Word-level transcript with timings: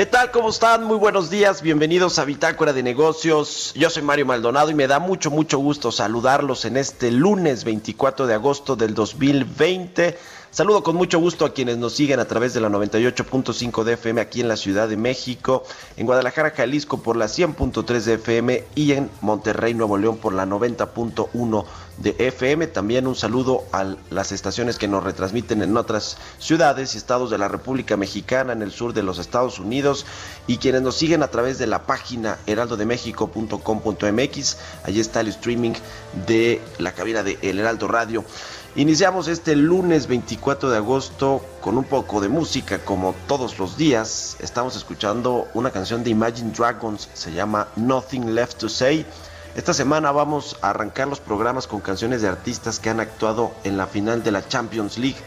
¿Qué 0.00 0.06
tal? 0.06 0.30
¿Cómo 0.30 0.48
están? 0.48 0.84
Muy 0.84 0.96
buenos 0.96 1.28
días. 1.28 1.60
Bienvenidos 1.60 2.18
a 2.18 2.24
Bitácora 2.24 2.72
de 2.72 2.82
Negocios. 2.82 3.74
Yo 3.76 3.90
soy 3.90 4.02
Mario 4.02 4.24
Maldonado 4.24 4.70
y 4.70 4.74
me 4.74 4.86
da 4.86 4.98
mucho, 4.98 5.30
mucho 5.30 5.58
gusto 5.58 5.92
saludarlos 5.92 6.64
en 6.64 6.78
este 6.78 7.10
lunes 7.10 7.64
24 7.64 8.26
de 8.26 8.32
agosto 8.32 8.76
del 8.76 8.94
2020. 8.94 10.16
Saludo 10.52 10.82
con 10.82 10.96
mucho 10.96 11.20
gusto 11.20 11.44
a 11.44 11.54
quienes 11.54 11.78
nos 11.78 11.92
siguen 11.92 12.18
a 12.18 12.24
través 12.24 12.54
de 12.54 12.60
la 12.60 12.68
98.5 12.68 13.84
de 13.84 13.92
FM 13.92 14.20
aquí 14.20 14.40
en 14.40 14.48
la 14.48 14.56
Ciudad 14.56 14.88
de 14.88 14.96
México, 14.96 15.62
en 15.96 16.06
Guadalajara, 16.06 16.50
Jalisco 16.50 17.04
por 17.04 17.16
la 17.16 17.26
100.3 17.26 18.02
de 18.02 18.14
FM 18.14 18.64
y 18.74 18.90
en 18.90 19.08
Monterrey, 19.20 19.74
Nuevo 19.74 19.96
León 19.96 20.16
por 20.16 20.34
la 20.34 20.46
90.1 20.46 21.64
de 21.98 22.16
FM. 22.18 22.66
También 22.66 23.06
un 23.06 23.14
saludo 23.14 23.62
a 23.70 23.94
las 24.10 24.32
estaciones 24.32 24.76
que 24.76 24.88
nos 24.88 25.04
retransmiten 25.04 25.62
en 25.62 25.76
otras 25.76 26.16
ciudades 26.40 26.96
y 26.96 26.98
estados 26.98 27.30
de 27.30 27.38
la 27.38 27.46
República 27.46 27.96
Mexicana, 27.96 28.52
en 28.52 28.62
el 28.62 28.72
sur 28.72 28.92
de 28.92 29.04
los 29.04 29.20
Estados 29.20 29.60
Unidos 29.60 30.04
y 30.48 30.56
quienes 30.56 30.82
nos 30.82 30.96
siguen 30.96 31.22
a 31.22 31.28
través 31.28 31.58
de 31.58 31.68
la 31.68 31.86
página 31.86 32.40
heraldodemexico.com.mx. 32.48 34.56
Allí 34.82 34.98
está 34.98 35.20
el 35.20 35.28
streaming 35.28 35.74
de 36.26 36.60
la 36.78 36.90
cabina 36.90 37.22
de 37.22 37.38
El 37.40 37.60
Heraldo 37.60 37.86
Radio. 37.86 38.24
Iniciamos 38.76 39.26
este 39.26 39.56
lunes 39.56 40.06
24 40.06 40.70
de 40.70 40.76
agosto 40.76 41.44
con 41.60 41.76
un 41.76 41.82
poco 41.82 42.20
de 42.20 42.28
música 42.28 42.78
como 42.78 43.16
todos 43.26 43.58
los 43.58 43.76
días. 43.76 44.36
Estamos 44.38 44.76
escuchando 44.76 45.48
una 45.54 45.72
canción 45.72 46.04
de 46.04 46.10
Imagine 46.10 46.52
Dragons, 46.52 47.08
se 47.12 47.32
llama 47.32 47.66
Nothing 47.74 48.32
Left 48.32 48.58
to 48.58 48.68
Say. 48.68 49.04
Esta 49.56 49.74
semana 49.74 50.12
vamos 50.12 50.56
a 50.62 50.70
arrancar 50.70 51.08
los 51.08 51.18
programas 51.18 51.66
con 51.66 51.80
canciones 51.80 52.22
de 52.22 52.28
artistas 52.28 52.78
que 52.78 52.90
han 52.90 53.00
actuado 53.00 53.50
en 53.64 53.76
la 53.76 53.88
final 53.88 54.22
de 54.22 54.30
la 54.30 54.46
Champions 54.46 54.98
League, 54.98 55.18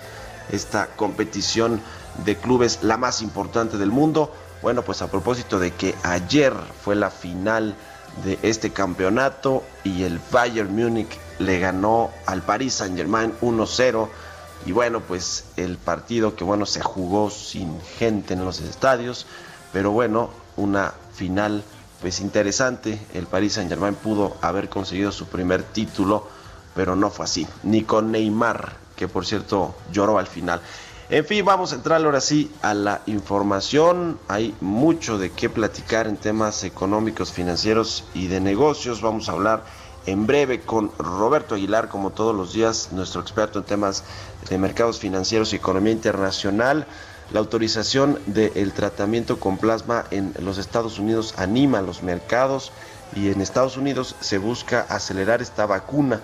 esta 0.50 0.88
competición 0.95 1.81
de 2.23 2.38
clubes 2.38 2.79
la 2.81 2.95
más 2.95 3.22
importante 3.22 3.78
del 3.78 3.91
mundo. 3.91 4.34
Bueno, 4.62 4.84
pues 4.84 5.01
a 5.01 5.12
propósito 5.12 5.59
de 5.59 5.72
que 5.72 5.95
ayer 6.03 6.53
fue 6.81 6.95
la 6.95 7.09
final 7.09 7.75
de 8.23 8.39
este 8.41 8.69
campeonato 8.69 9.63
y 9.84 10.03
el 10.03 10.22
Bayern 10.31 10.73
Múnich 10.73 11.19
le 11.39 11.59
ganó 11.59 12.11
al 12.25 12.41
Paris 12.41 12.75
Saint 12.75 12.95
Germain 12.95 13.33
1-0 13.41 14.07
y 14.66 14.71
bueno 14.71 15.01
pues 15.01 15.45
el 15.57 15.77
partido 15.77 16.35
que 16.35 16.44
bueno 16.44 16.66
se 16.66 16.81
jugó 16.81 17.29
sin 17.29 17.79
gente 17.81 18.33
en 18.33 18.45
los 18.45 18.59
estadios. 18.61 19.25
Pero 19.71 19.91
bueno 19.91 20.29
una 20.55 20.94
final 21.13 21.63
pues 22.01 22.19
interesante. 22.19 22.99
El 23.13 23.27
Paris 23.27 23.53
Saint 23.53 23.69
Germain 23.69 23.95
pudo 23.95 24.38
haber 24.41 24.69
conseguido 24.69 25.11
su 25.11 25.27
primer 25.27 25.63
título 25.63 26.27
pero 26.75 26.95
no 26.95 27.09
fue 27.09 27.25
así. 27.25 27.47
Ni 27.63 27.83
con 27.83 28.11
Neymar 28.11 28.73
que 28.95 29.07
por 29.07 29.25
cierto 29.25 29.75
lloró 29.91 30.17
al 30.19 30.27
final. 30.27 30.61
En 31.09 31.25
fin, 31.25 31.44
vamos 31.44 31.73
a 31.73 31.75
entrar 31.75 32.03
ahora 32.03 32.21
sí 32.21 32.50
a 32.61 32.73
la 32.73 33.01
información. 33.07 34.17
Hay 34.29 34.55
mucho 34.61 35.17
de 35.17 35.31
qué 35.31 35.50
platicar 35.50 36.07
en 36.07 36.17
temas 36.17 36.63
económicos, 36.63 37.31
financieros 37.31 38.05
y 38.13 38.27
de 38.27 38.39
negocios. 38.39 39.01
Vamos 39.01 39.27
a 39.27 39.33
hablar 39.33 39.63
en 40.06 40.28
breve 40.28 40.62
con 40.62 40.91
Roberto 40.97 41.56
Aguilar, 41.56 41.90
como 41.90 42.09
todos 42.12 42.36
los 42.36 42.53
días, 42.53 42.90
nuestro 42.91 43.22
experto 43.22 43.59
en 43.59 43.66
temas 43.66 44.03
de 44.50 44.58
mercados 44.58 45.00
financieros 45.00 45.53
y 45.53 45.58
economía 45.58 45.94
internacional. 45.94 46.86
La 47.31 47.40
autorización 47.40 48.19
del 48.25 48.74
tratamiento 48.74 49.40
con 49.40 49.58
plasma 49.58 50.03
en 50.12 50.34
los 50.40 50.58
Estados 50.58 51.00
Unidos 51.00 51.34
anima 51.38 51.80
a 51.80 51.81
los 51.81 52.03
mercados 52.03 52.72
y 53.16 53.30
en 53.30 53.42
Estados 53.42 53.78
Unidos 53.78 54.16
se 54.19 54.38
busca 54.38 54.86
acelerar 54.90 55.42
esta 55.42 55.66
vacuna 55.66 56.22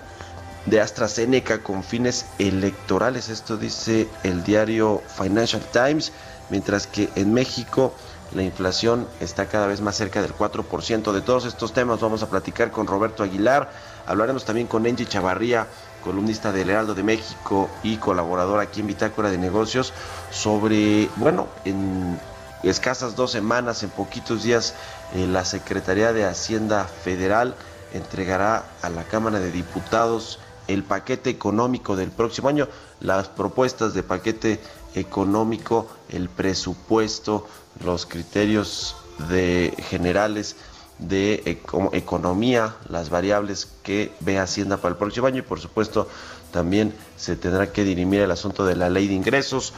de 0.66 0.80
AstraZeneca 0.80 1.62
con 1.62 1.82
fines 1.82 2.26
electorales. 2.38 3.28
Esto 3.28 3.56
dice 3.56 4.08
el 4.22 4.44
diario 4.44 5.02
Financial 5.16 5.62
Times, 5.72 6.12
mientras 6.50 6.86
que 6.86 7.08
en 7.16 7.32
México 7.32 7.94
la 8.34 8.42
inflación 8.42 9.08
está 9.20 9.46
cada 9.46 9.66
vez 9.66 9.80
más 9.80 9.96
cerca 9.96 10.22
del 10.22 10.34
4%. 10.34 11.12
De 11.12 11.20
todos 11.20 11.44
estos 11.44 11.72
temas 11.72 12.00
vamos 12.00 12.22
a 12.22 12.30
platicar 12.30 12.70
con 12.70 12.86
Roberto 12.86 13.22
Aguilar. 13.22 13.70
Hablaremos 14.06 14.44
también 14.44 14.66
con 14.66 14.86
Angie 14.86 15.06
Chavarría, 15.06 15.66
columnista 16.04 16.52
del 16.52 16.70
Heraldo 16.70 16.94
de 16.94 17.02
México 17.02 17.68
y 17.82 17.96
colaborador 17.96 18.60
aquí 18.60 18.80
en 18.80 18.86
Bitácora 18.86 19.30
de 19.30 19.38
Negocios, 19.38 19.92
sobre, 20.30 21.08
bueno, 21.16 21.48
en 21.64 22.18
escasas 22.62 23.16
dos 23.16 23.32
semanas, 23.32 23.82
en 23.82 23.90
poquitos 23.90 24.42
días, 24.42 24.74
eh, 25.14 25.26
la 25.26 25.44
Secretaría 25.44 26.12
de 26.12 26.24
Hacienda 26.24 26.84
Federal 26.84 27.56
entregará 27.92 28.64
a 28.82 28.90
la 28.90 29.02
Cámara 29.04 29.40
de 29.40 29.50
Diputados 29.50 30.38
el 30.68 30.84
paquete 30.84 31.30
económico 31.30 31.96
del 31.96 32.10
próximo 32.10 32.48
año, 32.48 32.68
las 33.00 33.28
propuestas 33.28 33.92
de 33.92 34.04
paquete 34.04 34.60
económico, 34.94 35.88
el 36.08 36.28
presupuesto, 36.28 37.46
los 37.84 38.06
criterios 38.06 38.96
de 39.28 39.74
generales 39.88 40.56
de 40.98 41.58
economía, 41.92 42.76
las 42.88 43.10
variables 43.10 43.68
que 43.82 44.12
ve 44.20 44.38
Hacienda 44.38 44.76
para 44.76 44.92
el 44.92 44.98
próximo 44.98 45.26
año 45.26 45.38
y 45.38 45.42
por 45.42 45.60
supuesto 45.60 46.08
también 46.52 46.94
se 47.16 47.36
tendrá 47.36 47.72
que 47.72 47.84
dirimir 47.84 48.20
el 48.20 48.30
asunto 48.30 48.66
de 48.66 48.76
la 48.76 48.90
ley 48.90 49.08
de 49.08 49.14
ingresos. 49.14 49.72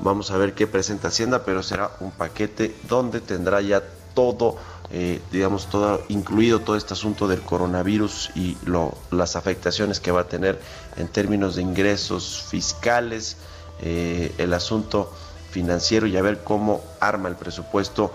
Vamos 0.00 0.30
a 0.30 0.38
ver 0.38 0.54
qué 0.54 0.66
presenta 0.66 1.08
Hacienda, 1.08 1.44
pero 1.44 1.62
será 1.62 1.90
un 2.00 2.10
paquete 2.10 2.74
donde 2.88 3.20
tendrá 3.20 3.60
ya 3.60 3.82
todo, 4.14 4.56
eh, 4.90 5.20
digamos, 5.30 5.68
todo 5.68 6.02
incluido 6.08 6.60
todo 6.60 6.76
este 6.76 6.94
asunto 6.94 7.28
del 7.28 7.42
coronavirus 7.42 8.30
y 8.34 8.56
lo, 8.64 8.96
las 9.10 9.36
afectaciones 9.36 10.00
que 10.00 10.10
va 10.10 10.22
a 10.22 10.28
tener 10.28 10.60
en 10.96 11.08
términos 11.08 11.56
de 11.56 11.62
ingresos 11.62 12.44
fiscales, 12.48 13.36
eh, 13.82 14.32
el 14.38 14.54
asunto 14.54 15.12
financiero 15.52 16.06
y 16.06 16.16
a 16.16 16.22
ver 16.22 16.38
cómo 16.42 16.82
arma 16.98 17.28
el 17.28 17.36
presupuesto 17.36 18.12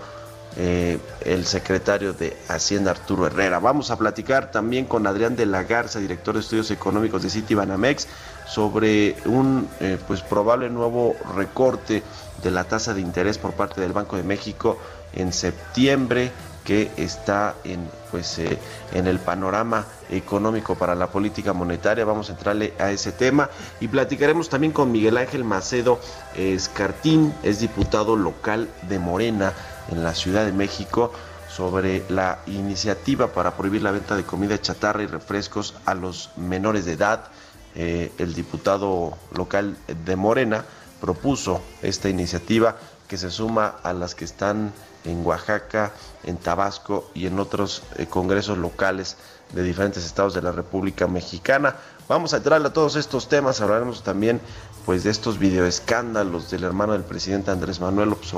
eh, 0.56 0.98
el 1.24 1.44
secretario 1.44 2.12
de 2.14 2.36
Hacienda 2.48 2.90
Arturo 2.90 3.26
Herrera. 3.26 3.60
Vamos 3.60 3.90
a 3.90 3.96
platicar 3.96 4.50
también 4.50 4.86
con 4.86 5.06
Adrián 5.06 5.36
de 5.36 5.46
la 5.46 5.62
Garza, 5.62 6.00
director 6.00 6.34
de 6.34 6.40
estudios 6.40 6.70
económicos 6.70 7.22
de 7.22 7.30
Citibanamex, 7.30 8.08
sobre 8.46 9.14
un 9.26 9.68
eh, 9.78 9.98
pues 10.06 10.20
probable 10.22 10.68
nuevo 10.68 11.14
recorte 11.36 12.02
de 12.42 12.50
la 12.50 12.64
tasa 12.64 12.92
de 12.92 13.00
interés 13.00 13.38
por 13.38 13.52
parte 13.52 13.80
del 13.80 13.92
Banco 13.92 14.16
de 14.16 14.24
México 14.24 14.78
en 15.12 15.32
septiembre 15.32 16.32
que 16.68 16.90
está 16.98 17.54
en 17.64 17.88
pues 18.10 18.38
eh, 18.38 18.58
en 18.92 19.06
el 19.06 19.18
panorama 19.20 19.86
económico 20.10 20.74
para 20.74 20.94
la 20.94 21.06
política 21.06 21.54
monetaria. 21.54 22.04
Vamos 22.04 22.28
a 22.28 22.32
entrarle 22.32 22.74
a 22.78 22.90
ese 22.90 23.10
tema 23.10 23.48
y 23.80 23.88
platicaremos 23.88 24.50
también 24.50 24.74
con 24.74 24.92
Miguel 24.92 25.16
Ángel 25.16 25.44
Macedo 25.44 25.98
Escartín, 26.36 27.32
es 27.42 27.60
diputado 27.60 28.16
local 28.16 28.68
de 28.86 28.98
Morena 28.98 29.54
en 29.90 30.04
la 30.04 30.14
Ciudad 30.14 30.44
de 30.44 30.52
México 30.52 31.10
sobre 31.48 32.04
la 32.10 32.40
iniciativa 32.46 33.28
para 33.28 33.56
prohibir 33.56 33.80
la 33.80 33.90
venta 33.90 34.14
de 34.14 34.24
comida 34.24 34.60
chatarra 34.60 35.02
y 35.02 35.06
refrescos 35.06 35.74
a 35.86 35.94
los 35.94 36.32
menores 36.36 36.84
de 36.84 36.92
edad. 36.92 37.28
Eh, 37.76 38.12
el 38.18 38.34
diputado 38.34 39.16
local 39.34 39.78
de 40.04 40.16
Morena 40.16 40.66
propuso 41.00 41.62
esta 41.80 42.10
iniciativa 42.10 42.76
que 43.08 43.16
se 43.16 43.30
suma 43.30 43.76
a 43.82 43.92
las 43.92 44.14
que 44.14 44.24
están 44.24 44.72
en 45.04 45.24
Oaxaca, 45.24 45.92
en 46.24 46.36
Tabasco 46.36 47.10
y 47.14 47.26
en 47.26 47.40
otros 47.40 47.82
eh, 47.96 48.06
congresos 48.06 48.58
locales 48.58 49.16
de 49.52 49.62
diferentes 49.62 50.04
estados 50.04 50.34
de 50.34 50.42
la 50.42 50.52
República 50.52 51.06
Mexicana. 51.06 51.76
Vamos 52.06 52.34
a 52.34 52.38
entrarle 52.38 52.68
a 52.68 52.72
todos 52.72 52.96
estos 52.96 53.28
temas, 53.28 53.60
hablaremos 53.60 54.02
también 54.02 54.40
pues 54.84 55.04
de 55.04 55.10
estos 55.10 55.38
videoescándalos 55.38 56.50
del 56.50 56.64
hermano 56.64 56.92
del 56.92 57.04
presidente 57.04 57.50
Andrés 57.50 57.80
Manuel 57.80 58.10
López 58.10 58.32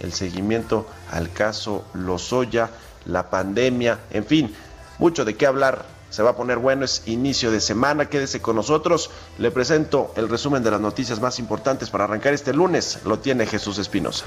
el 0.00 0.12
seguimiento 0.12 0.86
al 1.10 1.32
caso 1.32 1.84
Lozoya, 1.94 2.70
la 3.06 3.30
pandemia, 3.30 4.00
en 4.10 4.24
fin, 4.24 4.54
mucho 4.98 5.24
de 5.24 5.36
qué 5.36 5.46
hablar. 5.46 5.91
Se 6.12 6.22
va 6.22 6.30
a 6.30 6.36
poner 6.36 6.58
bueno, 6.58 6.84
es 6.84 7.02
inicio 7.06 7.50
de 7.50 7.58
semana, 7.58 8.10
quédese 8.10 8.42
con 8.42 8.54
nosotros. 8.54 9.10
Le 9.38 9.50
presento 9.50 10.12
el 10.14 10.28
resumen 10.28 10.62
de 10.62 10.70
las 10.70 10.80
noticias 10.80 11.20
más 11.20 11.38
importantes 11.38 11.88
para 11.88 12.04
arrancar 12.04 12.34
este 12.34 12.52
lunes. 12.52 12.98
Lo 13.06 13.18
tiene 13.18 13.46
Jesús 13.46 13.78
Espinosa. 13.78 14.26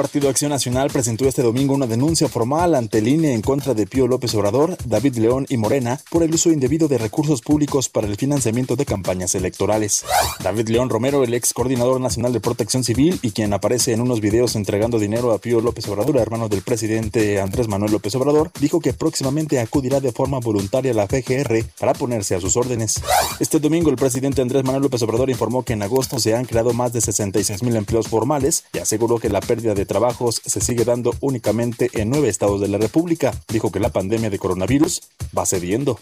Partido 0.00 0.30
Acción 0.30 0.50
Nacional 0.50 0.88
presentó 0.88 1.28
este 1.28 1.42
domingo 1.42 1.74
una 1.74 1.86
denuncia 1.86 2.26
formal 2.26 2.74
ante 2.74 3.00
el 3.00 3.08
INE 3.08 3.34
en 3.34 3.42
contra 3.42 3.74
de 3.74 3.86
Pío 3.86 4.06
López 4.06 4.34
Obrador, 4.34 4.78
David 4.86 5.16
León 5.18 5.44
y 5.50 5.58
Morena 5.58 6.00
por 6.08 6.22
el 6.22 6.32
uso 6.32 6.50
indebido 6.50 6.88
de 6.88 6.96
recursos 6.96 7.42
públicos 7.42 7.90
para 7.90 8.06
el 8.06 8.16
financiamiento 8.16 8.76
de 8.76 8.86
campañas 8.86 9.34
electorales. 9.34 10.06
David 10.42 10.70
León 10.70 10.88
Romero, 10.88 11.22
el 11.22 11.34
ex 11.34 11.52
coordinador 11.52 12.00
nacional 12.00 12.32
de 12.32 12.40
protección 12.40 12.82
civil 12.82 13.18
y 13.20 13.32
quien 13.32 13.52
aparece 13.52 13.92
en 13.92 14.00
unos 14.00 14.22
videos 14.22 14.56
entregando 14.56 14.98
dinero 14.98 15.32
a 15.32 15.38
Pío 15.38 15.60
López 15.60 15.86
Obrador, 15.88 16.16
hermano 16.16 16.48
del 16.48 16.62
presidente 16.62 17.38
Andrés 17.38 17.68
Manuel 17.68 17.92
López 17.92 18.14
Obrador, 18.14 18.50
dijo 18.58 18.80
que 18.80 18.94
próximamente 18.94 19.60
acudirá 19.60 20.00
de 20.00 20.12
forma 20.12 20.38
voluntaria 20.38 20.92
a 20.92 20.94
la 20.94 21.08
FGR 21.08 21.62
para 21.78 21.92
ponerse 21.92 22.34
a 22.34 22.40
sus 22.40 22.56
órdenes. 22.56 23.02
Este 23.38 23.60
domingo 23.60 23.90
el 23.90 23.96
presidente 23.96 24.40
Andrés 24.40 24.64
Manuel 24.64 24.84
López 24.84 25.02
Obrador 25.02 25.28
informó 25.28 25.62
que 25.62 25.74
en 25.74 25.82
agosto 25.82 26.18
se 26.18 26.34
han 26.34 26.46
creado 26.46 26.72
más 26.72 26.94
de 26.94 27.02
66 27.02 27.62
mil 27.62 27.76
empleos 27.76 28.08
formales 28.08 28.64
y 28.72 28.78
aseguró 28.78 29.18
que 29.18 29.28
la 29.28 29.42
pérdida 29.42 29.74
de 29.74 29.89
trabajos 29.90 30.40
se 30.46 30.60
sigue 30.60 30.84
dando 30.84 31.12
únicamente 31.20 31.90
en 31.94 32.10
nueve 32.10 32.28
estados 32.28 32.60
de 32.60 32.68
la 32.68 32.78
República. 32.78 33.32
Dijo 33.48 33.72
que 33.72 33.80
la 33.80 33.88
pandemia 33.88 34.30
de 34.30 34.38
coronavirus 34.38 35.02
va 35.36 35.44
cediendo. 35.44 35.98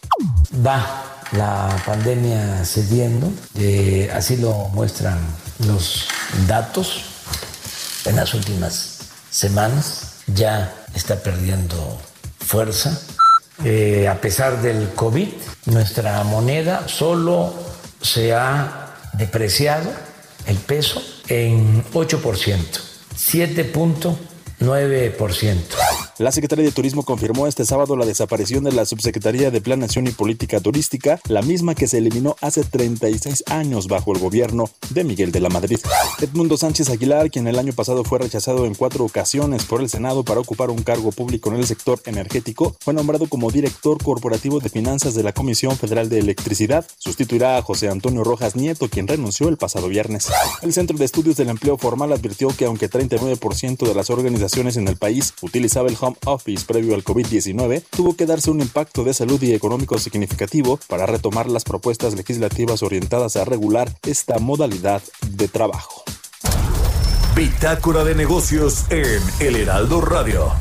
Va 0.54 1.22
la 1.32 1.82
pandemia 1.86 2.66
cediendo, 2.66 3.32
eh, 3.56 4.10
así 4.12 4.36
lo 4.36 4.52
muestran 4.74 5.18
los 5.66 6.06
datos 6.46 7.02
en 8.04 8.16
las 8.16 8.34
últimas 8.34 8.98
semanas. 9.30 10.16
Ya 10.26 10.74
está 10.94 11.22
perdiendo 11.22 11.98
fuerza. 12.40 13.00
Eh, 13.64 14.06
a 14.06 14.20
pesar 14.20 14.60
del 14.60 14.90
COVID, 14.94 15.28
nuestra 15.64 16.22
moneda 16.24 16.86
solo 16.88 17.54
se 18.02 18.34
ha 18.34 18.94
depreciado 19.14 19.90
el 20.44 20.58
peso 20.58 21.02
en 21.28 21.82
8%. 21.94 22.87
7.9%. 23.18 26.07
La 26.18 26.32
Secretaría 26.32 26.64
de 26.64 26.72
Turismo 26.72 27.04
confirmó 27.04 27.46
este 27.46 27.64
sábado 27.64 27.96
la 27.96 28.04
desaparición 28.04 28.64
de 28.64 28.72
la 28.72 28.84
Subsecretaría 28.84 29.52
de 29.52 29.60
Planeación 29.60 30.08
y 30.08 30.10
Política 30.10 30.58
Turística, 30.58 31.20
la 31.28 31.42
misma 31.42 31.76
que 31.76 31.86
se 31.86 31.98
eliminó 31.98 32.34
hace 32.40 32.64
36 32.64 33.44
años 33.46 33.86
bajo 33.86 34.12
el 34.12 34.18
gobierno 34.18 34.68
de 34.90 35.04
Miguel 35.04 35.30
de 35.30 35.38
la 35.38 35.48
Madrid. 35.48 35.78
Edmundo 36.20 36.56
Sánchez 36.56 36.90
Aguilar, 36.90 37.30
quien 37.30 37.46
el 37.46 37.56
año 37.56 37.72
pasado 37.72 38.02
fue 38.02 38.18
rechazado 38.18 38.66
en 38.66 38.74
cuatro 38.74 39.04
ocasiones 39.04 39.64
por 39.64 39.80
el 39.80 39.88
Senado 39.88 40.24
para 40.24 40.40
ocupar 40.40 40.70
un 40.70 40.82
cargo 40.82 41.12
público 41.12 41.50
en 41.50 41.60
el 41.60 41.66
sector 41.68 42.00
energético, 42.04 42.74
fue 42.80 42.94
nombrado 42.94 43.28
como 43.28 43.52
director 43.52 44.02
corporativo 44.02 44.58
de 44.58 44.70
finanzas 44.70 45.14
de 45.14 45.22
la 45.22 45.32
Comisión 45.32 45.76
Federal 45.76 46.08
de 46.08 46.18
Electricidad. 46.18 46.84
Sustituirá 46.98 47.58
a 47.58 47.62
José 47.62 47.90
Antonio 47.90 48.24
Rojas 48.24 48.56
Nieto, 48.56 48.88
quien 48.88 49.06
renunció 49.06 49.48
el 49.48 49.56
pasado 49.56 49.86
viernes. 49.86 50.26
El 50.62 50.72
Centro 50.72 50.98
de 50.98 51.04
Estudios 51.04 51.36
del 51.36 51.50
Empleo 51.50 51.78
Formal 51.78 52.12
advirtió 52.12 52.48
que 52.48 52.64
aunque 52.64 52.90
39% 52.90 53.86
de 53.86 53.94
las 53.94 54.10
organizaciones 54.10 54.76
en 54.76 54.88
el 54.88 54.96
país 54.96 55.32
utilizaba 55.42 55.88
el 55.88 55.96
home 56.00 56.07
office 56.24 56.64
previo 56.66 56.94
al 56.94 57.04
COVID-19, 57.04 57.82
tuvo 57.90 58.16
que 58.16 58.26
darse 58.26 58.50
un 58.50 58.60
impacto 58.60 59.04
de 59.04 59.14
salud 59.14 59.42
y 59.42 59.54
económico 59.54 59.98
significativo 59.98 60.78
para 60.88 61.06
retomar 61.06 61.48
las 61.48 61.64
propuestas 61.64 62.14
legislativas 62.14 62.82
orientadas 62.82 63.36
a 63.36 63.44
regular 63.44 63.92
esta 64.06 64.38
modalidad 64.38 65.02
de 65.30 65.48
trabajo. 65.48 66.04
Bitácora 67.34 68.04
de 68.04 68.14
negocios 68.14 68.86
en 68.90 69.22
El 69.38 69.56
Heraldo 69.56 70.00
Radio. 70.00 70.52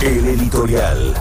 El 0.00 0.26
editorial. 0.26 1.14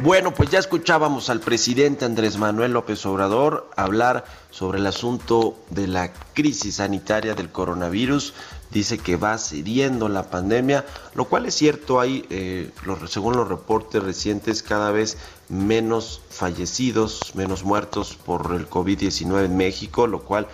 Bueno, 0.00 0.32
pues 0.32 0.48
ya 0.50 0.60
escuchábamos 0.60 1.28
al 1.28 1.40
presidente 1.40 2.04
Andrés 2.04 2.38
Manuel 2.38 2.72
López 2.72 3.04
Obrador 3.04 3.68
hablar 3.74 4.24
sobre 4.52 4.78
el 4.78 4.86
asunto 4.86 5.56
de 5.70 5.88
la 5.88 6.12
crisis 6.34 6.76
sanitaria 6.76 7.34
del 7.34 7.50
coronavirus. 7.50 8.32
Dice 8.70 8.98
que 8.98 9.16
va 9.16 9.36
cediendo 9.38 10.08
la 10.08 10.30
pandemia, 10.30 10.86
lo 11.16 11.24
cual 11.24 11.46
es 11.46 11.54
cierto, 11.54 11.98
hay, 11.98 12.24
eh, 12.30 12.70
según 13.08 13.36
los 13.36 13.48
reportes 13.48 14.00
recientes, 14.00 14.62
cada 14.62 14.92
vez 14.92 15.18
menos 15.48 16.20
fallecidos, 16.30 17.32
menos 17.34 17.64
muertos 17.64 18.16
por 18.24 18.54
el 18.54 18.70
COVID-19 18.70 19.46
en 19.46 19.56
México, 19.56 20.06
lo 20.06 20.20
cual 20.20 20.46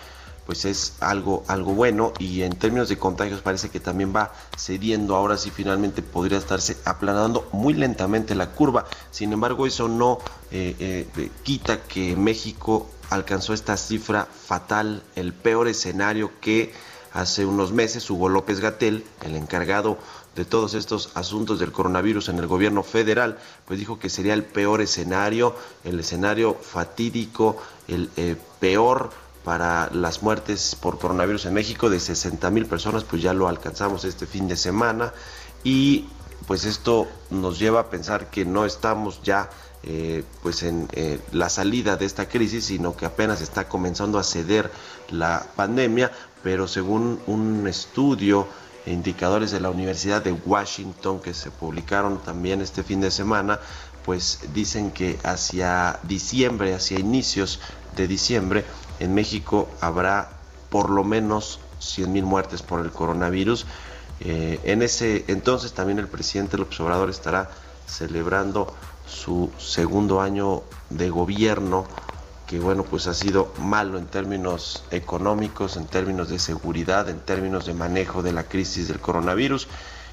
pues 0.45 0.65
es 0.65 0.93
algo, 0.99 1.43
algo 1.47 1.73
bueno 1.73 2.13
y 2.19 2.43
en 2.43 2.55
términos 2.55 2.89
de 2.89 2.97
contagios 2.97 3.41
parece 3.41 3.69
que 3.69 3.79
también 3.79 4.13
va 4.15 4.33
cediendo, 4.57 5.15
ahora 5.15 5.37
sí 5.37 5.51
finalmente 5.51 6.01
podría 6.01 6.37
estarse 6.37 6.77
aplanando 6.85 7.47
muy 7.51 7.73
lentamente 7.73 8.35
la 8.35 8.51
curva, 8.51 8.85
sin 9.11 9.33
embargo 9.33 9.65
eso 9.65 9.87
no 9.87 10.19
eh, 10.51 10.75
eh, 11.17 11.31
quita 11.43 11.81
que 11.83 12.15
México 12.15 12.89
alcanzó 13.09 13.53
esta 13.53 13.77
cifra 13.77 14.25
fatal, 14.25 15.03
el 15.15 15.33
peor 15.33 15.67
escenario 15.67 16.31
que 16.41 16.73
hace 17.13 17.45
unos 17.45 17.71
meses 17.71 18.09
Hugo 18.09 18.29
López 18.29 18.59
Gatel, 18.59 19.05
el 19.23 19.35
encargado 19.35 19.97
de 20.35 20.43
todos 20.43 20.73
estos 20.73 21.11
asuntos 21.15 21.59
del 21.59 21.71
coronavirus 21.71 22.27
en 22.27 22.39
el 22.39 22.47
gobierno 22.47 22.83
federal, 22.83 23.37
pues 23.65 23.79
dijo 23.79 23.99
que 23.99 24.09
sería 24.09 24.33
el 24.33 24.43
peor 24.43 24.81
escenario, 24.81 25.55
el 25.85 25.99
escenario 26.01 26.55
fatídico, 26.55 27.55
el 27.87 28.09
eh, 28.17 28.35
peor 28.59 29.11
para 29.45 29.91
las 29.93 30.23
muertes 30.23 30.75
por 30.75 30.97
coronavirus 30.97 31.45
en 31.45 31.53
México 31.53 31.89
de 31.89 31.99
60 31.99 32.49
mil 32.49 32.65
personas, 32.65 33.03
pues 33.03 33.21
ya 33.21 33.31
lo 33.31 33.47
alcanzamos 33.47 34.03
este 34.03 34.25
fin 34.25 34.47
de 34.47 34.57
semana. 34.57 35.13
Y 35.63 36.05
pues 36.47 36.65
esto 36.65 37.07
nos 37.29 37.59
lleva 37.59 37.81
a 37.81 37.89
pensar 37.89 38.29
que 38.31 38.43
no 38.43 38.65
estamos 38.65 39.21
ya 39.21 39.49
eh, 39.83 40.23
pues 40.41 40.63
en 40.63 40.87
eh, 40.93 41.19
la 41.31 41.49
salida 41.49 41.95
de 41.95 42.05
esta 42.05 42.27
crisis, 42.27 42.65
sino 42.65 42.97
que 42.97 43.05
apenas 43.05 43.41
está 43.41 43.69
comenzando 43.69 44.17
a 44.17 44.23
ceder 44.23 44.71
la 45.11 45.45
pandemia, 45.55 46.11
pero 46.41 46.67
según 46.67 47.19
un 47.27 47.67
estudio 47.67 48.47
e 48.87 48.93
indicadores 48.93 49.51
de 49.51 49.59
la 49.59 49.69
Universidad 49.69 50.23
de 50.23 50.31
Washington 50.31 51.19
que 51.19 51.35
se 51.35 51.51
publicaron 51.51 52.17
también 52.23 52.61
este 52.61 52.81
fin 52.81 52.99
de 52.99 53.11
semana, 53.11 53.59
pues 54.03 54.39
dicen 54.55 54.89
que 54.89 55.19
hacia 55.23 55.99
diciembre, 56.01 56.73
hacia 56.73 56.99
inicios 56.99 57.59
de 57.95 58.07
diciembre, 58.07 58.65
en 58.99 59.13
México 59.13 59.69
habrá 59.81 60.29
por 60.69 60.89
lo 60.89 61.03
menos 61.03 61.59
100 61.79 62.11
mil 62.11 62.23
muertes 62.25 62.61
por 62.61 62.81
el 62.81 62.91
coronavirus. 62.91 63.65
Eh, 64.21 64.59
en 64.63 64.81
ese 64.81 65.25
entonces 65.27 65.73
también 65.73 65.99
el 65.99 66.07
presidente 66.07 66.57
López 66.57 66.79
Obrador 66.79 67.09
estará 67.09 67.49
celebrando 67.85 68.73
su 69.07 69.51
segundo 69.57 70.21
año 70.21 70.63
de 70.89 71.09
gobierno, 71.09 71.85
que 72.47 72.59
bueno, 72.59 72.83
pues 72.83 73.07
ha 73.07 73.13
sido 73.13 73.51
malo 73.59 73.97
en 73.97 74.07
términos 74.07 74.83
económicos, 74.91 75.77
en 75.77 75.85
términos 75.85 76.29
de 76.29 76.39
seguridad, 76.39 77.09
en 77.09 77.19
términos 77.19 77.65
de 77.65 77.73
manejo 77.73 78.23
de 78.23 78.33
la 78.33 78.43
crisis 78.43 78.87
del 78.87 78.99
coronavirus. 78.99 79.67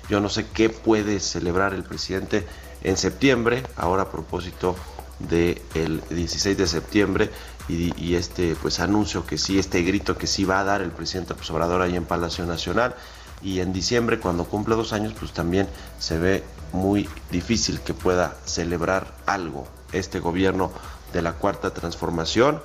Yo 0.09 0.21
no 0.21 0.29
sé 0.29 0.47
qué 0.49 0.69
puede 0.69 1.21
celebrar 1.21 1.75
el 1.75 1.85
presidente 1.85 2.47
en 2.83 2.97
septiembre, 2.97 3.62
ahora 3.77 4.05
a 4.05 4.11
propósito 4.11 4.75
del 5.19 6.03
16 6.11 6.57
de 6.57 6.67
septiembre 6.67 7.31
y, 7.69 8.14
este 8.14 8.57
pues 8.61 8.81
anuncio 8.81 9.25
que 9.25 9.38
sí, 9.38 9.59
este 9.59 9.83
grito 9.83 10.16
que 10.16 10.26
sí 10.26 10.45
va 10.45 10.61
a 10.61 10.64
dar 10.64 10.83
el 10.83 10.90
presidente 10.90 11.35
López 11.35 11.50
Obrador 11.50 11.83
ahí 11.83 11.97
en 11.97 12.04
Palacio 12.04 12.45
Nacional 12.45 12.95
y 13.42 13.61
en 13.61 13.73
diciembre 13.73 14.19
cuando 14.19 14.45
cumple 14.45 14.75
dos 14.75 14.92
años 14.92 15.14
pues 15.19 15.33
también 15.33 15.69
se 15.99 16.19
ve 16.19 16.45
muy 16.73 17.09
difícil 17.31 17.81
que 17.81 17.95
pueda 17.95 18.37
celebrar 18.45 19.14
algo 19.26 19.66
este 19.92 20.21
gobierno 20.21 20.71
de 21.12 21.23
la 21.23 21.35
cuarta 21.35 21.73
transformación. 21.73 22.62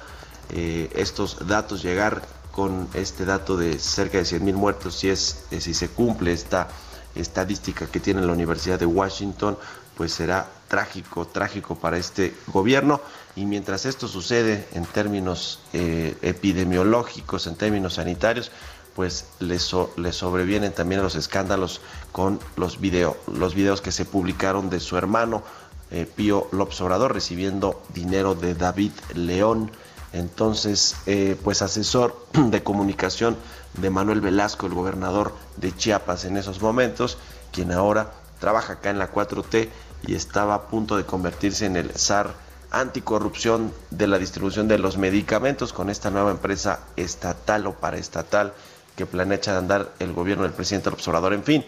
Eh, 0.50 0.90
estos 0.96 1.48
datos 1.48 1.84
llegar 1.84 2.22
con 2.52 2.88
este 2.94 3.26
dato 3.26 3.58
de 3.58 3.80
cerca 3.80 4.18
de 4.18 4.26
100 4.26 4.46
mil 4.46 4.56
muertos 4.56 4.96
si 4.96 5.10
es 5.10 5.46
si 5.60 5.74
se 5.74 5.90
cumple 5.90 6.32
esta 6.32 6.70
estadística 7.16 7.86
que 7.88 8.00
tiene 8.00 8.22
la 8.22 8.32
Universidad 8.32 8.80
de 8.80 8.86
Washington 8.86 9.58
pues 9.98 10.14
será 10.14 10.48
trágico, 10.68 11.26
trágico 11.26 11.76
para 11.76 11.98
este 11.98 12.34
gobierno. 12.54 13.02
Y 13.36 13.46
mientras 13.46 13.86
esto 13.86 14.08
sucede 14.08 14.68
en 14.74 14.86
términos 14.86 15.60
eh, 15.74 16.16
epidemiológicos, 16.22 17.48
en 17.48 17.56
términos 17.56 17.96
sanitarios, 17.96 18.52
pues 18.96 19.26
le, 19.40 19.60
sobrevienen 19.60 20.72
también 20.72 21.02
los 21.02 21.16
escándalos 21.16 21.82
con 22.12 22.40
los 22.56 22.80
videos, 22.80 23.16
los 23.28 23.54
videos 23.54 23.82
que 23.82 23.92
se 23.92 24.06
publicaron 24.06 24.70
de 24.70 24.80
su 24.80 24.98
hermano 24.98 25.44
eh, 25.92 26.08
Pío 26.16 26.48
López 26.52 26.82
Obrador 26.82 27.14
recibiendo 27.14 27.82
dinero 27.94 28.36
de 28.36 28.54
David 28.56 28.92
León. 29.14 29.72
Entonces, 30.14 30.96
eh, 31.06 31.38
pues 31.44 31.62
asesor 31.62 32.26
de 32.34 32.64
comunicación 32.64 33.36
de 33.80 33.90
Manuel 33.90 34.22
Velasco, 34.22 34.68
el 34.68 34.74
gobernador 34.74 35.34
de 35.58 35.76
Chiapas 35.76 36.26
en 36.26 36.38
esos 36.38 36.62
momentos, 36.62 37.18
quien 37.52 37.72
ahora 37.72 38.12
trabaja 38.40 38.74
acá 38.74 38.90
en 38.90 39.00
la 39.00 39.12
4T 39.12 39.70
y 40.06 40.16
estaba 40.16 40.56
a 40.56 40.68
punto 40.68 40.98
de 40.98 41.06
convertirse 41.06 41.66
en 41.66 41.76
el 41.76 41.92
zar 41.92 42.34
anticorrupción 42.72 43.74
de 43.92 44.08
la 44.08 44.20
distribución 44.20 44.68
de 44.68 44.78
los 44.78 44.98
medicamentos 44.98 45.74
con 45.74 45.90
esta 45.90 46.10
nueva 46.10 46.32
empresa 46.32 46.80
estatal 46.96 47.66
o 47.68 47.74
paraestatal 47.74 48.54
que 48.96 49.06
planea 49.06 49.38
echar 49.38 49.56
a 49.56 49.60
andar 49.60 49.94
el 50.00 50.14
gobierno 50.14 50.44
del 50.44 50.54
presidente 50.54 50.90
observador. 50.90 51.34
En 51.34 51.44
fin, 51.44 51.64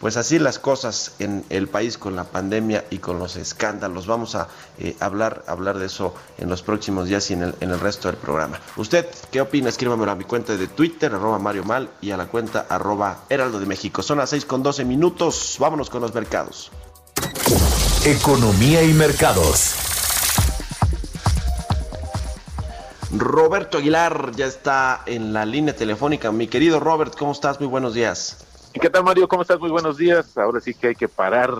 pues 0.00 0.16
así 0.16 0.38
las 0.38 0.60
cosas 0.60 1.16
en 1.18 1.44
el 1.50 1.66
país 1.66 1.98
con 1.98 2.14
la 2.14 2.24
pandemia 2.24 2.84
y 2.88 2.98
con 2.98 3.18
los 3.18 3.36
escándalos. 3.36 4.06
Vamos 4.06 4.36
a 4.36 4.48
eh, 4.78 4.96
hablar, 5.00 5.44
hablar 5.48 5.78
de 5.78 5.86
eso 5.86 6.14
en 6.38 6.48
los 6.48 6.62
próximos 6.62 7.08
días 7.08 7.28
y 7.30 7.34
en 7.34 7.42
el, 7.42 7.54
en 7.60 7.70
el 7.70 7.80
resto 7.80 8.08
del 8.08 8.16
programa. 8.16 8.60
¿Usted 8.76 9.06
qué 9.32 9.40
opina? 9.40 9.68
Escríbamelo 9.68 10.12
a 10.12 10.14
mi 10.14 10.24
cuenta 10.24 10.56
de 10.56 10.68
Twitter, 10.68 11.12
arroba 11.12 11.40
Mario 11.40 11.64
Mal, 11.64 11.90
y 12.00 12.12
a 12.12 12.16
la 12.16 12.26
cuenta 12.26 12.66
arroba 12.68 13.24
Heraldo 13.28 13.58
de 13.58 13.66
México. 13.66 14.02
Son 14.02 14.18
las 14.18 14.30
6 14.30 14.44
con 14.44 14.62
12 14.62 14.84
minutos. 14.84 15.56
Vámonos 15.58 15.90
con 15.90 16.00
los 16.00 16.14
mercados. 16.14 16.70
Economía 18.04 18.82
y 18.82 18.92
mercados. 18.92 19.74
Roberto 23.12 23.78
Aguilar 23.78 24.32
ya 24.36 24.46
está 24.46 25.02
en 25.06 25.32
la 25.32 25.44
línea 25.44 25.74
telefónica. 25.74 26.30
Mi 26.32 26.46
querido 26.46 26.80
Robert, 26.80 27.14
¿cómo 27.16 27.32
estás? 27.32 27.58
Muy 27.60 27.68
buenos 27.68 27.94
días. 27.94 28.44
¿Qué 28.72 28.90
tal, 28.90 29.04
Mario? 29.04 29.28
¿Cómo 29.28 29.42
estás? 29.42 29.58
Muy 29.58 29.70
buenos 29.70 29.96
días. 29.96 30.36
Ahora 30.36 30.60
sí 30.60 30.74
que 30.74 30.88
hay 30.88 30.94
que 30.94 31.08
parar 31.08 31.52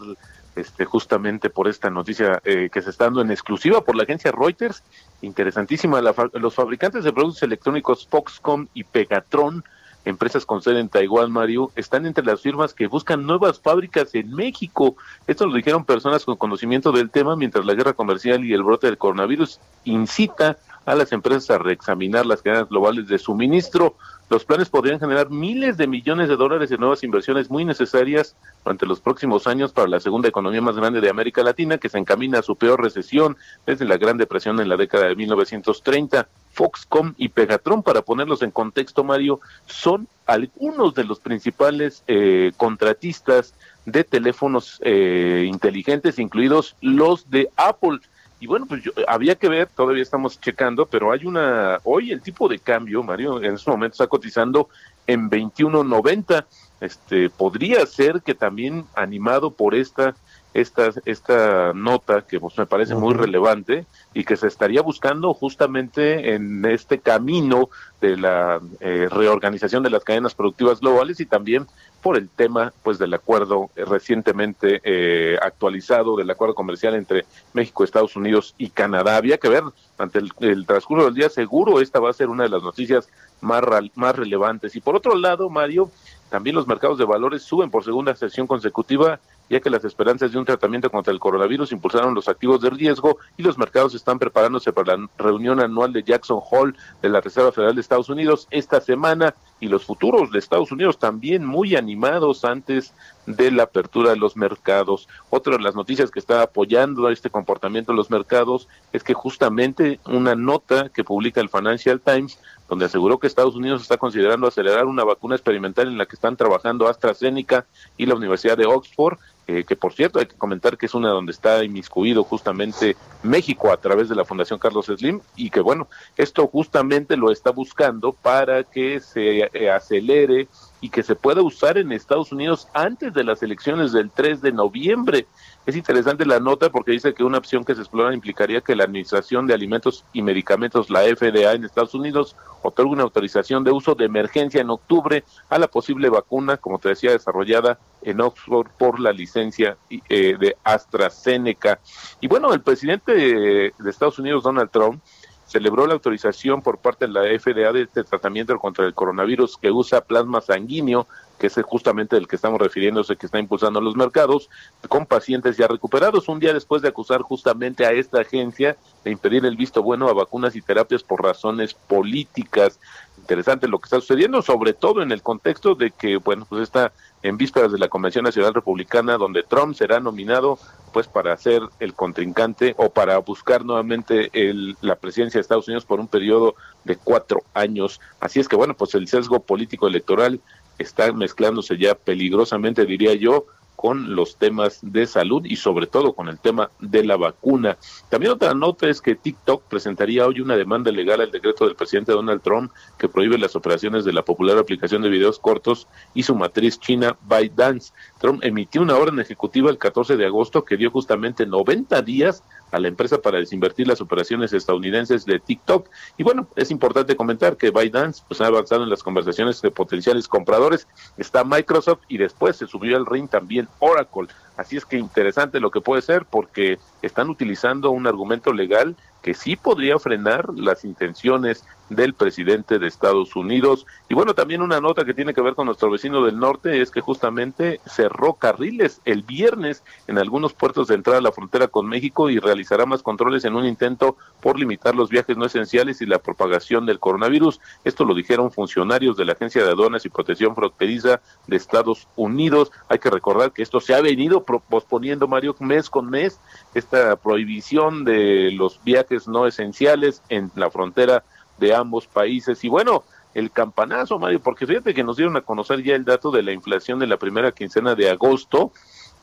este, 0.56 0.84
justamente 0.84 1.50
por 1.50 1.68
esta 1.68 1.90
noticia 1.90 2.40
eh, 2.44 2.68
que 2.72 2.82
se 2.82 2.90
está 2.90 3.04
dando 3.04 3.20
en 3.22 3.30
exclusiva 3.30 3.80
por 3.80 3.96
la 3.96 4.02
agencia 4.02 4.32
Reuters. 4.32 4.82
Interesantísima. 5.22 6.00
los 6.00 6.54
fabricantes 6.54 7.04
de 7.04 7.12
productos 7.12 7.42
electrónicos 7.42 8.06
Foxconn 8.08 8.68
y 8.74 8.84
Pegatron, 8.84 9.64
empresas 10.08 10.46
con 10.46 10.62
sede 10.62 10.80
en 10.80 10.88
Taiwán, 10.88 11.30
Mario, 11.30 11.70
están 11.76 12.06
entre 12.06 12.24
las 12.24 12.40
firmas 12.40 12.74
que 12.74 12.86
buscan 12.86 13.26
nuevas 13.26 13.60
fábricas 13.60 14.14
en 14.14 14.34
México. 14.34 14.96
Esto 15.26 15.46
lo 15.46 15.54
dijeron 15.54 15.84
personas 15.84 16.24
con 16.24 16.36
conocimiento 16.36 16.92
del 16.92 17.10
tema 17.10 17.36
mientras 17.36 17.64
la 17.64 17.74
guerra 17.74 17.92
comercial 17.92 18.44
y 18.44 18.52
el 18.52 18.62
brote 18.62 18.86
del 18.86 18.98
coronavirus 18.98 19.60
incita 19.84 20.56
a 20.86 20.94
las 20.94 21.12
empresas 21.12 21.50
a 21.50 21.58
reexaminar 21.58 22.24
las 22.24 22.40
cadenas 22.40 22.68
globales 22.68 23.06
de 23.08 23.18
suministro. 23.18 23.96
Los 24.30 24.44
planes 24.44 24.68
podrían 24.68 25.00
generar 25.00 25.30
miles 25.30 25.78
de 25.78 25.86
millones 25.86 26.28
de 26.28 26.36
dólares 26.36 26.68
de 26.68 26.76
nuevas 26.76 27.02
inversiones 27.02 27.48
muy 27.50 27.64
necesarias 27.64 28.36
durante 28.62 28.84
los 28.84 29.00
próximos 29.00 29.46
años 29.46 29.72
para 29.72 29.88
la 29.88 30.00
segunda 30.00 30.28
economía 30.28 30.60
más 30.60 30.76
grande 30.76 31.00
de 31.00 31.08
América 31.08 31.42
Latina, 31.42 31.78
que 31.78 31.88
se 31.88 31.96
encamina 31.96 32.40
a 32.40 32.42
su 32.42 32.54
peor 32.54 32.82
recesión 32.82 33.38
desde 33.66 33.86
la 33.86 33.96
Gran 33.96 34.18
Depresión 34.18 34.60
en 34.60 34.68
la 34.68 34.76
década 34.76 35.06
de 35.06 35.16
1930. 35.16 36.28
Foxcom 36.52 37.14
y 37.16 37.28
Pegatron, 37.28 37.82
para 37.82 38.02
ponerlos 38.02 38.42
en 38.42 38.50
contexto, 38.50 39.02
Mario, 39.02 39.40
son 39.66 40.08
algunos 40.26 40.94
de 40.94 41.04
los 41.04 41.20
principales 41.20 42.02
eh, 42.06 42.52
contratistas 42.58 43.54
de 43.86 44.04
teléfonos 44.04 44.78
eh, 44.82 45.46
inteligentes, 45.48 46.18
incluidos 46.18 46.76
los 46.82 47.30
de 47.30 47.48
Apple. 47.56 48.00
Y 48.40 48.46
bueno, 48.46 48.66
pues 48.66 48.82
yo, 48.82 48.92
había 49.06 49.34
que 49.34 49.48
ver, 49.48 49.68
todavía 49.68 50.02
estamos 50.02 50.40
checando, 50.40 50.86
pero 50.86 51.10
hay 51.12 51.26
una, 51.26 51.80
hoy 51.84 52.12
el 52.12 52.22
tipo 52.22 52.48
de 52.48 52.58
cambio, 52.58 53.02
Mario, 53.02 53.42
en 53.42 53.54
este 53.54 53.70
momento 53.70 53.94
está 53.94 54.06
cotizando 54.06 54.68
en 55.06 55.28
21.90. 55.28 56.44
Este, 56.80 57.28
podría 57.30 57.84
ser 57.86 58.22
que 58.22 58.34
también 58.34 58.84
animado 58.94 59.50
por 59.50 59.74
esta 59.74 60.14
esta, 60.54 60.90
esta 61.04 61.72
nota 61.74 62.22
que 62.22 62.40
pues, 62.40 62.56
me 62.58 62.66
parece 62.66 62.94
muy 62.94 63.14
relevante 63.14 63.86
y 64.14 64.24
que 64.24 64.36
se 64.36 64.46
estaría 64.46 64.82
buscando 64.82 65.34
justamente 65.34 66.34
en 66.34 66.64
este 66.64 66.98
camino 66.98 67.68
de 68.00 68.16
la 68.16 68.60
eh, 68.80 69.08
reorganización 69.10 69.82
de 69.82 69.90
las 69.90 70.04
cadenas 70.04 70.34
productivas 70.34 70.80
globales 70.80 71.20
y 71.20 71.26
también 71.26 71.66
por 72.02 72.16
el 72.16 72.28
tema 72.28 72.72
pues 72.82 72.98
del 72.98 73.12
acuerdo 73.12 73.70
recientemente 73.74 74.80
eh, 74.84 75.36
actualizado 75.42 76.16
del 76.16 76.30
acuerdo 76.30 76.54
comercial 76.54 76.94
entre 76.94 77.24
México, 77.52 77.82
Estados 77.82 78.16
Unidos 78.16 78.54
y 78.56 78.70
Canadá. 78.70 79.16
Había 79.16 79.38
que 79.38 79.48
ver 79.48 79.64
ante 79.98 80.20
el, 80.40 80.66
transcurso 80.66 81.06
del 81.06 81.14
día 81.14 81.28
seguro 81.28 81.80
esta 81.80 81.98
va 82.00 82.10
a 82.10 82.14
ser 82.14 82.28
una 82.28 82.44
de 82.44 82.50
las 82.50 82.62
noticias 82.62 83.08
más, 83.40 83.62
más 83.94 84.16
relevantes. 84.16 84.76
Y 84.76 84.80
por 84.80 84.94
otro 84.94 85.16
lado, 85.16 85.50
Mario, 85.50 85.90
también 86.30 86.56
los 86.56 86.68
mercados 86.68 86.98
de 86.98 87.04
valores 87.04 87.42
suben 87.42 87.70
por 87.70 87.84
segunda 87.84 88.14
sesión 88.14 88.46
consecutiva 88.46 89.18
ya 89.48 89.60
que 89.60 89.70
las 89.70 89.84
esperanzas 89.84 90.32
de 90.32 90.38
un 90.38 90.44
tratamiento 90.44 90.90
contra 90.90 91.12
el 91.12 91.18
coronavirus 91.18 91.72
impulsaron 91.72 92.14
los 92.14 92.28
activos 92.28 92.60
de 92.60 92.70
riesgo 92.70 93.18
y 93.36 93.42
los 93.42 93.58
mercados 93.58 93.94
están 93.94 94.18
preparándose 94.18 94.72
para 94.72 94.96
la 94.96 95.08
reunión 95.18 95.60
anual 95.60 95.92
de 95.92 96.02
Jackson 96.02 96.40
Hole 96.50 96.74
de 97.02 97.08
la 97.08 97.20
Reserva 97.20 97.52
Federal 97.52 97.74
de 97.74 97.80
Estados 97.80 98.08
Unidos 98.08 98.46
esta 98.50 98.80
semana 98.80 99.34
y 99.60 99.68
los 99.68 99.84
futuros 99.84 100.30
de 100.30 100.38
Estados 100.38 100.70
Unidos 100.70 100.98
también 100.98 101.44
muy 101.44 101.74
animados 101.74 102.44
antes 102.44 102.92
de 103.26 103.50
la 103.50 103.64
apertura 103.64 104.10
de 104.10 104.16
los 104.16 104.36
mercados. 104.36 105.08
Otra 105.30 105.56
de 105.56 105.62
las 105.62 105.74
noticias 105.74 106.10
que 106.10 106.20
está 106.20 106.42
apoyando 106.42 107.08
este 107.10 107.28
comportamiento 107.28 107.92
de 107.92 107.96
los 107.96 108.10
mercados 108.10 108.68
es 108.92 109.02
que 109.02 109.14
justamente 109.14 110.00
una 110.06 110.34
nota 110.34 110.88
que 110.90 111.04
publica 111.04 111.40
el 111.40 111.48
Financial 111.48 112.00
Times 112.00 112.38
donde 112.68 112.84
aseguró 112.84 113.18
que 113.18 113.26
Estados 113.26 113.56
Unidos 113.56 113.82
está 113.82 113.96
considerando 113.96 114.46
acelerar 114.46 114.84
una 114.84 115.02
vacuna 115.02 115.34
experimental 115.34 115.88
en 115.88 115.98
la 115.98 116.06
que 116.06 116.14
están 116.14 116.36
trabajando 116.36 116.86
AstraZeneca 116.86 117.66
y 117.96 118.06
la 118.06 118.14
Universidad 118.14 118.58
de 118.58 118.66
Oxford, 118.66 119.18
eh, 119.48 119.64
que 119.64 119.76
por 119.76 119.94
cierto 119.94 120.18
hay 120.18 120.26
que 120.26 120.36
comentar 120.36 120.76
que 120.76 120.84
es 120.84 120.94
una 120.94 121.08
donde 121.08 121.32
está 121.32 121.64
inmiscuido 121.64 122.22
justamente 122.22 122.96
México 123.22 123.72
a 123.72 123.78
través 123.78 124.10
de 124.10 124.14
la 124.14 124.26
Fundación 124.26 124.58
Carlos 124.58 124.86
Slim, 124.86 125.20
y 125.36 125.48
que 125.48 125.60
bueno, 125.60 125.88
esto 126.18 126.46
justamente 126.46 127.16
lo 127.16 127.32
está 127.32 127.50
buscando 127.50 128.12
para 128.12 128.62
que 128.62 129.00
se 129.00 129.48
eh, 129.54 129.70
acelere 129.70 130.48
y 130.82 130.90
que 130.90 131.02
se 131.02 131.16
pueda 131.16 131.40
usar 131.40 131.78
en 131.78 131.92
Estados 131.92 132.30
Unidos 132.30 132.68
antes 132.74 133.14
de 133.14 133.24
las 133.24 133.42
elecciones 133.42 133.92
del 133.92 134.10
3 134.10 134.42
de 134.42 134.52
noviembre. 134.52 135.26
Es 135.68 135.76
interesante 135.76 136.24
la 136.24 136.40
nota 136.40 136.70
porque 136.70 136.92
dice 136.92 137.12
que 137.12 137.22
una 137.22 137.36
opción 137.36 137.62
que 137.62 137.74
se 137.74 137.82
explora 137.82 138.14
implicaría 138.14 138.62
que 138.62 138.74
la 138.74 138.84
Administración 138.84 139.46
de 139.46 139.52
Alimentos 139.52 140.02
y 140.14 140.22
Medicamentos, 140.22 140.88
la 140.88 141.02
FDA 141.02 141.52
en 141.52 141.62
Estados 141.62 141.92
Unidos, 141.92 142.36
otorgue 142.62 142.92
una 142.92 143.02
autorización 143.02 143.64
de 143.64 143.70
uso 143.70 143.94
de 143.94 144.06
emergencia 144.06 144.62
en 144.62 144.70
octubre 144.70 145.24
a 145.50 145.58
la 145.58 145.68
posible 145.68 146.08
vacuna, 146.08 146.56
como 146.56 146.78
te 146.78 146.88
decía, 146.88 147.10
desarrollada 147.10 147.78
en 148.00 148.22
Oxford 148.22 148.68
por 148.78 148.98
la 148.98 149.12
licencia 149.12 149.76
eh, 149.90 150.38
de 150.40 150.56
AstraZeneca. 150.64 151.80
Y 152.22 152.28
bueno, 152.28 152.54
el 152.54 152.62
presidente 152.62 153.12
de 153.12 153.72
Estados 153.90 154.18
Unidos, 154.18 154.44
Donald 154.44 154.70
Trump, 154.70 155.02
celebró 155.48 155.86
la 155.86 155.94
autorización 155.94 156.62
por 156.62 156.78
parte 156.78 157.06
de 157.06 157.12
la 157.12 157.22
FDA 157.22 157.72
de 157.72 157.82
este 157.82 158.04
tratamiento 158.04 158.56
contra 158.58 158.86
el 158.86 158.94
coronavirus 158.94 159.56
que 159.56 159.70
usa 159.70 160.02
plasma 160.02 160.40
sanguíneo, 160.40 161.08
que 161.38 161.46
es 161.46 161.54
justamente 161.64 162.16
el 162.16 162.28
que 162.28 162.36
estamos 162.36 162.60
refiriéndose 162.60 163.16
que 163.16 163.26
está 163.26 163.38
impulsando 163.38 163.80
los 163.80 163.96
mercados, 163.96 164.50
con 164.88 165.06
pacientes 165.06 165.56
ya 165.56 165.66
recuperados, 165.66 166.28
un 166.28 166.38
día 166.38 166.52
después 166.52 166.82
de 166.82 166.88
acusar 166.88 167.22
justamente 167.22 167.86
a 167.86 167.92
esta 167.92 168.20
agencia 168.20 168.76
de 169.04 169.10
impedir 169.10 169.46
el 169.46 169.56
visto 169.56 169.82
bueno 169.82 170.08
a 170.08 170.12
vacunas 170.12 170.54
y 170.54 170.62
terapias 170.62 171.02
por 171.02 171.22
razones 171.22 171.74
políticas. 171.74 172.78
Interesante 173.16 173.68
lo 173.68 173.78
que 173.78 173.86
está 173.86 174.00
sucediendo, 174.00 174.42
sobre 174.42 174.74
todo 174.74 175.02
en 175.02 175.12
el 175.12 175.22
contexto 175.22 175.74
de 175.74 175.90
que, 175.90 176.18
bueno, 176.18 176.46
pues 176.48 176.62
está 176.62 176.92
en 177.22 177.36
vísperas 177.36 177.72
de 177.72 177.78
la 177.78 177.88
Convención 177.88 178.24
Nacional 178.24 178.54
Republicana, 178.54 179.16
donde 179.16 179.42
Trump 179.42 179.74
será 179.74 180.00
nominado 180.00 180.58
pues 180.92 181.06
para 181.06 181.36
ser 181.36 181.62
el 181.80 181.94
contrincante 181.94 182.74
o 182.78 182.90
para 182.90 183.18
buscar 183.18 183.64
nuevamente 183.64 184.30
el, 184.32 184.76
la 184.80 184.96
presidencia 184.96 185.38
de 185.38 185.42
Estados 185.42 185.68
Unidos 185.68 185.84
por 185.84 186.00
un 186.00 186.08
periodo 186.08 186.54
de 186.84 186.96
cuatro 186.96 187.42
años. 187.54 188.00
Así 188.20 188.40
es 188.40 188.48
que 188.48 188.56
bueno, 188.56 188.74
pues 188.74 188.94
el 188.94 189.08
sesgo 189.08 189.40
político 189.40 189.86
electoral 189.86 190.40
está 190.78 191.12
mezclándose 191.12 191.76
ya 191.76 191.94
peligrosamente, 191.94 192.86
diría 192.86 193.14
yo, 193.14 193.46
con 193.78 194.16
los 194.16 194.38
temas 194.38 194.80
de 194.82 195.06
salud 195.06 195.44
y 195.44 195.54
sobre 195.54 195.86
todo 195.86 196.12
con 196.12 196.28
el 196.28 196.40
tema 196.40 196.72
de 196.80 197.04
la 197.04 197.16
vacuna. 197.16 197.78
También 198.08 198.32
otra 198.32 198.52
nota 198.52 198.88
es 198.88 199.00
que 199.00 199.14
TikTok 199.14 199.62
presentaría 199.68 200.26
hoy 200.26 200.40
una 200.40 200.56
demanda 200.56 200.90
legal 200.90 201.20
al 201.20 201.30
decreto 201.30 201.64
del 201.64 201.76
presidente 201.76 202.10
Donald 202.10 202.42
Trump 202.42 202.72
que 202.98 203.08
prohíbe 203.08 203.38
las 203.38 203.54
operaciones 203.54 204.04
de 204.04 204.12
la 204.12 204.24
popular 204.24 204.58
aplicación 204.58 205.02
de 205.02 205.10
videos 205.10 205.38
cortos 205.38 205.86
y 206.12 206.24
su 206.24 206.34
matriz 206.34 206.80
china 206.80 207.16
ByteDance. 207.28 207.92
Trump 208.18 208.42
emitió 208.42 208.82
una 208.82 208.96
orden 208.96 209.20
ejecutiva 209.20 209.70
el 209.70 209.78
14 209.78 210.16
de 210.16 210.26
agosto 210.26 210.64
que 210.64 210.76
dio 210.76 210.90
justamente 210.90 211.46
90 211.46 212.02
días 212.02 212.42
a 212.70 212.78
la 212.78 212.88
empresa 212.88 213.18
para 213.18 213.38
desinvertir 213.38 213.88
las 213.88 214.00
operaciones 214.00 214.52
estadounidenses 214.52 215.24
de 215.24 215.38
TikTok. 215.38 215.88
Y 216.16 216.22
bueno, 216.22 216.48
es 216.56 216.70
importante 216.70 217.16
comentar 217.16 217.56
que 217.56 217.70
ByteDance 217.70 218.22
pues, 218.28 218.40
ha 218.40 218.46
avanzado 218.46 218.82
en 218.82 218.90
las 218.90 219.02
conversaciones 219.02 219.60
de 219.62 219.70
potenciales 219.70 220.28
compradores. 220.28 220.86
Está 221.16 221.44
Microsoft 221.44 222.00
y 222.08 222.18
después 222.18 222.56
se 222.56 222.66
subió 222.66 222.96
al 222.96 223.06
ring 223.06 223.28
también 223.28 223.68
Oracle. 223.78 224.28
Así 224.56 224.76
es 224.76 224.84
que 224.84 224.98
interesante 224.98 225.60
lo 225.60 225.70
que 225.70 225.80
puede 225.80 226.02
ser 226.02 226.24
porque 226.24 226.78
están 227.02 227.30
utilizando 227.30 227.90
un 227.90 228.06
argumento 228.06 228.52
legal 228.52 228.96
que 229.22 229.34
sí 229.34 229.56
podría 229.56 229.98
frenar 229.98 230.48
las 230.54 230.84
intenciones 230.84 231.64
del 231.88 232.14
presidente 232.14 232.78
de 232.78 232.86
Estados 232.86 233.36
Unidos. 233.36 233.86
Y 234.08 234.14
bueno, 234.14 234.34
también 234.34 234.62
una 234.62 234.80
nota 234.80 235.04
que 235.04 235.14
tiene 235.14 235.34
que 235.34 235.42
ver 235.42 235.54
con 235.54 235.66
nuestro 235.66 235.90
vecino 235.90 236.24
del 236.24 236.38
norte 236.38 236.80
es 236.80 236.90
que 236.90 237.00
justamente 237.00 237.80
cerró 237.86 238.34
carriles 238.34 239.00
el 239.04 239.22
viernes 239.22 239.82
en 240.06 240.18
algunos 240.18 240.52
puertos 240.52 240.88
de 240.88 240.94
entrada 240.94 241.18
a 241.18 241.22
la 241.22 241.32
frontera 241.32 241.68
con 241.68 241.86
México 241.86 242.30
y 242.30 242.38
realizará 242.38 242.86
más 242.86 243.02
controles 243.02 243.44
en 243.44 243.56
un 243.56 243.64
intento 243.64 244.16
por 244.40 244.58
limitar 244.58 244.94
los 244.94 245.10
viajes 245.10 245.36
no 245.36 245.44
esenciales 245.44 246.00
y 246.00 246.06
la 246.06 246.18
propagación 246.18 246.86
del 246.86 246.98
coronavirus. 246.98 247.60
Esto 247.84 248.04
lo 248.04 248.14
dijeron 248.14 248.52
funcionarios 248.52 249.16
de 249.16 249.24
la 249.24 249.32
Agencia 249.32 249.64
de 249.64 249.70
Aduanas 249.70 250.04
y 250.04 250.08
Protección 250.08 250.54
Fronteriza 250.54 251.20
de 251.46 251.56
Estados 251.56 252.08
Unidos. 252.16 252.70
Hay 252.88 252.98
que 252.98 253.10
recordar 253.10 253.52
que 253.52 253.62
esto 253.62 253.80
se 253.80 253.94
ha 253.94 254.00
venido 254.00 254.44
posponiendo, 254.44 255.28
Mario, 255.28 255.54
mes 255.60 255.90
con 255.90 256.08
mes, 256.08 256.40
esta 256.74 257.16
prohibición 257.16 258.04
de 258.04 258.50
los 258.52 258.82
viajes 258.84 259.28
no 259.28 259.46
esenciales 259.46 260.22
en 260.28 260.50
la 260.54 260.70
frontera 260.70 261.24
de 261.58 261.74
ambos 261.74 262.06
países. 262.06 262.62
Y 262.64 262.68
bueno, 262.68 263.04
el 263.34 263.50
campanazo, 263.50 264.18
Mario, 264.18 264.40
porque 264.40 264.66
fíjate 264.66 264.94
que 264.94 265.04
nos 265.04 265.16
dieron 265.16 265.36
a 265.36 265.42
conocer 265.42 265.82
ya 265.82 265.94
el 265.94 266.04
dato 266.04 266.30
de 266.30 266.42
la 266.42 266.52
inflación 266.52 266.98
de 266.98 267.06
la 267.06 267.18
primera 267.18 267.52
quincena 267.52 267.94
de 267.94 268.10
agosto, 268.10 268.72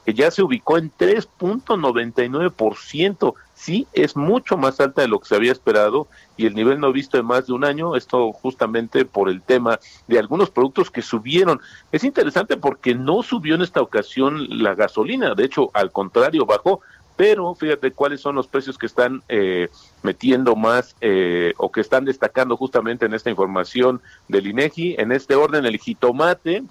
que 0.06 0.14
ya 0.14 0.32
se 0.32 0.44
ubicó 0.44 0.78
en 0.78 0.92
3.99%. 0.92 3.34
Sí, 3.56 3.88
es 3.94 4.16
mucho 4.16 4.58
más 4.58 4.80
alta 4.80 5.02
de 5.02 5.08
lo 5.08 5.20
que 5.20 5.28
se 5.28 5.36
había 5.36 5.52
esperado 5.52 6.08
y 6.38 6.46
el 6.46 6.54
nivel 6.54 6.80
no 6.80 6.92
visto 6.92 7.18
en 7.18 7.26
más 7.26 7.48
de 7.48 7.54
un 7.54 7.66
año, 7.66 7.96
esto 7.96 8.32
justamente 8.34 9.06
por 9.06 9.30
el 9.30 9.42
tema 9.42 9.80
de 10.08 10.20
algunos 10.20 10.52
productos 10.52 10.92
que 10.92 11.02
subieron. 11.02 11.60
Es 11.92 12.04
interesante 12.04 12.58
porque 12.58 12.94
no 12.94 13.24
subió 13.24 13.56
en 13.56 13.64
esta 13.64 13.82
ocasión 13.82 14.62
la 14.62 14.76
gasolina, 14.76 15.34
de 15.34 15.46
hecho, 15.46 15.72
al 15.74 15.92
contrario, 15.92 16.46
bajó 16.46 16.82
pero 17.16 17.56
fíjate 17.56 17.92
cuáles 17.92 18.22
son 18.22 18.36
los 18.36 18.48
precios 18.48 18.78
que 18.78 18.86
están 18.86 19.24
eh, 19.30 19.70
metiendo 20.04 20.56
más 20.56 20.96
eh, 21.02 21.54
o 21.58 21.72
que 21.72 21.82
están 21.82 22.06
destacando 22.06 22.58
justamente 22.58 23.06
en 23.06 23.14
esta 23.14 23.30
información 23.30 24.02
del 24.28 24.48
INEGI. 24.48 24.96
En 24.98 25.12
este 25.12 25.36
orden, 25.36 25.66
el 25.66 25.78
jitomate, 25.78 26.64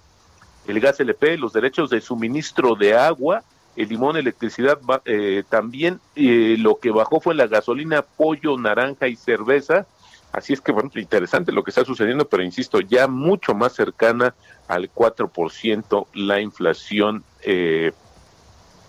el 0.67 0.81
gas 0.81 1.01
LP, 1.01 1.39
los 1.39 1.53
derechos 1.53 1.91
de 1.91 2.01
suministro 2.01 2.75
de 2.75 2.95
agua, 2.95 3.43
el 3.77 3.89
limón, 3.89 4.17
electricidad, 4.17 4.79
eh, 5.05 5.43
también 5.49 6.01
lo 6.15 6.77
que 6.77 6.91
bajó 6.91 7.21
fue 7.21 7.35
la 7.35 7.47
gasolina, 7.47 8.03
pollo, 8.03 8.59
naranja 8.59 9.09
y 9.09 9.17
cerveza. 9.17 9.87
Así 10.31 10.53
es 10.53 10.61
que, 10.61 10.73
bueno, 10.73 10.91
interesante 10.97 11.53
lo 11.53 11.63
que 11.63 11.71
está 11.71 11.85
sucediendo, 11.85 12.29
pero 12.29 12.43
insisto, 12.43 12.81
ya 12.81 13.07
mucho 13.07 13.55
más 13.55 13.73
cercana 13.73 14.35
al 14.67 14.93
4% 14.93 16.07
la 16.15 16.41
inflación 16.41 17.23
eh, 17.43 17.93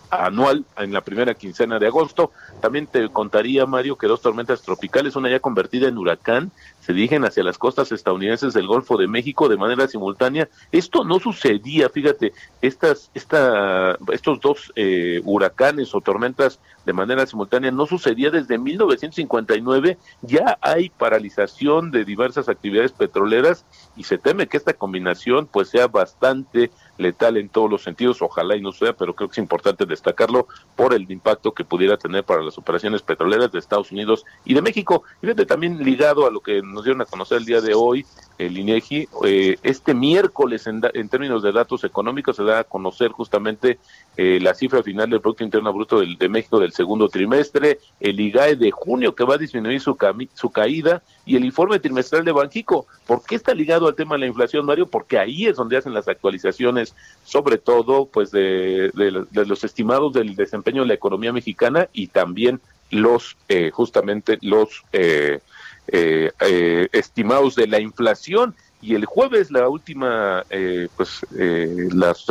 anual 0.10 0.66
en 0.78 0.94
la 0.94 1.02
primera 1.02 1.34
quincena 1.34 1.80
de 1.80 1.88
agosto. 1.88 2.32
También 2.62 2.88
te 2.88 3.08
contaría, 3.10 3.66
Mario, 3.66 3.98
que 3.98 4.08
dos 4.08 4.22
tormentas 4.22 4.62
tropicales, 4.62 5.16
una 5.16 5.30
ya 5.30 5.40
convertida 5.40 5.88
en 5.88 5.98
huracán, 5.98 6.52
se 6.86 6.94
dirigen 6.94 7.26
hacia 7.26 7.44
las 7.44 7.58
costas 7.58 7.92
estadounidenses 7.92 8.54
del 8.54 8.68
Golfo 8.68 8.96
de 8.96 9.08
México 9.08 9.50
de 9.50 9.58
manera 9.58 9.88
simultánea. 9.88 10.48
Esto 10.72 11.04
no 11.04 11.20
sucedía, 11.20 11.90
fíjate, 11.90 12.32
estas, 12.62 13.10
esta, 13.16 13.98
estos 14.12 14.40
dos 14.40 14.72
eh, 14.76 15.20
huracanes 15.24 15.96
o 15.96 16.02
tormentas 16.02 16.60
de 16.86 16.94
manera 16.94 17.26
simultánea 17.26 17.72
no 17.72 17.88
sucedía 17.88 18.30
desde 18.30 18.60
1959. 18.60 19.98
Ya 20.22 20.60
hay 20.62 20.90
paralización 20.90 21.90
de 21.90 22.06
diversas 22.06 22.50
actividades 22.50 22.92
petroleras 22.92 23.66
y 23.96 24.04
se 24.04 24.20
teme 24.20 24.46
que 24.46 24.58
esta 24.58 24.74
combinación 24.74 25.48
pues 25.48 25.70
sea 25.70 25.88
bastante 25.88 26.70
letal 26.98 27.38
en 27.38 27.50
todos 27.50 27.70
los 27.70 27.84
sentidos, 27.84 28.22
ojalá 28.22 28.56
y 28.56 28.62
no 28.62 28.72
sea, 28.72 28.94
pero 28.94 29.14
creo 29.16 29.28
que 29.28 29.34
es 29.34 29.38
importante 29.40 29.86
destacarlo 29.86 30.48
por 30.76 30.94
el 30.94 31.10
impacto 31.12 31.54
que 31.54 31.66
pudiera 31.66 31.98
tener 31.98 32.24
para 32.24 32.44
las 32.44 32.58
operaciones 32.58 33.02
petroleras 33.02 33.52
de 33.52 33.60
Estados 33.60 33.92
Unidos 33.92 34.24
y 34.46 34.54
de 34.54 34.62
México. 34.62 35.04
Fíjate 35.22 35.46
también 35.46 35.84
ligado 35.84 36.26
a 36.26 36.32
lo 36.32 36.40
que 36.40 36.62
nos 36.76 36.84
dieron 36.84 37.02
a 37.02 37.06
conocer 37.06 37.40
el 37.40 37.46
día 37.46 37.62
de 37.62 37.74
hoy, 37.74 38.06
el 38.38 38.58
INEGI, 38.58 39.08
eh, 39.26 39.58
este 39.64 39.94
miércoles 39.94 40.68
en, 40.68 40.82
términos 41.10 41.42
de 41.42 41.52
datos 41.52 41.84
económicos 41.84 42.36
se 42.36 42.44
da 42.44 42.60
a 42.60 42.64
conocer 42.66 43.12
justamente 43.12 43.80
eh, 44.18 44.40
la 44.42 44.54
cifra 44.54 44.84
final 44.84 45.10
del 45.10 45.22
Producto 45.22 45.44
Interno 45.44 45.74
Bruto 45.74 46.00
del, 46.02 46.18
de 46.18 46.30
México 46.30 46.60
del 46.60 46.74
segundo 46.74 47.08
trimestre, 47.08 47.80
el 48.00 48.20
IGAE 48.20 48.58
de 48.58 48.72
junio 48.72 49.16
que 49.16 49.24
va 49.24 49.36
a 49.36 49.40
disminuir 49.40 49.80
su, 49.80 49.98
su 50.34 50.52
caída 50.52 51.02
y 51.26 51.38
el 51.38 51.46
informe 51.46 51.80
trimestral 51.80 52.26
de 52.26 52.34
Banjico. 52.34 52.86
¿Por 53.08 53.24
qué 53.24 53.36
está 53.36 53.54
ligado 53.54 53.88
al 53.88 53.96
tema 53.96 54.16
de 54.16 54.20
la 54.20 54.28
inflación, 54.28 54.66
Mario? 54.66 54.86
Porque 54.86 55.18
ahí 55.18 55.48
es 55.48 55.56
donde 55.56 55.78
hacen 55.78 55.94
las 55.94 56.08
actualizaciones, 56.08 56.94
sobre 57.24 57.58
todo 57.58 58.06
pues 58.06 58.32
de, 58.32 58.92
de 58.94 59.46
los 59.46 59.64
estimados 59.64 60.14
del 60.14 60.36
desempeño 60.36 60.82
de 60.82 60.90
la 60.90 60.94
economía 60.94 61.32
mexicana 61.32 61.90
y 61.94 62.08
también 62.08 62.60
los 62.92 63.38
eh, 63.50 63.72
justamente 63.72 64.38
los 64.42 64.84
eh, 64.94 65.40
eh, 65.88 66.32
eh, 66.40 66.88
estimados 66.92 67.56
de 67.56 67.68
la 67.68 67.80
inflación. 67.80 68.56
Y 68.82 68.94
el 68.94 69.06
jueves 69.06 69.50
la 69.52 69.68
última 69.68 70.44
eh, 70.50 70.90
pues 70.96 71.26
eh, 71.38 71.90
las 71.92 72.26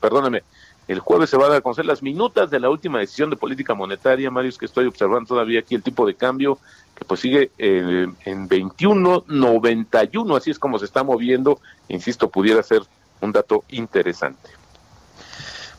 perdóname 0.00 0.42
el 0.88 1.00
jueves 1.00 1.30
se 1.30 1.36
van 1.36 1.52
a 1.52 1.60
conocer 1.60 1.84
las 1.84 2.02
minutas 2.02 2.50
de 2.50 2.58
la 2.58 2.68
última 2.68 2.98
decisión 2.98 3.30
de 3.30 3.36
política 3.36 3.74
monetaria 3.74 4.30
Marius 4.30 4.58
que 4.58 4.66
estoy 4.66 4.86
observando 4.86 5.28
todavía 5.28 5.60
aquí 5.60 5.74
el 5.74 5.82
tipo 5.82 6.06
de 6.06 6.14
cambio 6.14 6.58
que 6.94 7.04
pues 7.04 7.20
sigue 7.20 7.50
eh, 7.58 8.06
en 8.24 8.48
21.91 8.48 10.36
así 10.36 10.50
es 10.50 10.58
como 10.58 10.78
se 10.78 10.84
está 10.84 11.02
moviendo 11.02 11.60
insisto 11.88 12.30
pudiera 12.30 12.62
ser 12.62 12.82
un 13.20 13.32
dato 13.32 13.64
interesante. 13.68 14.50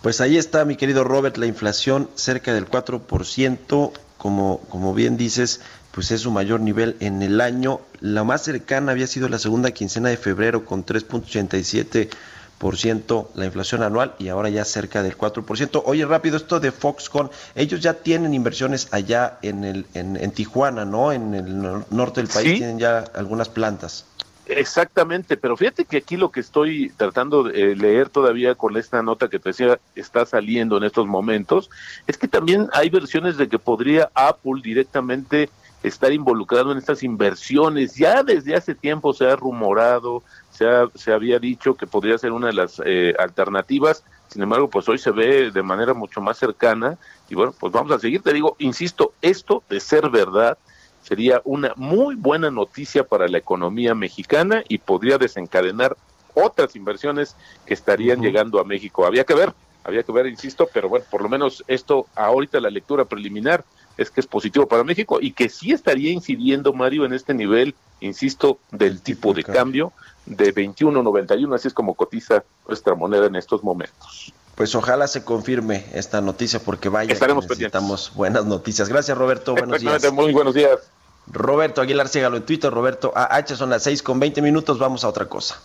Pues 0.01 0.21
ahí 0.21 0.37
está 0.37 0.65
mi 0.65 0.75
querido 0.77 1.03
Robert 1.03 1.37
la 1.37 1.45
inflación 1.45 2.09
cerca 2.15 2.53
del 2.53 2.69
4% 2.69 3.91
como 4.17 4.61
como 4.69 4.93
bien 4.93 5.17
dices 5.17 5.61
pues 5.93 6.11
es 6.11 6.21
su 6.21 6.31
mayor 6.31 6.59
nivel 6.59 6.95
en 6.99 7.21
el 7.21 7.39
año. 7.39 7.79
La 7.99 8.23
más 8.23 8.41
cercana 8.43 8.91
había 8.91 9.05
sido 9.05 9.29
la 9.29 9.37
segunda 9.37 9.69
quincena 9.71 10.09
de 10.09 10.17
febrero 10.17 10.65
con 10.65 10.83
3.87% 10.83 13.27
la 13.35 13.45
inflación 13.45 13.83
anual 13.83 14.15
y 14.17 14.29
ahora 14.29 14.49
ya 14.49 14.65
cerca 14.65 15.03
del 15.03 15.15
4%. 15.15 15.83
Oye, 15.85 16.03
rápido, 16.05 16.37
esto 16.37 16.59
de 16.59 16.71
Foxconn, 16.71 17.29
ellos 17.53 17.81
ya 17.81 17.93
tienen 17.93 18.33
inversiones 18.33 18.87
allá 18.91 19.37
en, 19.43 19.63
el, 19.63 19.85
en, 19.93 20.31
Tijuana, 20.31 20.83
¿no? 20.83 21.11
En 21.11 21.35
el 21.35 21.61
norte 21.91 22.21
del 22.21 22.29
país 22.29 22.57
tienen 22.57 22.79
ya 22.79 23.03
algunas 23.13 23.49
plantas. 23.49 24.07
Exactamente, 24.45 25.37
pero 25.37 25.55
fíjate 25.55 25.85
que 25.85 25.97
aquí 25.97 26.17
lo 26.17 26.31
que 26.31 26.39
estoy 26.39 26.91
tratando 26.97 27.43
de 27.43 27.75
leer 27.75 28.09
todavía 28.09 28.55
con 28.55 28.75
esta 28.77 29.03
nota 29.03 29.29
que 29.29 29.37
te 29.39 29.49
decía 29.49 29.79
está 29.95 30.25
saliendo 30.25 30.77
en 30.77 30.83
estos 30.83 31.05
momentos, 31.05 31.69
es 32.07 32.17
que 32.17 32.27
también 32.27 32.67
hay 32.73 32.89
versiones 32.89 33.37
de 33.37 33.47
que 33.47 33.59
podría 33.59 34.09
Apple 34.15 34.61
directamente 34.61 35.49
estar 35.83 36.11
involucrado 36.11 36.71
en 36.71 36.77
estas 36.77 37.03
inversiones. 37.03 37.95
Ya 37.95 38.23
desde 38.23 38.55
hace 38.55 38.73
tiempo 38.73 39.13
se 39.13 39.25
ha 39.25 39.35
rumorado, 39.35 40.23
se, 40.49 40.65
se 40.95 41.13
había 41.13 41.37
dicho 41.37 41.75
que 41.75 41.85
podría 41.85 42.17
ser 42.17 42.31
una 42.31 42.47
de 42.47 42.53
las 42.53 42.81
eh, 42.85 43.13
alternativas, 43.19 44.03
sin 44.33 44.41
embargo, 44.41 44.67
pues 44.67 44.89
hoy 44.89 44.97
se 44.97 45.11
ve 45.11 45.51
de 45.51 45.61
manera 45.61 45.93
mucho 45.93 46.19
más 46.19 46.39
cercana 46.39 46.97
y 47.29 47.35
bueno, 47.35 47.53
pues 47.59 47.71
vamos 47.71 47.91
a 47.91 47.99
seguir. 47.99 48.23
Te 48.23 48.33
digo, 48.33 48.55
insisto, 48.57 49.13
esto 49.21 49.61
de 49.69 49.79
ser 49.79 50.09
verdad 50.09 50.57
sería 51.03 51.39
una 51.43 51.73
muy 51.75 52.15
buena 52.15 52.49
noticia 52.49 53.03
para 53.03 53.27
la 53.27 53.37
economía 53.37 53.93
mexicana 53.93 54.63
y 54.67 54.79
podría 54.79 55.19
desencadenar 55.19 55.95
otras 56.33 56.75
inversiones 56.75 57.35
que 57.67 57.75
estarían 57.75 58.21
llegando 58.21 58.59
a 58.59 58.63
México. 58.63 59.05
Había 59.05 59.23
que 59.23 59.35
ver, 59.35 59.53
había 59.83 60.01
que 60.01 60.11
ver, 60.11 60.25
insisto, 60.25 60.67
pero 60.73 60.89
bueno, 60.89 61.05
por 61.11 61.21
lo 61.21 61.29
menos 61.29 61.63
esto 61.67 62.07
ahorita 62.15 62.59
la 62.59 62.71
lectura 62.71 63.05
preliminar 63.05 63.63
es 63.97 64.09
que 64.09 64.21
es 64.21 64.27
positivo 64.27 64.67
para 64.67 64.83
México 64.83 65.19
y 65.21 65.31
que 65.31 65.49
sí 65.49 65.71
estaría 65.71 66.11
incidiendo, 66.11 66.73
Mario, 66.73 67.05
en 67.05 67.13
este 67.13 67.33
nivel, 67.33 67.75
insisto, 67.99 68.59
del 68.71 69.01
tipo 69.01 69.33
de 69.33 69.43
cambio 69.43 69.93
de 70.25 70.53
21.91, 70.53 71.55
así 71.55 71.67
es 71.67 71.73
como 71.73 71.95
cotiza 71.95 72.43
nuestra 72.67 72.95
moneda 72.95 73.25
en 73.25 73.35
estos 73.35 73.63
momentos. 73.63 74.33
Pues 74.55 74.75
ojalá 74.75 75.07
se 75.07 75.23
confirme 75.23 75.85
esta 75.93 76.21
noticia 76.21 76.59
porque 76.59 76.89
vaya, 76.89 77.11
Estaremos 77.11 77.47
necesitamos 77.47 78.13
buenas 78.13 78.45
noticias. 78.45 78.87
Gracias, 78.87 79.17
Roberto. 79.17 79.55
Buenos 79.55 79.81
días. 79.81 80.13
Muy 80.13 80.31
buenos 80.31 80.53
días. 80.53 80.79
Roberto 81.27 81.81
Aguilar, 81.81 82.07
sígalo 82.07 82.37
en 82.37 82.43
Twitter, 82.43 82.71
Roberto 82.71 83.13
AH, 83.15 83.55
son 83.55 83.69
las 83.69 83.83
6 83.83 84.03
con 84.03 84.19
20 84.19 84.41
minutos, 84.41 84.77
vamos 84.77 85.03
a 85.03 85.07
otra 85.07 85.25
cosa. 85.25 85.61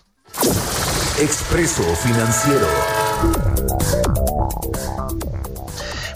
Expreso 1.21 1.83
Financiero. 1.97 2.69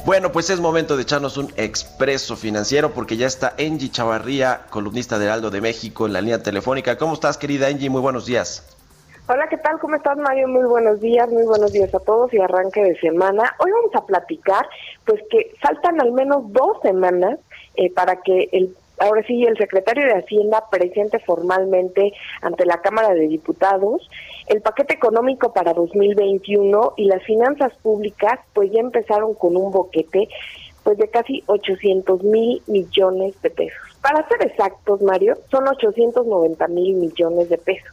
Bueno, 0.05 0.33
pues 0.33 0.51
es 0.51 0.59
momento 0.59 0.97
de 0.97 1.05
echarnos 1.05 1.37
un 1.37 1.53
expreso 1.57 2.35
financiero 2.37 2.91
porque 2.91 3.17
ya 3.17 3.29
está 3.29 3.55
Angie 3.57 3.89
Chavarría, 3.89 4.63
columnista 4.69 5.17
de 5.17 5.27
Heraldo 5.27 5.51
de 5.51 5.61
México, 5.61 6.07
en 6.07 6.13
la 6.13 6.21
línea 6.21 6.43
telefónica. 6.43 6.99
¿Cómo 6.99 7.15
estás, 7.15 7.39
querida 7.39 7.69
Angie? 7.69 7.89
Muy 7.89 8.01
buenos 8.01 8.27
días. 8.27 8.77
Hola, 9.29 9.49
¿qué 9.49 9.59
tal? 9.59 9.79
¿Cómo 9.79 9.95
estás, 9.95 10.19
Mario? 10.19 10.49
Muy 10.49 10.65
buenos 10.65 11.01
días, 11.01 11.31
muy 11.31 11.45
buenos 11.45 11.73
días 11.73 11.95
a 11.95 12.01
todos 12.01 12.35
y 12.35 12.41
arranque 12.41 12.83
de 12.83 12.99
semana. 12.99 13.55
Hoy 13.61 13.71
vamos 13.71 13.95
a 13.95 14.05
platicar, 14.05 14.69
pues 15.05 15.21
que 15.31 15.55
faltan 15.61 16.01
al 16.01 16.11
menos 16.11 16.53
dos 16.53 16.79
semanas 16.83 17.39
eh, 17.77 17.89
para 17.93 18.17
que 18.23 18.49
el 18.51 18.75
ahora 18.99 19.23
sí 19.27 19.45
el 19.45 19.57
secretario 19.57 20.05
de 20.05 20.15
Hacienda 20.15 20.65
presente 20.71 21.19
formalmente 21.21 22.13
ante 22.41 22.65
la 22.67 22.81
Cámara 22.81 23.15
de 23.15 23.27
Diputados 23.27 24.09
el 24.47 24.61
paquete 24.61 24.95
económico 24.95 25.53
para 25.53 25.73
2021 25.73 26.95
y 26.97 27.05
las 27.07 27.23
finanzas 27.25 27.73
públicas 27.83 28.41
pues 28.53 28.71
ya 28.73 28.81
empezaron 28.81 29.35
con 29.35 29.57
un 29.57 29.71
boquete 29.71 30.29
pues 30.83 30.99
de 30.99 31.09
casi 31.09 31.43
800 31.47 32.23
mil 32.25 32.63
millones 32.67 33.41
de 33.43 33.51
pesos. 33.51 33.79
Para 34.01 34.27
ser 34.29 34.43
exactos, 34.43 35.01
Mario, 35.01 35.39
son 35.51 35.69
890 35.69 36.67
mil 36.69 36.95
millones 36.97 37.49
de 37.49 37.59
pesos. 37.59 37.93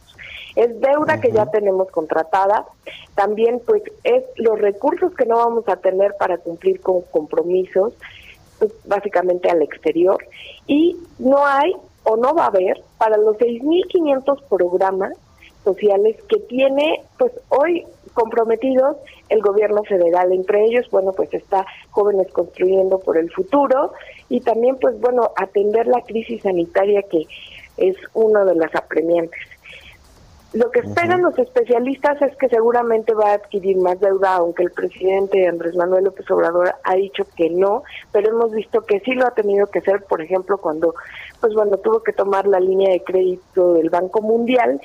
Es 0.56 0.80
deuda 0.80 1.20
que 1.20 1.30
ya 1.30 1.46
tenemos 1.46 1.88
contratada, 1.92 2.66
también 3.14 3.62
pues 3.64 3.82
es 4.02 4.24
los 4.36 4.58
recursos 4.58 5.14
que 5.14 5.24
no 5.24 5.36
vamos 5.36 5.68
a 5.68 5.76
tener 5.76 6.16
para 6.18 6.38
cumplir 6.38 6.80
con 6.80 7.02
compromisos, 7.02 7.94
pues, 8.58 8.72
básicamente 8.84 9.48
al 9.48 9.62
exterior, 9.62 10.18
y 10.66 10.96
no 11.20 11.46
hay 11.46 11.72
o 12.02 12.16
no 12.16 12.34
va 12.34 12.44
a 12.44 12.48
haber 12.48 12.82
para 12.98 13.16
los 13.16 13.36
6.500 13.36 14.42
programas 14.48 15.12
sociales 15.70 16.16
que 16.28 16.38
tiene 16.40 17.02
pues 17.18 17.32
hoy 17.48 17.84
comprometidos 18.14 18.96
el 19.28 19.40
gobierno 19.40 19.82
federal. 19.84 20.32
Entre 20.32 20.64
ellos, 20.64 20.86
bueno, 20.90 21.12
pues 21.12 21.32
está 21.32 21.64
Jóvenes 21.90 22.30
Construyendo 22.32 22.98
por 22.98 23.16
el 23.16 23.30
Futuro 23.30 23.92
y 24.28 24.40
también, 24.40 24.76
pues 24.80 24.98
bueno, 25.00 25.30
atender 25.36 25.86
la 25.86 26.02
crisis 26.02 26.42
sanitaria 26.42 27.02
que 27.02 27.26
es 27.76 27.96
una 28.14 28.44
de 28.44 28.56
las 28.56 28.74
apremiantes. 28.74 29.40
Lo 30.52 30.68
que 30.72 30.80
esperan 30.80 31.22
los 31.22 31.38
especialistas 31.38 32.20
es 32.22 32.36
que 32.36 32.48
seguramente 32.48 33.14
va 33.14 33.30
a 33.30 33.34
adquirir 33.34 33.76
más 33.76 34.00
deuda, 34.00 34.34
aunque 34.34 34.64
el 34.64 34.72
presidente 34.72 35.46
Andrés 35.46 35.76
Manuel 35.76 36.04
López 36.04 36.28
Obrador 36.28 36.74
ha 36.82 36.94
dicho 36.96 37.24
que 37.36 37.50
no, 37.50 37.84
pero 38.10 38.30
hemos 38.30 38.50
visto 38.50 38.80
que 38.80 38.98
sí 39.00 39.12
lo 39.12 39.28
ha 39.28 39.30
tenido 39.30 39.68
que 39.68 39.78
hacer, 39.78 40.02
por 40.04 40.20
ejemplo, 40.20 40.58
cuando 40.58 40.94
pues 41.40 41.54
bueno, 41.54 41.76
tuvo 41.78 42.02
que 42.02 42.12
tomar 42.12 42.48
la 42.48 42.58
línea 42.58 42.90
de 42.90 43.02
crédito 43.04 43.74
del 43.74 43.90
Banco 43.90 44.20
Mundial 44.22 44.80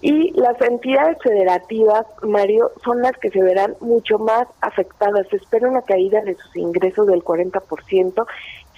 y 0.00 0.32
las 0.32 0.60
entidades 0.62 1.18
federativas, 1.22 2.06
Mario, 2.22 2.70
son 2.82 3.02
las 3.02 3.12
que 3.18 3.30
se 3.30 3.42
verán 3.42 3.76
mucho 3.80 4.18
más 4.18 4.48
afectadas. 4.62 5.28
Se 5.28 5.36
espera 5.36 5.68
una 5.68 5.82
caída 5.82 6.22
de 6.22 6.34
sus 6.34 6.56
ingresos 6.56 7.06
del 7.06 7.22
40% 7.22 8.26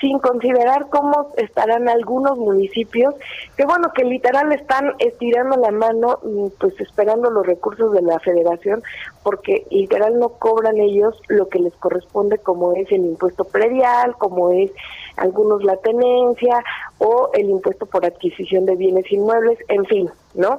sin 0.03 0.19
considerar 0.19 0.89
cómo 0.91 1.31
estarán 1.37 1.89
algunos 1.89 2.37
municipios 2.37 3.15
que 3.57 3.65
bueno 3.65 3.93
que 3.95 4.05
literal 4.05 4.53
están 4.53 4.93
estirando 4.99 5.57
la 5.57 5.71
mano 5.71 6.19
mm, 6.23 6.49
pues 6.59 6.79
esperando 6.81 7.31
los 7.31 7.47
recursos 7.47 7.93
de 7.93 8.03
la 8.03 8.19
federación 8.19 8.83
porque 9.23 9.65
literal 9.71 10.19
no 10.19 10.31
cobran 10.31 10.77
ellos 10.79 11.19
lo 11.29 11.49
que 11.49 11.61
les 11.61 11.73
corresponde 11.75 12.39
como 12.39 12.73
es 12.73 12.91
el 12.91 13.07
impuesto 13.07 13.45
predial 13.45 14.17
como 14.19 14.51
es 14.51 14.73
algunos 15.17 15.63
la 15.63 15.77
tenencia 15.77 16.65
o 16.99 17.31
el 17.33 17.49
impuesto 17.49 17.87
por 17.87 18.05
adquisición 18.05 18.67
de 18.67 18.75
bienes 18.75 19.11
inmuebles 19.11 19.59
en 19.69 19.85
fin 19.87 20.11
no 20.35 20.59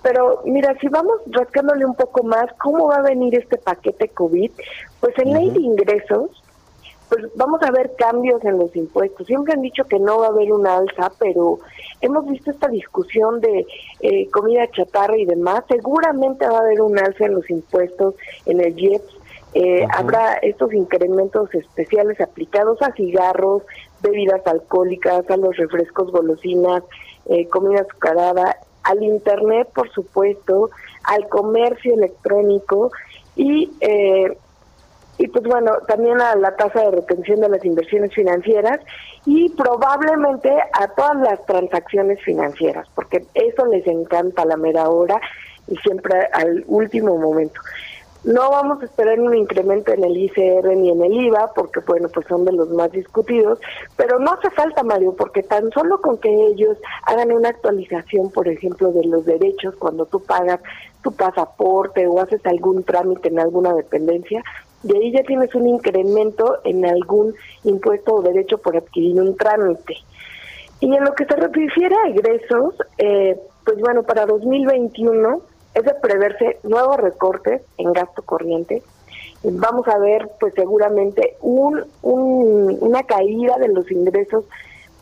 pero 0.00 0.42
mira, 0.44 0.76
si 0.80 0.86
vamos 0.86 1.20
rascándole 1.26 1.84
un 1.84 1.96
poco 1.96 2.22
más, 2.22 2.46
¿cómo 2.62 2.86
va 2.86 2.98
a 2.98 3.02
venir 3.02 3.34
este 3.34 3.58
paquete 3.58 4.08
COVID? 4.08 4.52
Pues 5.00 5.18
en 5.18 5.32
ley 5.32 5.50
de 5.50 5.58
ingresos, 5.58 6.30
pues 7.08 7.24
vamos 7.34 7.62
a 7.62 7.70
ver 7.70 7.92
cambios 7.96 8.44
en 8.44 8.58
los 8.58 8.74
impuestos. 8.76 9.26
Siempre 9.26 9.54
han 9.54 9.62
dicho 9.62 9.84
que 9.84 9.98
no 9.98 10.18
va 10.18 10.26
a 10.26 10.30
haber 10.30 10.52
una 10.52 10.76
alza, 10.76 11.10
pero 11.18 11.58
hemos 12.00 12.26
visto 12.26 12.50
esta 12.50 12.68
discusión 12.68 13.40
de 13.40 13.66
eh, 14.00 14.28
comida 14.30 14.70
chatarra 14.70 15.16
y 15.16 15.24
demás. 15.24 15.64
Seguramente 15.68 16.46
va 16.46 16.58
a 16.58 16.60
haber 16.60 16.80
un 16.82 16.98
alza 16.98 17.26
en 17.26 17.34
los 17.34 17.48
impuestos, 17.50 18.14
en 18.46 18.60
el 18.60 18.78
IEPS. 18.78 19.18
Eh, 19.54 19.86
habrá 19.90 20.34
estos 20.34 20.74
incrementos 20.74 21.52
especiales 21.54 22.20
aplicados 22.20 22.82
a 22.82 22.92
cigarros, 22.92 23.62
bebidas 24.02 24.46
alcohólicas, 24.46 25.28
a 25.30 25.36
los 25.38 25.56
refrescos 25.56 26.12
golosinas, 26.12 26.82
eh, 27.26 27.48
comida 27.48 27.80
azucarada, 27.80 28.58
al 28.84 29.02
Internet, 29.02 29.68
por 29.74 29.90
supuesto, 29.90 30.70
al 31.04 31.28
comercio 31.28 31.94
electrónico 31.94 32.90
y 33.36 33.70
eh, 33.80 34.36
y 35.18 35.26
pues 35.26 35.44
bueno, 35.44 35.72
también 35.88 36.20
a 36.20 36.36
la 36.36 36.54
tasa 36.56 36.80
de 36.82 36.92
retención 36.92 37.40
de 37.40 37.48
las 37.48 37.64
inversiones 37.64 38.14
financieras 38.14 38.78
y 39.26 39.48
probablemente 39.50 40.50
a 40.72 40.88
todas 40.94 41.16
las 41.16 41.44
transacciones 41.44 42.22
financieras, 42.22 42.88
porque 42.94 43.26
eso 43.34 43.66
les 43.66 43.86
encanta 43.86 44.42
a 44.42 44.46
la 44.46 44.56
mera 44.56 44.88
hora 44.88 45.20
y 45.66 45.76
siempre 45.78 46.28
al 46.32 46.64
último 46.68 47.18
momento. 47.18 47.60
No 48.24 48.50
vamos 48.50 48.82
a 48.82 48.84
esperar 48.84 49.20
un 49.20 49.34
incremento 49.34 49.92
en 49.92 50.02
el 50.02 50.16
ICR 50.16 50.76
ni 50.76 50.90
en 50.90 51.02
el 51.02 51.12
IVA, 51.12 51.52
porque 51.54 51.80
bueno, 51.80 52.08
pues 52.08 52.26
son 52.26 52.44
de 52.44 52.52
los 52.52 52.68
más 52.70 52.90
discutidos, 52.90 53.60
pero 53.96 54.18
no 54.18 54.32
hace 54.32 54.50
falta, 54.50 54.82
Mario, 54.82 55.14
porque 55.16 55.42
tan 55.42 55.70
solo 55.70 56.00
con 56.00 56.18
que 56.18 56.28
ellos 56.28 56.76
hagan 57.06 57.32
una 57.32 57.50
actualización, 57.50 58.30
por 58.30 58.48
ejemplo, 58.48 58.92
de 58.92 59.04
los 59.04 59.24
derechos 59.24 59.74
cuando 59.76 60.04
tú 60.06 60.20
pagas 60.20 60.60
tu 61.02 61.12
pasaporte 61.12 62.06
o 62.08 62.20
haces 62.20 62.44
algún 62.44 62.82
trámite 62.82 63.28
en 63.28 63.38
alguna 63.38 63.72
dependencia, 63.72 64.42
de 64.82 64.96
ahí 64.96 65.12
ya 65.12 65.22
tienes 65.22 65.54
un 65.54 65.66
incremento 65.66 66.58
en 66.64 66.84
algún 66.86 67.34
impuesto 67.64 68.14
o 68.14 68.22
derecho 68.22 68.58
por 68.58 68.76
adquirir 68.76 69.20
un 69.20 69.36
trámite. 69.36 69.96
Y 70.80 70.94
en 70.94 71.04
lo 71.04 71.14
que 71.14 71.24
se 71.24 71.34
refiere 71.34 71.94
a 71.96 72.08
egresos, 72.08 72.74
eh, 72.98 73.36
pues 73.64 73.78
bueno, 73.80 74.04
para 74.04 74.26
2021 74.26 75.40
es 75.74 75.84
de 75.84 75.94
preverse 75.94 76.58
nuevos 76.62 76.96
recortes 76.98 77.62
en 77.76 77.92
gasto 77.92 78.22
corriente. 78.22 78.82
Vamos 79.42 79.86
a 79.88 79.98
ver, 79.98 80.30
pues 80.40 80.54
seguramente, 80.54 81.36
un, 81.40 81.84
una 82.02 83.02
caída 83.04 83.56
de 83.58 83.68
los 83.68 83.90
ingresos, 83.90 84.44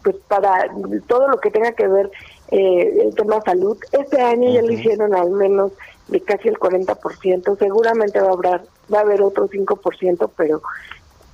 pues 0.03 0.17
para 0.29 0.69
todo 1.07 1.29
lo 1.29 1.39
que 1.39 1.51
tenga 1.51 1.73
que 1.73 1.87
ver 1.87 2.11
eh, 2.51 3.03
el 3.03 3.15
tema 3.15 3.41
salud. 3.43 3.77
Este 3.93 4.21
año 4.21 4.51
ya 4.51 4.63
lo 4.63 4.73
hicieron 4.73 5.15
al 5.15 5.31
menos 5.31 5.73
de 6.09 6.21
casi 6.21 6.49
el 6.49 6.59
40%, 6.59 7.59
seguramente 7.59 8.21
va 8.21 8.29
a 8.29 8.33
haber, 8.33 8.61
va 8.93 8.99
a 8.99 9.03
haber 9.03 9.23
otro 9.23 9.49
5%, 9.49 10.31
pero 10.37 10.63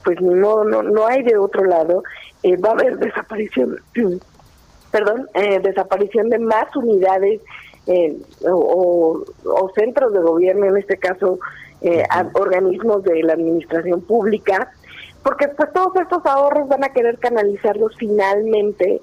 pues 0.04 0.20
no, 0.20 0.64
no, 0.64 0.82
no 0.82 1.06
hay 1.06 1.22
de 1.22 1.36
otro 1.36 1.64
lado, 1.64 2.02
eh, 2.42 2.56
va 2.56 2.70
a 2.70 2.72
haber 2.72 2.98
desaparición, 2.98 3.76
perdón, 4.90 5.28
eh, 5.34 5.60
desaparición 5.60 6.28
de 6.28 6.38
más 6.38 6.74
unidades 6.74 7.40
eh, 7.86 8.16
o, 8.50 9.24
centros 9.74 10.12
de 10.12 10.20
gobierno, 10.20 10.66
en 10.66 10.76
este 10.76 10.96
caso 10.96 11.38
organismos 12.34 13.02
de 13.02 13.24
la 13.24 13.32
administración 13.32 14.02
pública, 14.02 14.70
porque 15.24 15.48
pues 15.48 15.72
todos 15.72 15.96
estos 15.96 16.24
ahorros 16.24 16.68
van 16.68 16.84
a 16.84 16.90
querer 16.90 17.18
canalizarlos 17.18 17.96
finalmente, 17.96 19.00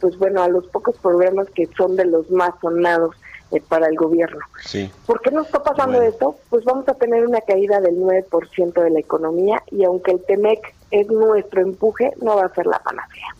pues 0.00 0.18
bueno, 0.18 0.42
a 0.42 0.48
los 0.48 0.66
pocos 0.66 0.98
programas 0.98 1.48
que 1.50 1.68
son 1.76 1.94
de 1.94 2.06
los 2.06 2.28
más 2.32 2.50
sonados 2.60 3.14
eh, 3.50 3.60
para 3.60 3.88
el 3.88 3.96
gobierno. 3.96 4.40
Sí. 4.64 4.90
¿Por 5.06 5.20
qué 5.20 5.30
nos 5.30 5.46
está 5.46 5.62
pasando 5.62 6.00
esto? 6.02 6.36
Pues 6.48 6.64
vamos 6.64 6.88
a 6.88 6.94
tener 6.94 7.26
una 7.26 7.40
caída 7.40 7.80
del 7.80 7.96
9% 7.96 8.72
de 8.82 8.90
la 8.90 9.00
economía 9.00 9.62
y 9.70 9.84
aunque 9.84 10.12
el 10.12 10.24
TEMEC 10.24 10.74
es 10.90 11.08
nuestro 11.08 11.60
empuje, 11.60 12.12
no 12.20 12.36
va 12.36 12.44
a 12.44 12.54
ser 12.54 12.66
la 12.66 12.78
panacea. 12.78 13.34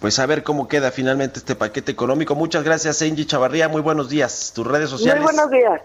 Pues 0.00 0.18
a 0.18 0.26
ver 0.26 0.42
cómo 0.42 0.66
queda 0.66 0.90
finalmente 0.90 1.38
este 1.38 1.54
paquete 1.54 1.92
económico. 1.92 2.34
Muchas 2.34 2.64
gracias, 2.64 3.00
Angie 3.02 3.24
Chavarría. 3.24 3.68
Muy 3.68 3.80
buenos 3.80 4.08
días. 4.08 4.52
Tus 4.52 4.66
redes 4.66 4.90
sociales. 4.90 5.22
Muy 5.22 5.32
buenos 5.32 5.50
días. 5.50 5.80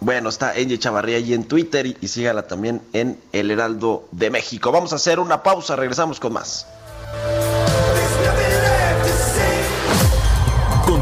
Bueno, 0.00 0.30
está 0.30 0.52
Angie 0.52 0.78
Chavarría 0.78 1.18
ahí 1.18 1.34
en 1.34 1.44
Twitter 1.44 1.86
y, 1.86 1.96
y 2.00 2.08
sígala 2.08 2.46
también 2.46 2.80
en 2.94 3.20
El 3.32 3.50
Heraldo 3.50 4.08
de 4.10 4.30
México. 4.30 4.72
Vamos 4.72 4.94
a 4.94 4.96
hacer 4.96 5.20
una 5.20 5.42
pausa, 5.42 5.76
regresamos 5.76 6.18
con 6.18 6.32
más. 6.32 6.66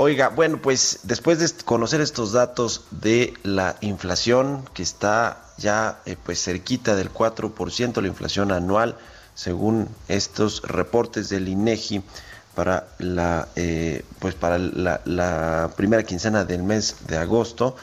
Oiga, 0.00 0.28
bueno, 0.28 0.62
pues 0.62 1.00
después 1.02 1.40
de 1.40 1.64
conocer 1.64 2.00
estos 2.00 2.30
datos 2.30 2.84
de 2.92 3.34
la 3.42 3.74
inflación 3.80 4.62
que 4.72 4.84
está 4.84 5.42
ya 5.56 6.02
eh, 6.06 6.16
pues 6.24 6.40
cerquita 6.40 6.94
del 6.94 7.12
4%, 7.12 8.00
la 8.00 8.06
inflación 8.06 8.52
anual, 8.52 8.96
según 9.34 9.88
estos 10.06 10.62
reportes 10.62 11.30
del 11.30 11.48
INEGI 11.48 12.04
para 12.54 12.86
la 13.00 13.48
eh, 13.56 14.04
pues 14.20 14.36
para 14.36 14.58
la, 14.58 15.72
primera 15.76 16.04
quincena 16.04 16.44
del 16.44 16.62
mes 16.62 16.94
de 17.08 17.16
agosto, 17.16 17.74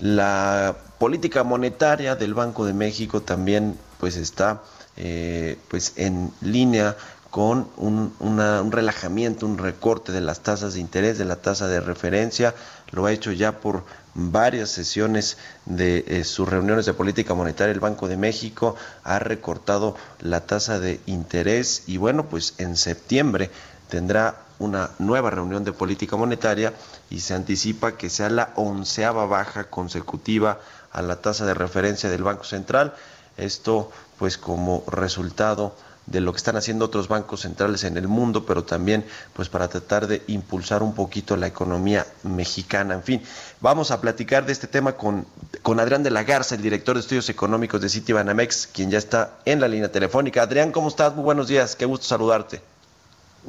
la 0.00 0.74
política 0.98 1.44
monetaria 1.44 2.16
del 2.16 2.34
Banco 2.34 2.66
de 2.66 2.72
México 2.72 3.22
también 3.22 3.78
pues 4.00 4.16
está 4.16 4.62
eh, 4.96 5.56
pues 5.68 5.92
en 5.94 6.32
línea 6.40 6.96
con 7.30 7.68
un, 7.76 8.14
un, 8.20 8.72
relajamiento, 8.72 9.46
un 9.46 9.58
recorte 9.58 10.12
de 10.12 10.20
las 10.20 10.40
tasas 10.40 10.74
de 10.74 10.80
interés, 10.80 11.18
de 11.18 11.24
la 11.24 11.36
tasa 11.36 11.68
de 11.68 11.80
referencia. 11.80 12.54
Lo 12.90 13.06
ha 13.06 13.12
hecho 13.12 13.32
ya 13.32 13.60
por 13.60 13.84
varias 14.14 14.70
sesiones 14.70 15.36
de 15.66 16.04
eh, 16.08 16.24
sus 16.24 16.48
reuniones 16.48 16.86
de 16.86 16.94
política 16.94 17.34
monetaria. 17.34 17.72
El 17.72 17.80
Banco 17.80 18.08
de 18.08 18.16
México 18.16 18.76
ha 19.04 19.18
recortado 19.18 19.94
la 20.20 20.46
tasa 20.46 20.80
de 20.80 21.00
interés 21.06 21.84
y 21.86 21.98
bueno, 21.98 22.28
pues 22.28 22.54
en 22.58 22.76
septiembre 22.76 23.50
tendrá 23.88 24.36
una 24.58 24.90
nueva 24.98 25.30
reunión 25.30 25.64
de 25.64 25.72
política 25.72 26.16
monetaria 26.16 26.72
y 27.10 27.20
se 27.20 27.34
anticipa 27.34 27.92
que 27.92 28.10
sea 28.10 28.28
la 28.30 28.52
onceava 28.56 29.26
baja 29.26 29.64
consecutiva 29.64 30.60
a 30.90 31.02
la 31.02 31.20
tasa 31.20 31.46
de 31.46 31.54
referencia 31.54 32.10
del 32.10 32.24
Banco 32.24 32.44
Central. 32.44 32.94
Esto 33.36 33.90
pues 34.18 34.36
como 34.36 34.82
resultado 34.88 35.76
de 36.10 36.20
lo 36.20 36.32
que 36.32 36.38
están 36.38 36.56
haciendo 36.56 36.86
otros 36.86 37.08
bancos 37.08 37.40
centrales 37.40 37.84
en 37.84 37.96
el 37.96 38.08
mundo, 38.08 38.46
pero 38.46 38.64
también 38.64 39.04
pues 39.34 39.48
para 39.48 39.68
tratar 39.68 40.06
de 40.06 40.22
impulsar 40.26 40.82
un 40.82 40.94
poquito 40.94 41.36
la 41.36 41.46
economía 41.46 42.06
mexicana. 42.22 42.94
En 42.94 43.02
fin, 43.02 43.22
vamos 43.60 43.90
a 43.90 44.00
platicar 44.00 44.46
de 44.46 44.52
este 44.52 44.66
tema 44.66 44.92
con, 44.92 45.26
con 45.62 45.80
Adrián 45.80 46.02
de 46.02 46.10
la 46.10 46.24
Garza, 46.24 46.54
el 46.54 46.62
director 46.62 46.94
de 46.94 47.00
estudios 47.00 47.28
económicos 47.28 47.80
de 47.80 47.88
Citibanamex, 47.88 48.68
quien 48.68 48.90
ya 48.90 48.98
está 48.98 49.38
en 49.44 49.60
la 49.60 49.68
línea 49.68 49.92
telefónica. 49.92 50.42
Adrián, 50.42 50.72
¿cómo 50.72 50.88
estás? 50.88 51.14
Muy 51.14 51.24
buenos 51.24 51.48
días, 51.48 51.76
qué 51.76 51.84
gusto 51.84 52.06
saludarte. 52.06 52.60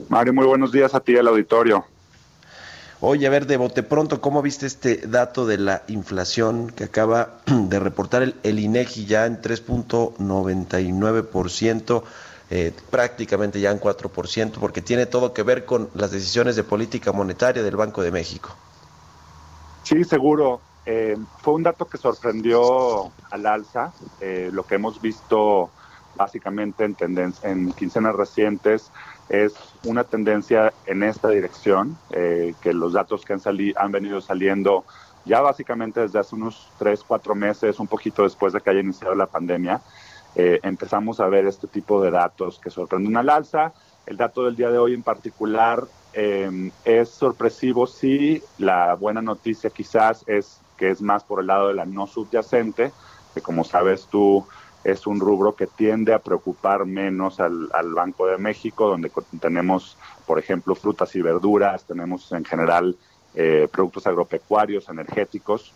Mario, 0.09 0.33
muy 0.33 0.45
buenos 0.45 0.71
días 0.71 0.93
a 0.93 0.99
ti, 0.99 1.17
al 1.17 1.27
auditorio. 1.27 1.85
Oye, 3.01 3.27
a 3.27 3.29
ver, 3.29 3.47
de 3.47 3.55
bote 3.55 3.81
pronto, 3.81 4.19
¿cómo 4.19 4.41
viste 4.41 4.65
este 4.65 4.97
dato 5.07 5.45
de 5.45 5.57
la 5.57 5.83
inflación 5.87 6.69
que 6.69 6.83
acaba 6.83 7.35
de 7.45 7.79
reportar 7.79 8.23
el, 8.23 8.35
el 8.43 8.59
INEGI 8.59 9.05
ya 9.05 9.25
en 9.25 9.41
3.99%, 9.41 12.03
eh, 12.51 12.73
prácticamente 12.89 13.59
ya 13.59 13.71
en 13.71 13.79
4%, 13.79 14.59
porque 14.59 14.81
tiene 14.81 15.05
todo 15.05 15.33
que 15.33 15.43
ver 15.43 15.65
con 15.65 15.89
las 15.93 16.11
decisiones 16.11 16.55
de 16.55 16.63
política 16.63 17.11
monetaria 17.11 17.63
del 17.63 17.75
Banco 17.75 18.01
de 18.01 18.11
México? 18.11 18.49
Sí, 19.83 20.03
seguro. 20.03 20.61
Eh, 20.85 21.15
fue 21.41 21.53
un 21.53 21.63
dato 21.63 21.87
que 21.87 21.97
sorprendió 21.97 23.11
al 23.31 23.45
alza. 23.45 23.93
Eh, 24.19 24.49
lo 24.51 24.63
que 24.63 24.75
hemos 24.75 25.01
visto 25.01 25.69
básicamente 26.15 26.83
en, 26.83 26.95
en 27.43 27.71
quincenas 27.73 28.15
recientes 28.15 28.91
es 29.29 29.53
una 29.85 30.03
tendencia 30.03 30.73
en 30.85 31.03
esta 31.03 31.29
dirección, 31.29 31.95
eh, 32.11 32.53
que 32.61 32.73
los 32.73 32.93
datos 32.93 33.23
que 33.23 33.33
han, 33.33 33.41
han 33.75 33.91
venido 33.91 34.19
saliendo 34.19 34.85
ya 35.25 35.41
básicamente 35.41 36.01
desde 36.01 36.19
hace 36.19 36.35
unos 36.35 36.71
tres, 36.77 37.03
cuatro 37.07 37.35
meses, 37.35 37.79
un 37.79 37.87
poquito 37.87 38.23
después 38.23 38.53
de 38.53 38.61
que 38.61 38.69
haya 38.71 38.79
iniciado 38.79 39.13
la 39.15 39.27
pandemia, 39.27 39.81
eh, 40.35 40.59
empezamos 40.63 41.19
a 41.19 41.27
ver 41.27 41.45
este 41.45 41.67
tipo 41.67 42.01
de 42.01 42.11
datos 42.11 42.59
que 42.59 42.69
sorprenden 42.69 43.17
al 43.17 43.29
alza. 43.29 43.73
El 44.05 44.17
dato 44.17 44.43
del 44.43 44.55
día 44.55 44.69
de 44.69 44.77
hoy 44.77 44.93
en 44.93 45.03
particular 45.03 45.83
eh, 46.13 46.71
es 46.85 47.09
sorpresivo, 47.09 47.85
sí, 47.85 48.41
la 48.57 48.95
buena 48.95 49.21
noticia 49.21 49.69
quizás 49.69 50.23
es 50.27 50.61
que 50.77 50.89
es 50.89 51.01
más 51.01 51.23
por 51.23 51.41
el 51.41 51.47
lado 51.47 51.67
de 51.67 51.73
la 51.73 51.85
no 51.85 52.07
subyacente, 52.07 52.91
que 53.33 53.41
como 53.41 53.63
sabes 53.63 54.07
tú, 54.07 54.47
es 54.83 55.05
un 55.05 55.19
rubro 55.19 55.55
que 55.55 55.67
tiende 55.67 56.13
a 56.13 56.19
preocupar 56.19 56.85
menos 56.85 57.39
al, 57.39 57.67
Banco 57.93 58.27
de 58.27 58.37
México, 58.37 58.87
donde 58.87 59.11
tenemos, 59.39 59.97
por 60.25 60.39
ejemplo, 60.39 60.73
frutas 60.73 61.15
y 61.15 61.21
verduras, 61.21 61.85
tenemos 61.85 62.31
en 62.31 62.45
general 62.45 62.95
eh, 63.35 63.67
productos 63.71 64.07
agropecuarios, 64.07 64.87
energéticos, 64.89 65.73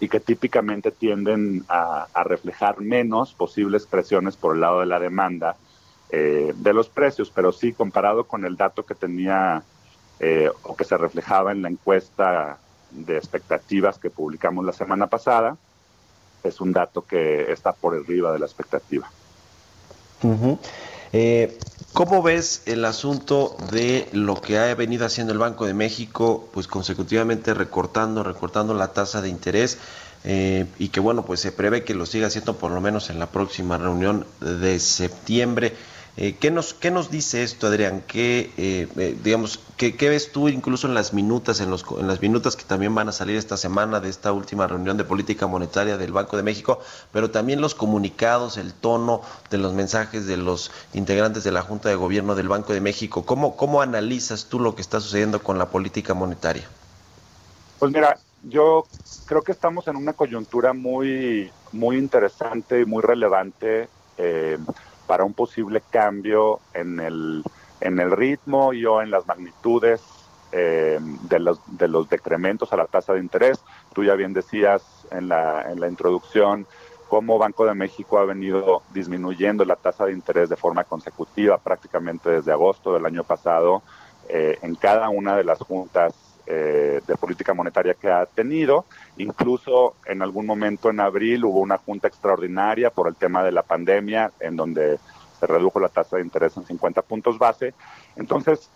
y 0.00 0.08
que 0.08 0.20
típicamente 0.20 0.90
tienden 0.90 1.64
a, 1.68 2.06
reflejar 2.24 2.80
menos 2.80 3.32
posibles 3.32 3.86
presiones 3.86 4.36
por 4.36 4.54
el 4.54 4.60
lado 4.60 4.80
de 4.80 4.86
la 4.86 4.98
demanda 4.98 5.56
eh, 6.10 6.52
de 6.54 6.72
los 6.72 6.88
precios, 6.88 7.30
pero 7.34 7.52
sí 7.52 7.72
comparado 7.72 8.24
con 8.24 8.44
el 8.44 8.56
dato 8.56 8.84
que 8.84 8.94
tenía 8.94 9.62
eh, 10.20 10.50
o 10.62 10.76
que 10.76 10.84
se 10.84 10.96
reflejaba 10.96 11.52
en 11.52 11.62
la 11.62 11.68
encuesta 11.68 12.58
de 12.90 13.16
expectativas 13.16 13.98
que 13.98 14.10
publicamos 14.10 14.64
la 14.64 14.72
semana 14.72 15.06
pasada, 15.06 15.56
es 16.42 16.60
un 16.60 16.72
dato 16.72 17.04
que 17.04 17.50
está 17.50 17.72
por 17.72 17.94
arriba 17.94 18.32
de 18.32 18.38
la 18.38 18.46
expectativa. 18.46 19.10
Eh, 21.12 21.58
¿Cómo 21.96 22.22
ves 22.22 22.60
el 22.66 22.84
asunto 22.84 23.56
de 23.72 24.06
lo 24.12 24.38
que 24.42 24.58
ha 24.58 24.74
venido 24.74 25.06
haciendo 25.06 25.32
el 25.32 25.38
Banco 25.38 25.64
de 25.64 25.72
México, 25.72 26.46
pues 26.52 26.66
consecutivamente 26.66 27.54
recortando, 27.54 28.22
recortando 28.22 28.74
la 28.74 28.88
tasa 28.88 29.22
de 29.22 29.30
interés? 29.30 29.78
Eh, 30.22 30.66
y 30.78 30.90
que 30.90 31.00
bueno, 31.00 31.24
pues 31.24 31.40
se 31.40 31.52
prevé 31.52 31.84
que 31.84 31.94
lo 31.94 32.04
siga 32.04 32.26
haciendo 32.26 32.58
por 32.58 32.70
lo 32.70 32.82
menos 32.82 33.08
en 33.08 33.18
la 33.18 33.30
próxima 33.30 33.78
reunión 33.78 34.26
de 34.42 34.78
septiembre. 34.78 35.74
Eh, 36.18 36.34
¿qué, 36.40 36.50
nos, 36.50 36.72
¿Qué 36.72 36.90
nos 36.90 37.10
dice 37.10 37.42
esto, 37.42 37.66
Adrián? 37.66 38.02
¿Qué, 38.06 38.50
eh, 38.56 38.88
eh, 38.96 39.18
digamos, 39.22 39.60
qué, 39.76 39.92
ves 40.08 40.32
tú 40.32 40.48
incluso 40.48 40.86
en 40.86 40.94
las 40.94 41.12
minutas, 41.12 41.60
en, 41.60 41.68
los, 41.68 41.84
en 41.98 42.06
las 42.06 42.22
minutas 42.22 42.56
que 42.56 42.64
también 42.64 42.94
van 42.94 43.10
a 43.10 43.12
salir 43.12 43.36
esta 43.36 43.58
semana 43.58 44.00
de 44.00 44.08
esta 44.08 44.32
última 44.32 44.66
reunión 44.66 44.96
de 44.96 45.04
política 45.04 45.46
monetaria 45.46 45.98
del 45.98 46.12
Banco 46.12 46.38
de 46.38 46.42
México, 46.42 46.80
pero 47.12 47.30
también 47.30 47.60
los 47.60 47.74
comunicados, 47.74 48.56
el 48.56 48.72
tono 48.72 49.20
de 49.50 49.58
los 49.58 49.74
mensajes 49.74 50.26
de 50.26 50.38
los 50.38 50.70
integrantes 50.94 51.44
de 51.44 51.52
la 51.52 51.60
Junta 51.60 51.90
de 51.90 51.96
Gobierno 51.96 52.34
del 52.34 52.48
Banco 52.48 52.72
de 52.72 52.80
México? 52.80 53.26
¿Cómo, 53.26 53.54
cómo 53.54 53.82
analizas 53.82 54.46
tú 54.46 54.58
lo 54.58 54.74
que 54.74 54.80
está 54.80 55.00
sucediendo 55.00 55.42
con 55.42 55.58
la 55.58 55.68
política 55.68 56.14
monetaria? 56.14 56.66
Pues 57.78 57.92
mira, 57.92 58.18
yo 58.42 58.86
creo 59.26 59.42
que 59.42 59.52
estamos 59.52 59.86
en 59.86 59.96
una 59.96 60.14
coyuntura 60.14 60.72
muy, 60.72 61.52
muy 61.72 61.98
interesante 61.98 62.80
y 62.80 62.86
muy 62.86 63.02
relevante. 63.02 63.90
Para 65.06 65.24
un 65.24 65.34
posible 65.34 65.82
cambio 65.90 66.60
en 66.74 67.00
el, 67.00 67.42
en 67.80 68.00
el 68.00 68.10
ritmo 68.10 68.72
y 68.72 68.84
o 68.86 69.02
en 69.02 69.10
las 69.10 69.26
magnitudes 69.26 70.02
eh, 70.52 70.98
de, 71.00 71.38
los, 71.38 71.60
de 71.66 71.88
los 71.88 72.08
decrementos 72.08 72.72
a 72.72 72.76
la 72.76 72.86
tasa 72.86 73.12
de 73.12 73.20
interés. 73.20 73.60
Tú 73.92 74.04
ya 74.04 74.14
bien 74.14 74.32
decías 74.32 75.06
en 75.10 75.28
la, 75.28 75.70
en 75.70 75.80
la 75.80 75.88
introducción 75.88 76.66
cómo 77.08 77.38
Banco 77.38 77.64
de 77.66 77.74
México 77.74 78.18
ha 78.18 78.24
venido 78.24 78.82
disminuyendo 78.92 79.64
la 79.64 79.76
tasa 79.76 80.06
de 80.06 80.12
interés 80.12 80.48
de 80.48 80.56
forma 80.56 80.84
consecutiva 80.84 81.58
prácticamente 81.58 82.30
desde 82.30 82.52
agosto 82.52 82.92
del 82.92 83.06
año 83.06 83.22
pasado 83.24 83.82
eh, 84.28 84.58
en 84.62 84.74
cada 84.74 85.08
una 85.08 85.36
de 85.36 85.44
las 85.44 85.58
juntas 85.60 86.14
eh, 86.46 87.00
de 87.06 87.16
política 87.16 87.54
monetaria 87.54 87.94
que 87.94 88.10
ha 88.10 88.26
tenido. 88.26 88.84
Incluso 89.16 89.96
en 90.06 90.22
algún 90.22 90.46
momento 90.46 90.90
en 90.90 91.00
abril 91.00 91.44
hubo 91.44 91.60
una 91.60 91.78
junta 91.78 92.08
extraordinaria 92.08 92.90
por 92.90 93.08
el 93.08 93.16
tema 93.16 93.42
de 93.42 93.52
la 93.52 93.62
pandemia, 93.62 94.32
en 94.40 94.56
donde 94.56 94.98
se 95.38 95.46
redujo 95.46 95.80
la 95.80 95.88
tasa 95.88 96.16
de 96.16 96.22
interés 96.22 96.56
en 96.56 96.66
50 96.66 97.02
puntos 97.02 97.38
base. 97.38 97.74
Entonces, 98.16 98.70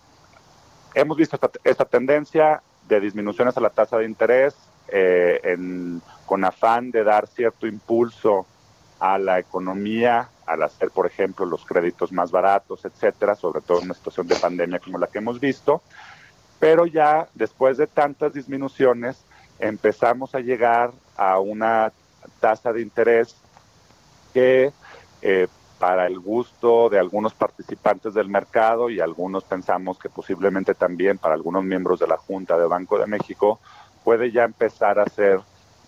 hemos 0.94 1.16
visto 1.16 1.38
esta, 1.64 1.84
tendencia 1.84 2.62
de 2.88 3.00
disminuciones 3.00 3.56
a 3.56 3.60
la 3.60 3.70
tasa 3.70 3.98
de 3.98 4.04
interés 4.04 4.54
eh, 4.88 5.56
con 6.26 6.44
afán 6.44 6.90
de 6.90 7.04
dar 7.04 7.26
cierto 7.26 7.66
impulso 7.66 8.46
a 8.98 9.18
la 9.18 9.38
economía 9.38 10.28
al 10.46 10.62
hacer, 10.62 10.90
por 10.90 11.06
ejemplo, 11.06 11.46
los 11.46 11.64
créditos 11.64 12.12
más 12.12 12.30
baratos, 12.30 12.84
etcétera, 12.84 13.34
sobre 13.34 13.60
todo 13.60 13.78
en 13.78 13.84
una 13.84 13.94
situación 13.94 14.26
de 14.26 14.36
pandemia 14.36 14.80
como 14.80 14.98
la 14.98 15.06
que 15.06 15.18
hemos 15.18 15.38
visto. 15.38 15.82
Pero 16.60 16.86
ya 16.86 17.26
después 17.34 17.78
de 17.78 17.88
tantas 17.88 18.32
disminuciones, 18.32 19.24
empezamos 19.58 20.34
a 20.34 20.40
llegar 20.40 20.92
a 21.16 21.40
una 21.40 21.92
tasa 22.38 22.72
de 22.72 22.82
interés 22.82 23.34
que 24.32 24.70
eh, 25.22 25.48
para 25.78 26.06
el 26.06 26.20
gusto 26.20 26.90
de 26.90 26.98
algunos 26.98 27.32
participantes 27.32 28.12
del 28.12 28.28
mercado 28.28 28.90
y 28.90 29.00
algunos 29.00 29.44
pensamos 29.44 29.98
que 29.98 30.10
posiblemente 30.10 30.74
también 30.74 31.16
para 31.16 31.34
algunos 31.34 31.64
miembros 31.64 31.98
de 31.98 32.06
la 32.06 32.18
Junta 32.18 32.58
de 32.58 32.66
Banco 32.66 32.98
de 32.98 33.06
México 33.06 33.58
puede 34.04 34.30
ya 34.30 34.44
empezar 34.44 34.98
a 34.98 35.06
ser 35.06 35.40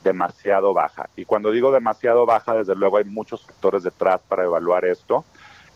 demasiado 0.03 0.73
baja. 0.73 1.11
Y 1.15 1.27
cuando 1.27 1.51
digo 1.51 1.71
demasiado 1.71 2.25
baja, 2.25 2.55
desde 2.55 2.75
luego 2.75 2.97
hay 2.97 3.05
muchos 3.05 3.45
factores 3.45 3.83
detrás 3.83 4.23
para 4.27 4.45
evaluar 4.45 4.87
esto, 4.87 5.25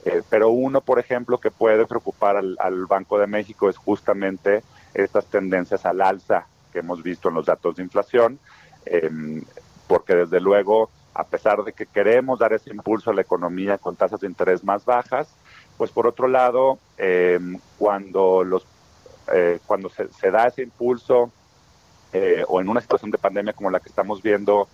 eh, 0.06 0.22
pero 0.30 0.48
uno, 0.48 0.80
por 0.80 0.98
ejemplo, 0.98 1.38
que 1.38 1.50
puede 1.50 1.86
preocupar 1.86 2.36
al, 2.36 2.56
al 2.58 2.86
Banco 2.86 3.18
de 3.18 3.26
México 3.26 3.68
es 3.68 3.76
justamente 3.76 4.62
estas 4.96 5.26
tendencias 5.26 5.84
al 5.84 6.00
alza 6.00 6.46
que 6.72 6.80
hemos 6.80 7.02
visto 7.02 7.28
en 7.28 7.34
los 7.34 7.46
datos 7.46 7.76
de 7.76 7.82
inflación, 7.82 8.38
em, 8.84 9.42
porque 9.86 10.14
desde 10.14 10.40
luego, 10.40 10.90
a 11.14 11.24
pesar 11.24 11.62
de 11.64 11.72
que 11.72 11.86
queremos 11.86 12.38
dar 12.38 12.52
ese 12.52 12.70
impulso 12.70 13.10
a 13.10 13.14
la 13.14 13.22
economía 13.22 13.78
con 13.78 13.96
tasas 13.96 14.20
de 14.20 14.26
interés 14.26 14.64
más 14.64 14.84
bajas, 14.84 15.28
pues 15.76 15.90
por 15.90 16.06
otro 16.06 16.28
lado, 16.28 16.78
em, 16.96 17.58
cuando 17.78 18.42
los 18.44 18.66
eh, 19.32 19.58
cuando 19.66 19.90
se, 19.90 20.30
da 20.30 20.46
ese 20.46 20.62
impulso 20.62 21.32
eh, 22.12 22.44
o 22.46 22.60
en 22.60 22.68
una 22.68 22.80
situación 22.80 23.10
de 23.10 23.18
pandemia 23.18 23.54
como 23.54 23.70
la 23.70 23.80
que 23.80 23.88
estamos 23.88 24.22
viendo 24.22 24.68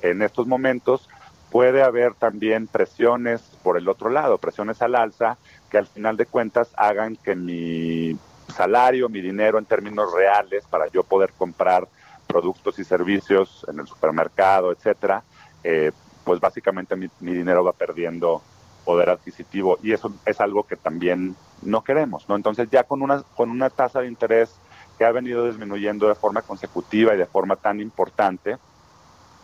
en 0.00 0.22
estos 0.22 0.46
momentos, 0.46 1.08
puede 1.50 1.82
haber 1.82 2.14
también 2.14 2.68
presiones 2.68 3.42
por 3.64 3.76
el 3.76 3.88
otro 3.88 4.08
lado, 4.10 4.38
presiones 4.38 4.80
al 4.80 4.94
alza, 4.94 5.38
que 5.70 5.78
al 5.78 5.86
final 5.86 6.16
de 6.16 6.26
cuentas 6.26 6.70
hagan 6.76 7.16
que 7.16 7.34
mi 7.34 8.16
salario, 8.54 9.08
mi 9.08 9.20
dinero 9.20 9.58
en 9.58 9.64
términos 9.64 10.12
reales 10.12 10.64
para 10.66 10.88
yo 10.88 11.02
poder 11.02 11.32
comprar 11.32 11.88
productos 12.26 12.78
y 12.78 12.84
servicios 12.84 13.64
en 13.68 13.80
el 13.80 13.86
supermercado, 13.86 14.72
etcétera, 14.72 15.22
eh, 15.62 15.92
pues 16.24 16.40
básicamente 16.40 16.96
mi, 16.96 17.08
dinero 17.20 17.64
va 17.64 17.72
perdiendo 17.72 18.42
poder 18.84 19.10
adquisitivo 19.10 19.78
y 19.82 19.92
eso 19.92 20.12
es 20.24 20.40
algo 20.40 20.64
que 20.64 20.76
también 20.76 21.36
no 21.62 21.82
queremos, 21.82 22.28
¿no? 22.28 22.36
Entonces 22.36 22.68
ya 22.70 22.84
con 22.84 23.02
una 23.02 23.22
con 23.34 23.50
una 23.50 23.70
tasa 23.70 24.00
de 24.00 24.08
interés 24.08 24.56
que 24.98 25.04
ha 25.04 25.12
venido 25.12 25.46
disminuyendo 25.46 26.08
de 26.08 26.14
forma 26.14 26.42
consecutiva 26.42 27.14
y 27.14 27.18
de 27.18 27.26
forma 27.26 27.56
tan 27.56 27.80
importante, 27.80 28.56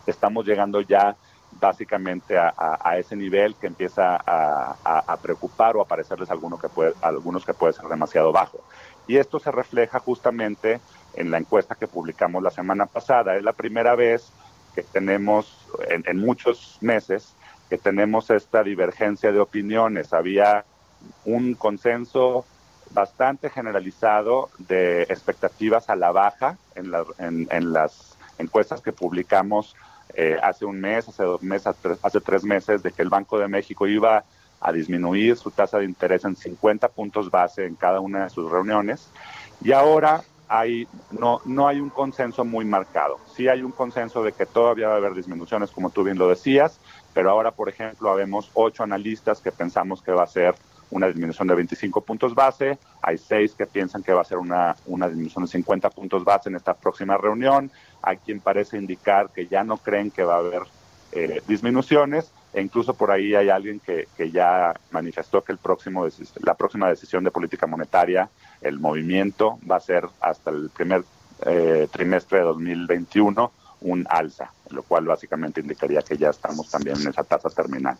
estamos 0.05 0.45
llegando 0.45 0.81
ya 0.81 1.15
básicamente 1.59 2.37
a, 2.37 2.97
ese 2.97 3.15
nivel 3.15 3.55
que 3.55 3.67
empieza 3.67 4.17
a, 4.25 5.17
preocupar 5.21 5.77
o 5.77 5.81
a 5.81 5.85
parecerles 5.85 6.29
alguno 6.31 6.57
que 6.57 6.69
puede, 6.69 6.93
algunos 7.01 7.45
que 7.45 7.53
puede 7.53 7.73
ser 7.73 7.85
demasiado 7.85 8.31
bajo. 8.31 8.59
Y 9.07 9.17
esto 9.17 9.39
se 9.39 9.51
refleja 9.51 9.99
justamente 9.99 10.79
en 11.15 11.31
la 11.31 11.37
encuesta 11.37 11.75
que 11.75 11.87
publicamos 11.87 12.41
la 12.41 12.51
semana 12.51 12.85
pasada. 12.85 13.35
Es 13.35 13.43
la 13.43 13.53
primera 13.53 13.95
vez 13.95 14.31
que 14.75 14.83
tenemos, 14.83 15.67
en, 15.89 16.17
muchos 16.19 16.77
meses, 16.81 17.35
que 17.69 17.77
tenemos 17.77 18.29
esta 18.29 18.63
divergencia 18.63 19.31
de 19.31 19.39
opiniones. 19.39 20.13
Había 20.13 20.65
un 21.25 21.53
consenso 21.53 22.45
bastante 22.91 23.49
generalizado 23.49 24.49
de 24.57 25.03
expectativas 25.03 25.89
a 25.89 25.95
la 25.95 26.11
baja 26.11 26.57
en, 26.75 27.47
en 27.49 27.73
las 27.73 28.17
encuestas 28.37 28.81
que 28.81 28.91
publicamos 28.91 29.75
eh, 30.15 30.37
hace 30.41 30.65
un 30.65 30.79
mes, 30.79 31.07
hace 31.07 31.23
dos 31.23 31.41
meses, 31.41 31.75
hace 32.01 32.21
tres 32.21 32.43
meses, 32.43 32.83
de 32.83 32.91
que 32.91 33.01
el 33.01 33.09
Banco 33.09 33.39
de 33.39 33.47
México 33.47 33.87
iba 33.87 34.23
a 34.63 34.71
disminuir 34.71 35.35
su 35.35 35.51
tasa 35.51 35.77
de 35.77 35.85
interés 35.85 36.23
en 36.23 36.35
50 36.35 36.87
puntos 36.87 37.29
base 37.29 37.65
en 37.65 37.75
cada 37.75 37.99
una 37.99 38.23
de 38.23 38.29
sus 38.29 38.49
reuniones. 38.49 39.09
Y 39.61 39.73
ahora 39.73 40.23
hay, 40.47 40.87
no, 41.11 41.41
no 41.45 41.67
hay 41.67 41.79
un 41.79 41.89
consenso 41.89 42.45
muy 42.45 42.63
marcado. 42.63 43.19
Sí 43.35 43.47
hay 43.47 43.61
un 43.61 43.71
consenso 43.71 44.23
de 44.23 44.31
que 44.31 44.45
todavía 44.45 44.87
va 44.87 44.93
a 44.93 44.97
haber 44.97 45.13
disminuciones, 45.13 45.71
como 45.71 45.89
tú 45.89 46.03
bien 46.03 46.17
lo 46.17 46.29
decías, 46.29 46.79
pero 47.13 47.29
ahora, 47.29 47.51
por 47.51 47.69
ejemplo, 47.69 48.09
habemos 48.09 48.49
ocho 48.53 48.83
analistas 48.83 49.41
que 49.41 49.51
pensamos 49.51 50.01
que 50.01 50.11
va 50.11 50.23
a 50.23 50.27
ser 50.27 50.55
una 50.91 51.07
disminución 51.07 51.47
de 51.47 51.55
25 51.55 52.01
puntos 52.01 52.35
base, 52.35 52.77
hay 53.01 53.17
seis 53.17 53.53
que 53.53 53.65
piensan 53.65 54.03
que 54.03 54.13
va 54.13 54.21
a 54.21 54.25
ser 54.25 54.37
una, 54.37 54.75
una 54.85 55.07
disminución 55.07 55.45
de 55.45 55.51
50 55.51 55.89
puntos 55.89 56.23
base 56.23 56.49
en 56.49 56.55
esta 56.55 56.73
próxima 56.73 57.17
reunión, 57.17 57.71
hay 58.01 58.17
quien 58.17 58.39
parece 58.39 58.77
indicar 58.77 59.29
que 59.31 59.47
ya 59.47 59.63
no 59.63 59.77
creen 59.77 60.11
que 60.11 60.23
va 60.23 60.35
a 60.35 60.39
haber 60.39 60.61
eh, 61.13 61.41
disminuciones, 61.47 62.31
e 62.53 62.61
incluso 62.61 62.93
por 62.93 63.11
ahí 63.11 63.33
hay 63.33 63.49
alguien 63.49 63.79
que, 63.79 64.07
que 64.15 64.31
ya 64.31 64.73
manifestó 64.91 65.43
que 65.43 65.51
el 65.51 65.57
próximo, 65.57 66.07
la 66.41 66.53
próxima 66.53 66.89
decisión 66.89 67.23
de 67.23 67.31
política 67.31 67.65
monetaria, 67.67 68.29
el 68.61 68.79
movimiento, 68.79 69.59
va 69.69 69.77
a 69.77 69.79
ser 69.79 70.07
hasta 70.21 70.51
el 70.51 70.69
primer 70.69 71.03
eh, 71.45 71.87
trimestre 71.91 72.39
de 72.39 72.45
2021 72.45 73.51
un 73.81 74.05
alza, 74.09 74.51
lo 74.69 74.83
cual 74.83 75.05
básicamente 75.05 75.61
indicaría 75.61 76.01
que 76.01 76.17
ya 76.17 76.29
estamos 76.29 76.69
también 76.69 77.01
en 77.01 77.09
esa 77.09 77.23
tasa 77.23 77.49
terminal. 77.49 77.97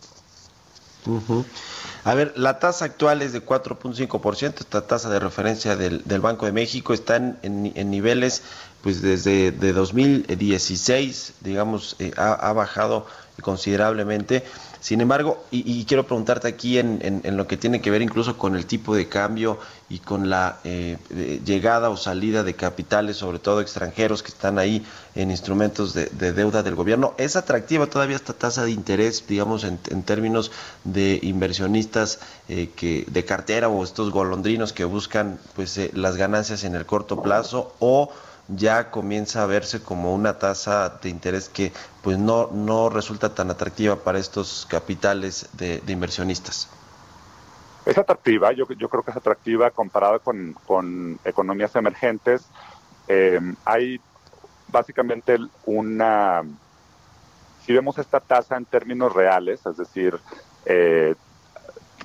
A 2.05 2.13
ver, 2.15 2.33
la 2.35 2.59
tasa 2.59 2.85
actual 2.85 3.21
es 3.21 3.33
de 3.33 3.45
4.5%, 3.45 4.59
esta 4.59 4.87
tasa 4.87 5.09
de 5.09 5.19
referencia 5.19 5.75
del, 5.75 6.01
Banco 6.19 6.45
de 6.45 6.51
México 6.51 6.93
está 6.93 7.15
en, 7.15 7.91
niveles, 7.91 8.43
pues 8.81 9.01
desde 9.01 9.51
de 9.51 9.73
2016, 9.73 11.33
digamos, 11.41 11.95
eh, 11.99 12.11
ha, 12.17 12.51
bajado 12.53 13.05
considerablemente. 13.41 14.43
Sin 14.83 14.99
embargo, 14.99 15.41
y, 15.49 15.85
quiero 15.85 16.05
preguntarte 16.05 16.49
aquí 16.49 16.77
en, 16.77 17.21
lo 17.37 17.47
que 17.47 17.55
tiene 17.55 17.79
que 17.79 17.89
ver 17.89 18.01
incluso 18.01 18.37
con 18.37 18.57
el 18.57 18.65
tipo 18.65 18.93
de 18.93 19.07
cambio 19.07 19.57
y 19.87 19.99
con 19.99 20.29
la 20.29 20.59
eh, 20.65 20.97
llegada 21.45 21.89
o 21.89 21.95
salida 21.95 22.43
de 22.43 22.53
capitales, 22.55 23.15
sobre 23.15 23.39
todo 23.39 23.61
extranjeros 23.61 24.21
que 24.23 24.27
están 24.27 24.59
ahí 24.59 24.85
en 25.15 25.31
instrumentos 25.31 25.93
de, 25.93 26.07
deuda 26.33 26.63
del 26.63 26.75
gobierno, 26.75 27.13
¿es 27.17 27.37
atractiva 27.37 27.87
todavía 27.87 28.17
esta 28.17 28.33
tasa 28.33 28.65
de 28.65 28.71
interés, 28.71 29.23
digamos, 29.25 29.63
en, 29.63 29.77
términos 30.03 30.51
de 30.83 31.17
inversionistas 31.23 32.19
eh, 32.49 32.69
que 32.75 33.05
de 33.09 33.23
cartera 33.23 33.69
o 33.69 33.85
estos 33.85 34.11
golondrinos 34.11 34.73
que 34.73 34.83
buscan 34.83 35.39
pues 35.55 35.77
eh, 35.77 35.91
las 35.93 36.17
ganancias 36.17 36.65
en 36.65 36.75
el 36.75 36.85
corto 36.85 37.21
plazo 37.21 37.73
o 37.79 38.11
ya 38.47 38.91
comienza 38.91 39.43
a 39.43 39.45
verse 39.45 39.81
como 39.81 40.13
una 40.13 40.37
tasa 40.37 40.89
de 41.01 41.09
interés 41.09 41.49
que 41.49 41.71
pues 42.01 42.17
no, 42.17 42.49
no 42.51 42.89
resulta 42.89 43.33
tan 43.33 43.49
atractiva 43.49 43.95
para 43.95 44.19
estos 44.19 44.67
capitales 44.69 45.49
de, 45.53 45.81
inversionistas. 45.87 46.69
Es 47.85 47.97
atractiva, 47.97 48.51
yo, 48.53 48.65
yo 48.77 48.89
creo 48.89 49.03
que 49.03 49.11
es 49.11 49.17
atractiva 49.17 49.71
comparada 49.71 50.19
con, 50.19 50.55
con 50.65 51.19
economías 51.25 51.75
emergentes. 51.75 52.47
Eh, 53.07 53.39
hay 53.65 53.99
básicamente 54.69 55.37
una, 55.65 56.43
si 57.65 57.73
vemos 57.73 57.97
esta 57.97 58.19
tasa 58.19 58.57
en 58.57 58.65
términos 58.65 59.13
reales, 59.13 59.65
es 59.65 59.77
decir, 59.77 60.17
eh, 60.65 61.15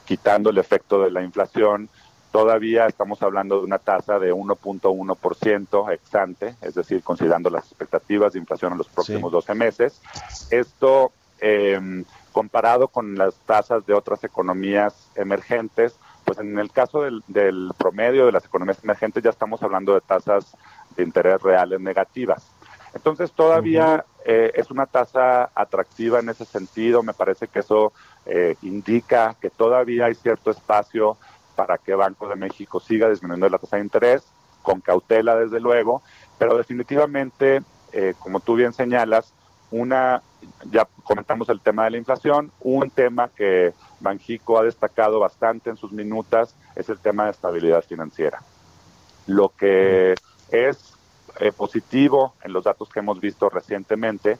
quitando 0.05 0.51
el 0.51 0.59
efecto 0.59 1.03
de 1.03 1.11
la 1.11 1.23
inflación, 1.23 1.89
Todavía 2.31 2.87
estamos 2.87 3.23
hablando 3.23 3.59
de 3.59 3.65
una 3.65 3.79
tasa 3.79 4.19
de 4.19 4.35
1.1% 4.35 5.93
exante, 5.93 6.57
es 6.61 6.75
decir, 6.75 7.03
considerando 7.03 7.49
las 7.49 7.65
expectativas 7.65 8.35
de 8.35 8.39
inflación 8.39 8.73
en 8.73 8.79
los 8.79 8.89
próximos 8.89 9.33
12 9.33 9.55
meses. 9.55 10.03
Esto, 10.51 11.13
em, 11.41 12.05
comparado 12.33 12.89
con 12.89 13.17
las 13.17 13.35
tasas 13.47 13.87
de 13.87 13.95
otras 13.95 14.23
economías 14.25 15.09
emergentes, 15.15 15.97
pues 16.25 16.39
en 16.39 16.59
el 16.59 16.71
caso 16.71 17.01
del, 17.03 17.73
promedio 17.79 18.27
de 18.27 18.33
las 18.33 18.45
economías 18.45 18.85
emergentes 18.85 19.25
ya 19.25 19.31
estamos 19.31 19.63
hablando 19.63 19.95
de 19.95 20.03
tasas 20.03 20.55
de 20.95 21.03
interés 21.03 21.41
reales 21.41 21.81
negativas. 21.81 22.47
Entonces 22.93 23.33
todavía 23.33 24.05
eh, 24.27 24.53
es 24.55 24.71
una 24.71 24.85
tasa 24.85 25.51
atractiva 25.55 26.21
en 26.21 26.29
ese 26.29 26.45
sentido. 26.45 27.03
Me 27.03 27.15
parece 27.15 27.49
que 27.49 27.61
eso 27.61 27.93
eh, 28.27 28.57
indica 28.63 29.37
que 29.41 29.49
todavía 29.49 30.07
hay 30.07 30.15
cierto 30.15 30.51
espacio 30.51 31.17
para 31.59 31.77
que 31.77 31.93
Banco 31.97 32.29
de 32.29 32.37
México 32.37 32.79
siga 32.79 33.11
disminuyendo 33.11 33.49
la 33.49 33.59
tasa 33.59 33.79
de 33.79 33.83
interés, 33.83 34.23
con 34.63 34.81
cautela 34.81 35.35
desde 35.35 35.59
luego, 35.59 36.03
pero 36.39 36.57
definitivamente, 36.57 37.63
eh, 37.91 38.15
como 38.21 38.39
tú 38.39 38.55
bien 38.55 38.73
señalas, 38.73 39.35
una, 39.73 40.23
ya 40.71 40.87
comentamos 41.03 41.49
el 41.49 41.61
tema 41.61 41.83
de 41.83 41.91
la 41.91 41.97
inflación, 41.97 42.53
un 42.61 42.89
tema 42.91 43.29
que 43.35 43.75
Banjico 43.99 44.57
ha 44.57 44.63
destacado 44.63 45.19
bastante 45.19 45.69
en 45.69 45.77
sus 45.77 45.91
minutas 45.91 46.55
es 46.77 46.89
el 46.91 47.01
tema 47.01 47.25
de 47.25 47.33
estabilidad 47.33 47.83
financiera. 47.83 48.41
Lo 49.27 49.49
que 49.49 50.15
es 50.53 50.95
eh, 51.41 51.51
positivo 51.51 52.35
en 52.45 52.53
los 52.53 52.63
datos 52.63 52.89
que 52.89 53.01
hemos 53.01 53.19
visto 53.19 53.49
recientemente 53.49 54.39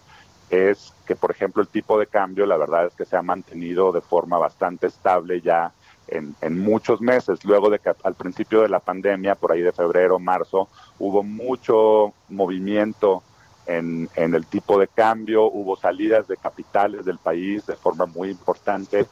es 0.51 0.95
que, 1.05 1.17
por 1.17 1.33
ejemplo, 1.33 1.63
el 1.63 1.69
tipo 1.69 1.99
de 1.99 2.07
cambio, 2.07 2.47
la 2.47 2.57
verdad 2.57 2.87
es 2.87 2.95
que 2.95 3.05
se 3.05 3.17
ha 3.17 3.23
mantenido 3.23 3.91
de 3.91 4.03
forma 4.03 4.39
bastante 4.39 4.87
estable 4.87 5.41
ya 5.41 5.73
en, 6.09 6.59
muchos 6.59 7.01
meses. 7.01 7.45
Luego 7.45 7.71
de 7.71 7.79
que 7.79 7.93
al 8.03 8.15
principio 8.15 8.63
de 8.63 8.69
la 8.69 8.81
pandemia, 8.81 9.35
por 9.35 9.53
ahí 9.53 9.61
de 9.61 9.73
febrero, 9.73 10.19
marzo, 10.19 10.69
hubo 10.99 11.23
mucho 11.23 12.13
movimiento 12.29 13.23
en, 13.67 14.09
el 14.17 14.47
tipo 14.47 14.79
de 14.79 14.89
cambio, 14.89 15.45
hubo 15.45 15.77
salidas 15.77 16.27
de 16.27 16.37
capitales 16.37 17.05
del 17.05 17.19
país 17.19 17.67
de 17.67 17.77
forma 17.77 18.07
muy 18.07 18.31
importante 18.31 19.07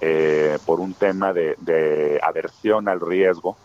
eh, 0.00 0.58
por 0.66 0.80
un 0.80 0.94
tema 0.94 1.32
de 1.32 2.20
aversión 2.22 2.88
al 2.88 3.00
riesgo 3.00 3.56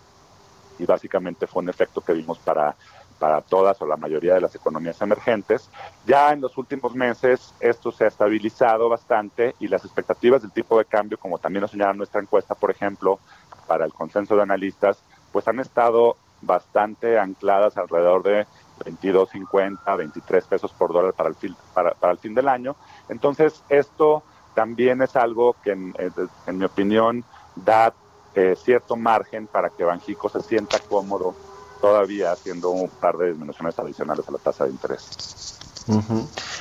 y 0.80 0.86
básicamente 0.86 1.48
fue 1.48 1.64
un 1.64 1.70
efecto 1.70 2.02
que 2.02 2.14
vimos 2.14 2.38
para 2.40 2.76
para 3.20 3.42
todas 3.42 3.82
o 3.82 3.86
la 3.86 3.98
mayoría 3.98 4.34
de 4.34 4.42
las 4.42 4.56
economías 4.56 5.02
emergentes. 5.02 5.70
Ya 6.06 6.32
en 6.32 6.42
los 6.42 6.58
últimos 6.58 6.94
meses 6.96 7.54
esto 7.60 7.92
se 7.92 8.06
ha 8.06 8.08
estabilizado 8.08 8.90
bastante 8.90 9.56
y 9.60 9.68
las 9.68 9.84
expectativas 9.84 10.42
del 10.42 10.52
tipo 10.52 10.78
de 10.78 10.86
cambio, 10.86 11.18
como 11.18 11.38
también 11.38 11.62
lo 11.62 11.68
señala 11.68 11.94
nuestra 11.94 12.22
encuesta, 12.22 12.56
por 12.56 12.72
ejemplo, 12.72 13.20
para 13.68 13.86
el 13.86 13.94
consenso 13.94 14.36
de 14.36 14.44
analistas, 14.44 15.00
pues 15.32 15.48
han 15.48 15.60
estado 15.60 16.16
bastante 16.42 17.18
ancladas 17.18 17.78
alrededor 17.78 18.24
de 18.24 18.46
22.50, 18.86 19.98
23 19.98 20.46
pesos 20.46 20.72
por 20.72 20.94
dólar 20.94 21.14
para 21.14 21.30
el 21.30 21.36
fin, 21.36 21.56
para, 21.74 21.96
el 22.12 22.18
fin 22.18 22.36
del 22.36 22.48
año. 22.48 22.76
Entonces, 23.10 23.64
esto 23.70 24.24
también 24.54 25.02
es 25.02 25.16
algo 25.16 25.56
que, 25.64 25.72
en, 25.72 25.94
mi 26.58 26.66
opinión, 26.66 27.24
da 27.56 27.94
eh, 28.36 28.56
cierto 28.56 28.96
margen 28.96 29.48
para 29.48 29.70
que 29.70 29.84
Banjico 29.84 30.30
se 30.30 30.42
sienta 30.42 30.80
cómodo 30.80 31.36
todavía 31.80 32.32
haciendo 32.32 32.70
un 32.72 32.90
par 32.90 33.18
de 33.18 33.30
disminuciones 33.30 33.78
adicionales 33.80 34.28
a 34.28 34.32
la 34.32 34.38
tasa 34.38 34.66
de 34.66 34.72
interés. 34.72 35.58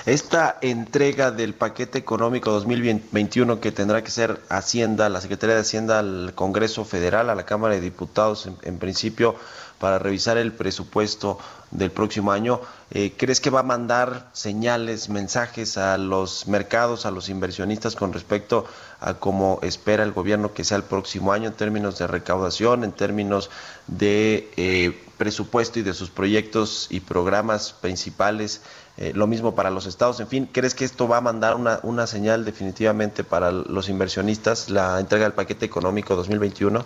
Esta 0.07 0.57
entrega 0.61 1.33
del 1.33 1.55
paquete 1.55 1.99
económico 1.99 2.53
2021 2.53 3.59
que 3.61 3.73
tendrá 3.73 4.05
que 4.05 4.13
ser 4.13 4.41
Hacienda, 4.49 5.09
la 5.09 5.21
Secretaría 5.21 5.57
de 5.57 5.63
Hacienda 5.63 5.99
al 5.99 6.33
Congreso 6.37 6.85
Federal, 6.85 7.29
a 7.29 7.35
la 7.35 7.45
Cámara 7.45 7.75
de 7.75 7.81
Diputados, 7.81 8.49
en, 8.63 8.79
principio 8.79 9.35
para 9.81 9.99
revisar 9.99 10.39
el 10.39 10.53
presupuesto 10.53 11.39
del 11.73 11.91
próximo 11.91 12.31
año, 12.31 12.61
eh, 12.93 13.15
¿crees 13.17 13.41
que 13.41 13.51
va 13.51 13.61
a 13.61 13.65
mandar 13.65 14.31
señales, 14.33 15.09
mensajes 15.09 15.77
a 15.77 15.99
los 15.99 16.47
mercados, 16.47 17.05
a 17.05 17.11
los 17.11 17.29
inversionistas 17.29 17.97
con 17.97 18.13
respecto 18.13 18.65
a 19.01 19.15
cómo 19.15 19.59
espera 19.63 20.05
el 20.05 20.13
gobierno 20.13 20.55
que 20.55 20.63
sea 20.63 20.77
el 20.77 20.85
próximo 20.85 21.33
año 21.33 21.49
en 21.49 21.55
términos 21.55 21.99
de 21.99 22.07
recaudación, 22.07 22.85
en 22.85 22.93
términos 22.93 23.51
de 23.89 24.49
eh, 24.57 25.06
presupuesto 25.17 25.79
y 25.79 25.83
de 25.83 25.95
sus 25.95 26.11
proyectos 26.11 26.89
y 26.91 27.01
programas 27.01 27.73
principales, 27.73 28.63
eh, 28.97 29.13
lo 29.15 29.27
mismo 29.27 29.55
para 29.55 29.71
los 29.71 29.87
estados, 29.87 30.21
en 30.21 30.29
fin, 30.29 30.49
¿crees 30.51 30.75
que 30.75 30.85
esto 30.85 31.09
va 31.09 31.19
a 31.19 31.21
mandar 31.21 31.57
una, 31.57 31.81
una 31.83 32.07
señal 32.07 32.45
definitivamente 32.45 33.25
para 33.25 33.51
los 33.51 33.89
inversionistas, 33.89 34.71
la 34.71 34.99
entrega 35.01 35.25
del 35.25 35.35
paquete 35.35 35.67
económico 35.67 36.17
2021? 36.17 36.85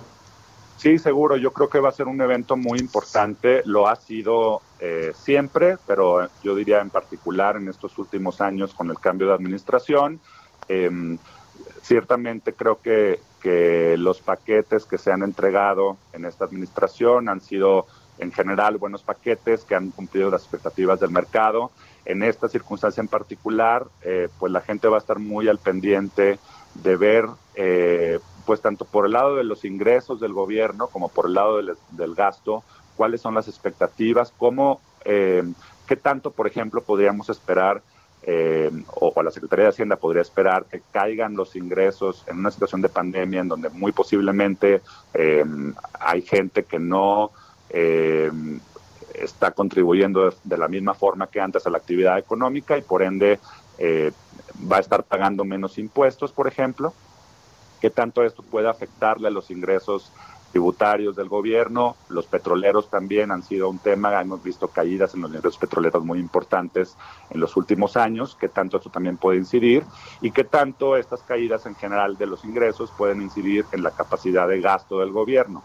Sí, 0.81 0.99
seguro. 0.99 1.37
Yo 1.37 1.53
creo 1.53 1.69
que 1.69 1.79
va 1.79 1.91
a 1.91 1.93
ser 1.93 2.09
un 2.09 2.23
evento 2.23 2.57
muy 2.57 2.79
importante. 2.79 3.61
Lo 3.67 3.87
ha 3.87 3.97
sido 3.97 4.63
eh, 4.79 5.13
siempre, 5.15 5.77
pero 5.87 6.27
yo 6.43 6.55
diría 6.55 6.81
en 6.81 6.89
particular 6.89 7.57
en 7.57 7.69
estos 7.69 7.99
últimos 7.99 8.41
años 8.41 8.73
con 8.73 8.89
el 8.89 8.99
cambio 8.99 9.27
de 9.27 9.35
administración. 9.35 10.21
Em, 10.69 11.19
ciertamente 11.83 12.55
creo 12.55 12.81
que, 12.81 13.21
que 13.43 13.97
los 13.99 14.23
paquetes 14.23 14.87
que 14.87 14.97
se 14.97 15.13
han 15.13 15.23
entregado 15.23 15.99
en 16.15 16.25
esta 16.25 16.47
administración 16.47 17.29
han 17.29 17.43
sido 17.43 17.87
en 18.21 18.33
general 18.33 18.79
buenos 18.79 19.03
paquetes 19.03 19.65
que 19.65 19.75
han 19.75 19.91
cumplido 19.91 20.31
las 20.31 20.43
expectativas 20.43 21.01
del 21.01 21.11
mercado. 21.11 21.71
En 22.05 22.23
esta 22.23 22.49
circunstancia 22.49 23.01
en 23.01 23.09
particular, 23.09 23.87
eh, 24.03 24.29
pues 24.39 24.53
la 24.53 24.61
gente 24.61 24.89
va 24.89 24.97
a 24.97 25.01
estar 25.01 25.19
muy 25.19 25.49
al 25.49 25.59
pendiente 25.59 26.39
de 26.75 26.97
ver 26.97 27.27
eh, 27.55 28.19
pues 28.47 28.61
tanto 28.61 28.85
por 28.85 29.07
el 29.07 29.13
lado 29.13 29.37
de 29.37 29.45
los 29.45 29.65
ingresos 29.65 30.21
del 30.21 30.33
gobierno 30.33 30.89
como 30.89 31.09
por 31.09 31.27
el 31.27 31.35
lado 31.35 31.59
del, 31.59 32.15
gasto, 32.15 32.65
cuáles 32.97 33.21
son 33.21 33.35
las 33.35 33.49
expectativas, 33.49 34.33
cómo, 34.37 34.81
eh, 35.05 35.43
qué 35.87 35.97
tanto, 35.97 36.31
por 36.31 36.47
ejemplo, 36.47 36.83
podríamos 36.83 37.29
esperar 37.29 37.83
eh, 38.23 38.71
o, 38.95 39.23
la 39.23 39.31
Secretaría 39.31 39.65
de 39.65 39.71
Hacienda 39.71 39.97
podría 39.97 40.21
esperar 40.21 40.67
que 40.67 40.83
caigan 40.93 41.35
los 41.37 41.57
ingresos 41.57 42.25
en 42.27 42.39
una 42.39 42.51
situación 42.51 42.83
de 42.83 42.91
pandemia 42.91 43.41
en 43.41 43.49
donde 43.49 43.71
muy 43.71 43.93
posiblemente 43.93 44.83
eh, 45.15 45.45
hay 45.99 46.21
gente 46.23 46.65
que 46.65 46.79
no 46.79 47.31
está 47.73 49.51
contribuyendo 49.53 50.33
de, 50.45 50.59
la 50.59 50.69
misma 50.69 50.95
forma 50.95 51.29
que 51.29 51.41
antes 51.41 51.67
a 51.67 51.71
la 51.71 51.79
actividad 51.79 52.19
económica 52.19 52.77
y 52.77 52.83
por 52.83 53.03
ende 53.03 53.39
va 54.71 54.77
a 54.77 54.81
estar 54.81 55.05
pagando 55.05 55.45
menos 55.45 55.79
impuestos, 55.79 56.33
por 56.33 56.49
ejemplo 56.49 56.93
qué 57.81 57.91
tanto 57.91 58.23
esto 58.23 58.43
puede 58.43 58.69
afectarle 58.69 59.29
a 59.29 59.31
los 59.31 59.51
ingresos 59.51 60.13
tributarios 60.53 61.17
del 61.17 61.29
gobierno. 61.29 61.97
Los 62.09 62.27
petroleros 62.27 62.91
también 62.91 63.31
han 63.31 63.43
sido 63.43 63.69
un 63.69 63.79
tema, 63.79 64.21
hemos 64.21 64.43
visto 64.43 64.69
caídas 64.69 65.15
en 65.15 65.23
los 65.23 65.31
ingresos 65.31 65.59
petroleros 65.59 66.05
muy 66.05 66.19
importantes 66.19 66.97
en 67.31 67.41
los 67.41 67.57
últimos 67.57 67.97
años, 67.97 68.37
qué 68.39 68.49
tanto 68.49 68.77
esto 68.77 68.91
también 68.91 69.17
puede 69.17 69.39
incidir 69.39 69.85
y 70.21 70.31
qué 70.33 70.45
tanto 70.45 70.97
estas 70.97 71.23
caídas 71.23 71.67
en 71.67 71.75
general 71.77 72.17
de 72.19 72.27
los 72.27 72.45
ingresos 72.45 72.93
pueden 72.97 73.23
incidir 73.23 73.65
en 73.73 73.83
la 73.83 73.93
capacidad 73.93 74.49
de 74.49 74.61
gasto 74.61 75.01
del 75.01 75.13
gobierno. 75.13 75.63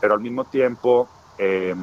Pero 0.00 0.14
al 0.14 0.20
mismo 0.20 0.44
tiempo, 0.44 1.08
eh, 1.38 1.74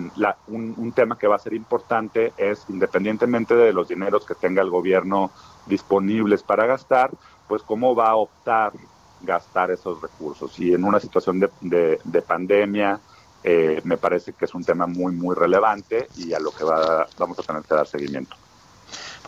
un, 0.48 0.74
un 0.78 0.92
tema 0.92 1.18
que 1.18 1.28
va 1.28 1.36
a 1.36 1.40
ser 1.40 1.54
importante 1.54 2.34
es, 2.38 2.66
independientemente 2.70 3.56
de 3.56 3.74
los 3.74 3.88
dineros 3.88 4.26
que 4.26 4.36
tenga 4.36 4.62
el 4.62 4.70
gobierno 4.70 5.32
disponibles 5.66 6.44
para 6.44 6.66
gastar, 6.66 7.12
pues 7.48 7.64
cómo 7.64 7.96
va 7.96 8.10
a 8.10 8.16
optar 8.16 8.74
gastar 9.22 9.72
esos 9.72 10.02
recursos. 10.02 10.58
Y 10.60 10.74
en 10.74 10.84
una 10.84 11.00
situación 11.00 11.40
de, 11.40 12.00
de, 12.04 12.22
pandemia, 12.22 13.00
eh, 13.44 13.82
me 13.84 13.98
parece 13.98 14.34
que 14.34 14.46
es 14.46 14.54
un 14.54 14.64
tema 14.64 14.88
muy, 14.88 15.14
muy 15.14 15.36
relevante 15.36 16.08
y 16.18 16.34
a 16.34 16.40
lo 16.40 16.52
que 16.52 16.64
va, 16.64 17.08
vamos 17.18 17.40
a 17.40 17.44
tener 17.44 17.64
que 17.64 17.76
dar 17.76 17.88
seguimiento. 17.88 18.36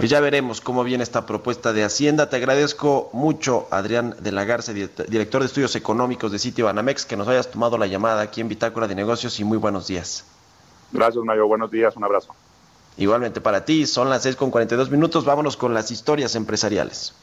Pues 0.01 0.09
ya 0.09 0.19
veremos 0.19 0.61
cómo 0.61 0.83
viene 0.83 1.03
esta 1.03 1.27
propuesta 1.27 1.73
de 1.73 1.83
Hacienda. 1.83 2.27
Te 2.27 2.35
agradezco 2.37 3.11
mucho, 3.13 3.67
Adrián 3.69 4.15
de 4.19 4.31
la 4.31 4.45
Garza, 4.45 4.73
director 4.73 5.41
de 5.41 5.45
estudios 5.45 5.75
económicos 5.75 6.31
de 6.31 6.39
Sitio 6.39 6.65
Banamex, 6.65 7.05
que 7.05 7.15
nos 7.15 7.27
hayas 7.27 7.51
tomado 7.51 7.77
la 7.77 7.85
llamada 7.85 8.21
aquí 8.21 8.41
en 8.41 8.49
Bitácora 8.49 8.87
de 8.87 8.95
Negocios 8.95 9.39
y 9.39 9.43
muy 9.43 9.59
buenos 9.59 9.85
días. 9.85 10.25
Gracias, 10.91 11.23
Mayo. 11.23 11.45
Buenos 11.45 11.69
días. 11.69 11.95
Un 11.95 12.03
abrazo. 12.03 12.33
Igualmente 12.97 13.41
para 13.41 13.63
ti. 13.63 13.85
Son 13.85 14.09
las 14.09 14.23
6 14.23 14.37
con 14.37 14.49
42 14.49 14.89
minutos. 14.89 15.23
Vámonos 15.23 15.55
con 15.55 15.75
las 15.75 15.91
historias 15.91 16.33
empresariales. 16.33 17.13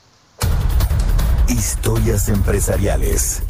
Historias 1.48 2.28
empresariales. 2.28 3.42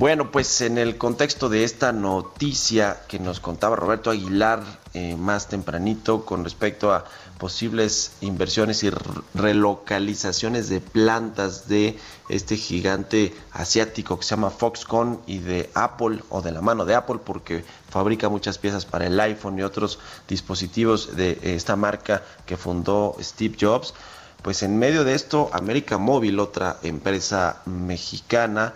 Bueno, 0.00 0.30
pues 0.30 0.62
en 0.62 0.78
el 0.78 0.96
contexto 0.96 1.50
de 1.50 1.62
esta 1.62 1.92
noticia 1.92 3.02
que 3.06 3.18
nos 3.18 3.38
contaba 3.38 3.76
Roberto 3.76 4.08
Aguilar 4.08 4.62
eh, 4.94 5.14
más 5.14 5.48
tempranito 5.48 6.24
con 6.24 6.42
respecto 6.42 6.94
a 6.94 7.04
posibles 7.36 8.12
inversiones 8.22 8.82
y 8.82 8.88
relocalizaciones 9.34 10.70
de 10.70 10.80
plantas 10.80 11.68
de 11.68 11.98
este 12.30 12.56
gigante 12.56 13.34
asiático 13.52 14.18
que 14.18 14.24
se 14.24 14.30
llama 14.30 14.48
Foxconn 14.48 15.20
y 15.26 15.40
de 15.40 15.68
Apple 15.74 16.20
o 16.30 16.40
de 16.40 16.52
la 16.52 16.62
mano 16.62 16.86
de 16.86 16.94
Apple 16.94 17.18
porque 17.22 17.62
fabrica 17.90 18.30
muchas 18.30 18.56
piezas 18.56 18.86
para 18.86 19.06
el 19.06 19.20
iPhone 19.20 19.58
y 19.58 19.62
otros 19.64 19.98
dispositivos 20.26 21.14
de 21.14 21.38
esta 21.42 21.76
marca 21.76 22.22
que 22.46 22.56
fundó 22.56 23.16
Steve 23.20 23.54
Jobs. 23.60 23.92
Pues 24.40 24.62
en 24.62 24.78
medio 24.78 25.04
de 25.04 25.14
esto, 25.14 25.50
América 25.52 25.98
Móvil, 25.98 26.40
otra 26.40 26.78
empresa 26.82 27.60
mexicana, 27.66 28.72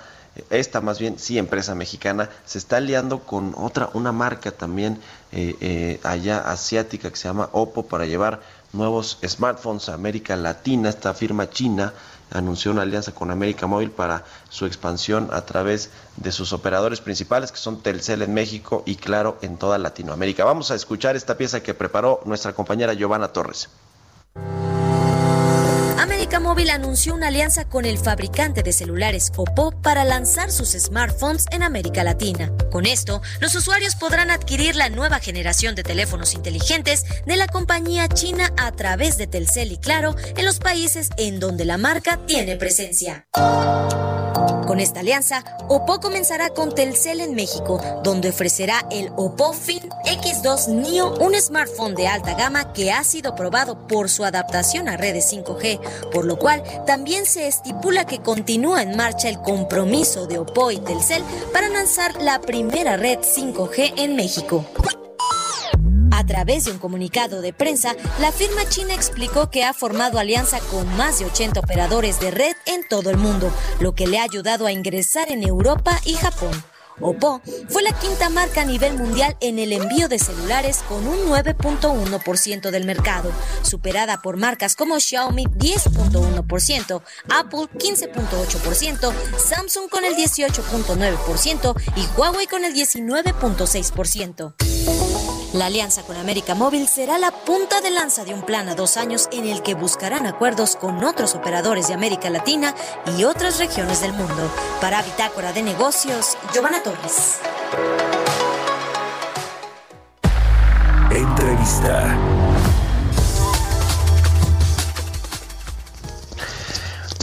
esta 0.50 0.80
más 0.80 0.98
bien 0.98 1.18
sí 1.18 1.38
empresa 1.38 1.74
mexicana, 1.74 2.28
se 2.44 2.58
está 2.58 2.78
aliando 2.78 3.20
con 3.20 3.54
otra, 3.56 3.90
una 3.94 4.12
marca 4.12 4.50
también 4.50 4.98
eh, 5.32 5.56
eh, 5.60 6.00
allá 6.02 6.38
asiática 6.38 7.10
que 7.10 7.16
se 7.16 7.28
llama 7.28 7.48
Oppo 7.52 7.86
para 7.86 8.06
llevar 8.06 8.40
nuevos 8.72 9.18
smartphones 9.24 9.88
a 9.88 9.94
América 9.94 10.36
Latina. 10.36 10.88
Esta 10.88 11.14
firma 11.14 11.48
china 11.48 11.92
anunció 12.30 12.72
una 12.72 12.82
alianza 12.82 13.12
con 13.12 13.30
América 13.30 13.66
Móvil 13.66 13.90
para 13.90 14.24
su 14.50 14.66
expansión 14.66 15.28
a 15.32 15.42
través 15.42 15.90
de 16.16 16.32
sus 16.32 16.52
operadores 16.52 17.00
principales 17.00 17.52
que 17.52 17.58
son 17.58 17.80
Telcel 17.80 18.22
en 18.22 18.34
México 18.34 18.82
y 18.86 18.96
Claro 18.96 19.38
en 19.42 19.56
toda 19.56 19.78
Latinoamérica. 19.78 20.44
Vamos 20.44 20.70
a 20.70 20.74
escuchar 20.74 21.16
esta 21.16 21.36
pieza 21.36 21.62
que 21.62 21.74
preparó 21.74 22.20
nuestra 22.24 22.52
compañera 22.52 22.94
Giovanna 22.94 23.28
Torres. 23.28 23.68
Móvil 26.40 26.70
anunció 26.70 27.14
una 27.14 27.28
alianza 27.28 27.68
con 27.68 27.84
el 27.84 27.98
fabricante 27.98 28.62
de 28.62 28.72
celulares 28.72 29.30
Oppo 29.36 29.70
para 29.70 30.04
lanzar 30.04 30.50
sus 30.50 30.70
smartphones 30.70 31.46
en 31.50 31.62
América 31.62 32.04
Latina. 32.04 32.52
Con 32.70 32.86
esto, 32.86 33.22
los 33.40 33.54
usuarios 33.54 33.94
podrán 33.94 34.30
adquirir 34.30 34.76
la 34.76 34.88
nueva 34.88 35.20
generación 35.20 35.74
de 35.74 35.82
teléfonos 35.82 36.34
inteligentes 36.34 37.04
de 37.24 37.36
la 37.36 37.46
compañía 37.46 38.08
china 38.08 38.52
a 38.56 38.72
través 38.72 39.16
de 39.16 39.26
Telcel 39.26 39.72
y 39.72 39.78
Claro 39.78 40.14
en 40.36 40.44
los 40.44 40.58
países 40.58 41.10
en 41.16 41.40
donde 41.40 41.64
la 41.64 41.78
marca 41.78 42.18
tiene 42.26 42.56
presencia. 42.56 43.26
Con 44.66 44.80
esta 44.80 45.00
alianza, 45.00 45.44
Oppo 45.68 46.00
comenzará 46.00 46.50
con 46.50 46.74
Telcel 46.74 47.20
en 47.20 47.34
México, 47.34 47.80
donde 48.02 48.30
ofrecerá 48.30 48.86
el 48.90 49.10
Oppo 49.16 49.52
Fin 49.52 49.82
X2 50.04 50.68
Neo, 50.68 51.14
un 51.18 51.34
smartphone 51.34 51.94
de 51.94 52.08
alta 52.08 52.34
gama 52.34 52.72
que 52.72 52.90
ha 52.90 53.04
sido 53.04 53.34
probado 53.34 53.86
por 53.86 54.08
su 54.08 54.24
adaptación 54.24 54.88
a 54.88 54.96
redes 54.96 55.32
5G, 55.32 55.80
por 56.10 56.24
lo 56.24 56.38
cual 56.38 56.62
también 56.86 57.26
se 57.26 57.46
estipula 57.46 58.06
que 58.06 58.22
continúa 58.22 58.82
en 58.82 58.96
marcha 58.96 59.28
el 59.28 59.40
compromiso 59.40 60.26
de 60.26 60.38
Oppo 60.38 60.70
y 60.70 60.78
Telcel 60.78 61.22
para 61.52 61.68
lanzar 61.68 62.22
la 62.22 62.40
primera 62.40 62.96
red 62.96 63.18
5G 63.18 63.94
en 63.96 64.16
México. 64.16 64.64
A 66.16 66.24
través 66.24 66.64
de 66.64 66.70
un 66.70 66.78
comunicado 66.78 67.42
de 67.42 67.52
prensa, 67.52 67.96
la 68.20 68.30
firma 68.30 68.68
china 68.68 68.94
explicó 68.94 69.50
que 69.50 69.64
ha 69.64 69.74
formado 69.74 70.20
alianza 70.20 70.60
con 70.70 70.86
más 70.96 71.18
de 71.18 71.24
80 71.24 71.58
operadores 71.58 72.20
de 72.20 72.30
red 72.30 72.54
en 72.66 72.86
todo 72.88 73.10
el 73.10 73.16
mundo, 73.16 73.52
lo 73.80 73.96
que 73.96 74.06
le 74.06 74.20
ha 74.20 74.22
ayudado 74.22 74.66
a 74.66 74.70
ingresar 74.70 75.32
en 75.32 75.42
Europa 75.42 76.00
y 76.04 76.14
Japón. 76.14 76.52
Oppo 77.00 77.42
fue 77.68 77.82
la 77.82 77.90
quinta 77.98 78.30
marca 78.30 78.62
a 78.62 78.64
nivel 78.64 78.96
mundial 78.96 79.36
en 79.40 79.58
el 79.58 79.72
envío 79.72 80.06
de 80.06 80.20
celulares 80.20 80.84
con 80.88 81.04
un 81.04 81.18
9.1% 81.26 82.70
del 82.70 82.84
mercado, 82.84 83.32
superada 83.62 84.22
por 84.22 84.36
marcas 84.36 84.76
como 84.76 85.00
Xiaomi 85.00 85.46
10.1%, 85.46 87.02
Apple 87.28 87.66
15.8%, 87.74 89.12
Samsung 89.36 89.90
con 89.90 90.04
el 90.04 90.14
18.9% 90.14 91.74
y 91.96 92.06
Huawei 92.16 92.46
con 92.46 92.64
el 92.64 92.72
19.6%. 92.72 94.73
La 95.54 95.66
alianza 95.66 96.02
con 96.02 96.16
América 96.16 96.56
Móvil 96.56 96.88
será 96.88 97.16
la 97.16 97.30
punta 97.30 97.80
de 97.80 97.90
lanza 97.90 98.24
de 98.24 98.34
un 98.34 98.42
plan 98.42 98.68
a 98.68 98.74
dos 98.74 98.96
años 98.96 99.28
en 99.30 99.46
el 99.46 99.62
que 99.62 99.74
buscarán 99.74 100.26
acuerdos 100.26 100.74
con 100.74 101.04
otros 101.04 101.36
operadores 101.36 101.86
de 101.86 101.94
América 101.94 102.28
Latina 102.28 102.74
y 103.16 103.22
otras 103.22 103.60
regiones 103.60 104.00
del 104.00 104.14
mundo. 104.14 104.50
Para 104.80 105.00
Bitácora 105.02 105.52
de 105.52 105.62
Negocios, 105.62 106.36
Giovanna 106.52 106.82
Torres. 106.82 107.38
Entrevista. 111.12 112.43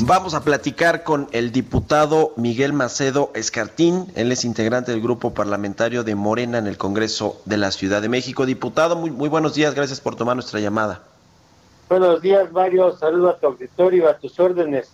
Vamos 0.04 0.34
a 0.34 0.44
platicar 0.44 1.04
con 1.04 1.28
el 1.32 1.52
diputado 1.52 2.34
Miguel 2.36 2.74
Macedo 2.74 3.30
Escartín. 3.36 4.12
Él 4.16 4.32
es 4.32 4.46
integrante 4.46 4.92
del 4.92 5.00
grupo 5.00 5.36
parlamentario 5.36 6.04
de 6.04 6.16
Morena 6.16 6.58
en 6.58 6.66
el 6.66 6.76
Congreso 6.76 7.40
de 7.46 7.58
la 7.58 7.70
Ciudad 7.72 8.02
de 8.02 8.10
México. 8.10 8.48
Diputado, 8.48 8.96
muy, 8.96 9.12
muy 9.12 9.30
buenos 9.30 9.54
días. 9.54 9.76
Gracias 9.76 10.02
por 10.02 10.16
tomar 10.16 10.36
nuestra 10.36 10.60
llamada. 10.60 11.04
Buenos 11.88 12.20
días, 12.20 12.52
Mario. 12.52 12.98
Saludo 12.98 13.30
a 13.30 13.38
tu 13.38 13.46
auditorio, 13.46 14.10
a 14.10 14.18
tus 14.18 14.40
órdenes. 14.40 14.90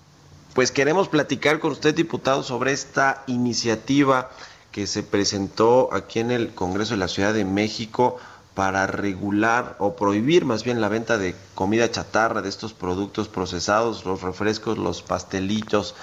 Pues 0.54 0.74
queremos 0.74 1.08
platicar 1.08 1.60
con 1.60 1.72
usted, 1.72 1.96
diputado, 1.96 2.44
sobre 2.44 2.74
esta 2.74 3.24
iniciativa 3.28 4.30
que 4.74 4.88
se 4.88 5.04
presentó 5.04 5.88
aquí 5.94 6.20
en 6.20 6.32
el 6.32 6.54
Congreso 6.54 6.96
de 6.96 7.00
la 7.00 7.08
Ciudad 7.08 7.34
de 7.34 7.46
México 7.46 8.18
para 8.58 8.88
regular 8.88 9.76
o 9.78 9.96
prohibir 9.96 10.44
más 10.44 10.64
bien 10.64 10.82
la 10.82 10.90
venta 10.90 11.20
de 11.20 11.36
comida 11.54 11.92
chatarra, 11.92 12.42
de 12.42 12.50
estos 12.50 12.74
productos 12.74 13.28
procesados, 13.28 14.04
los 14.04 14.24
refrescos, 14.24 14.80
los 14.80 15.04
pastelitos, 15.04 15.94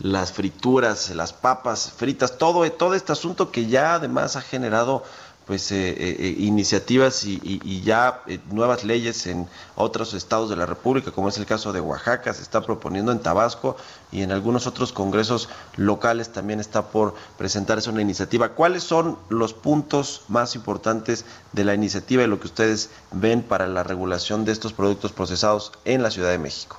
las 0.00 0.32
frituras, 0.32 1.10
las 1.10 1.32
papas 1.32 1.92
fritas, 1.96 2.36
todo, 2.36 2.68
todo 2.72 2.94
este 2.96 3.12
asunto 3.12 3.52
que 3.52 3.66
ya 3.66 3.94
además 3.94 4.34
ha 4.34 4.40
generado 4.40 5.04
pues 5.50 5.72
eh, 5.72 5.90
eh, 5.90 6.16
eh, 6.20 6.34
iniciativas 6.38 7.24
y, 7.24 7.82
ya 7.82 8.22
nuevas 8.52 8.84
leyes 8.84 9.26
en 9.26 9.48
otros 9.74 10.14
estados 10.14 10.48
de 10.48 10.54
la 10.54 10.64
República, 10.64 11.10
como 11.10 11.28
es 11.28 11.38
el 11.38 11.44
caso 11.44 11.72
de 11.72 11.80
Oaxaca, 11.80 12.32
se 12.32 12.42
está 12.42 12.60
proponiendo 12.60 13.10
en 13.10 13.18
Tabasco 13.18 13.76
y 14.12 14.22
en 14.22 14.30
algunos 14.30 14.68
otros 14.68 14.92
congresos 14.92 15.48
locales 15.76 16.32
también 16.32 16.60
está 16.60 16.86
por 16.90 17.14
presentarse 17.36 17.90
una 17.90 18.00
iniciativa. 18.00 18.50
¿Cuáles 18.50 18.84
son 18.84 19.18
los 19.28 19.52
puntos 19.52 20.22
más 20.28 20.54
importantes 20.54 21.24
de 21.50 21.64
la 21.64 21.74
iniciativa 21.74 22.22
y 22.22 22.28
lo 22.28 22.38
que 22.38 22.46
ustedes 22.46 22.88
ven 23.10 23.42
para 23.42 23.66
la 23.66 23.82
regulación 23.82 24.44
de 24.44 24.52
estos 24.52 24.72
productos 24.72 25.10
procesados 25.10 25.72
en 25.84 26.04
la 26.04 26.12
Ciudad 26.12 26.30
de 26.30 26.38
México? 26.38 26.76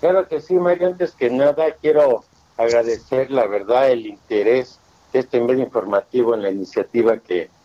Claro 0.00 0.26
que 0.26 0.40
sí, 0.40 0.54
Mario. 0.54 0.88
Antes 0.88 1.12
que 1.12 1.30
nada, 1.30 1.66
quiero 1.80 2.24
agradecer, 2.56 3.30
la 3.30 3.46
verdad, 3.46 3.88
el 3.88 4.04
interés 4.04 4.80
de 5.12 5.20
este 5.20 5.40
medio 5.40 5.62
informativo 5.62 6.34
en 6.34 6.42
la 6.42 6.50
iniciativa 6.50 7.18
que 7.18 7.56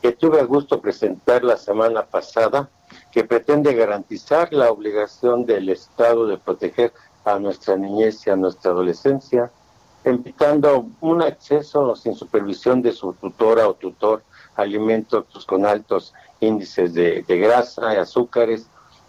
que 0.00 0.12
tuve 0.12 0.40
a 0.40 0.44
gusto 0.44 0.80
presentar 0.80 1.44
la 1.44 1.56
semana 1.56 2.06
pasada, 2.06 2.70
que 3.12 3.24
pretende 3.24 3.74
garantizar 3.74 4.52
la 4.52 4.70
obligación 4.70 5.44
del 5.44 5.68
Estado 5.68 6.26
de 6.26 6.38
proteger 6.38 6.92
a 7.24 7.38
nuestra 7.38 7.76
niñez 7.76 8.26
y 8.26 8.30
a 8.30 8.36
nuestra 8.36 8.70
adolescencia, 8.70 9.50
invitando 10.04 10.86
un 11.00 11.22
acceso 11.22 11.94
sin 11.94 12.14
supervisión 12.14 12.80
de 12.80 12.92
su 12.92 13.12
tutora 13.12 13.68
o 13.68 13.74
tutor 13.74 14.22
alimentos 14.56 15.44
con 15.46 15.66
altos 15.66 16.14
índices 16.40 16.94
de, 16.94 17.22
grasa 17.28 17.94
y 17.94 17.96
azúcares. 17.98 18.66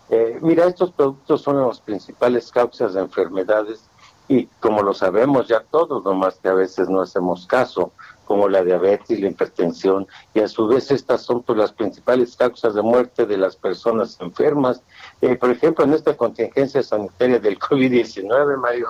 Eh, 0.09 0.39
mira, 0.41 0.65
estos 0.65 0.91
productos 0.91 1.41
son 1.41 1.65
las 1.65 1.79
principales 1.79 2.51
causas 2.51 2.93
de 2.93 3.01
enfermedades 3.01 3.85
y 4.27 4.45
como 4.59 4.81
lo 4.81 4.93
sabemos 4.93 5.47
ya 5.47 5.61
todos, 5.61 6.03
nomás 6.03 6.35
que 6.35 6.49
a 6.49 6.53
veces 6.53 6.89
no 6.89 7.01
hacemos 7.01 7.45
caso 7.47 7.91
como 8.31 8.47
la 8.47 8.63
diabetes, 8.63 9.19
la 9.19 9.27
hipertensión, 9.27 10.07
y 10.33 10.39
a 10.39 10.47
su 10.47 10.65
vez 10.65 10.89
estas 10.89 11.21
son 11.21 11.43
pues, 11.43 11.57
las 11.57 11.73
principales 11.73 12.37
causas 12.37 12.73
de 12.73 12.81
muerte 12.81 13.25
de 13.25 13.35
las 13.35 13.57
personas 13.57 14.15
enfermas. 14.21 14.79
Eh, 15.19 15.35
por 15.35 15.51
ejemplo, 15.51 15.83
en 15.83 15.91
esta 15.91 16.15
contingencia 16.15 16.81
sanitaria 16.81 17.39
del 17.39 17.59
COVID-19, 17.67 18.55
Mario. 18.55 18.87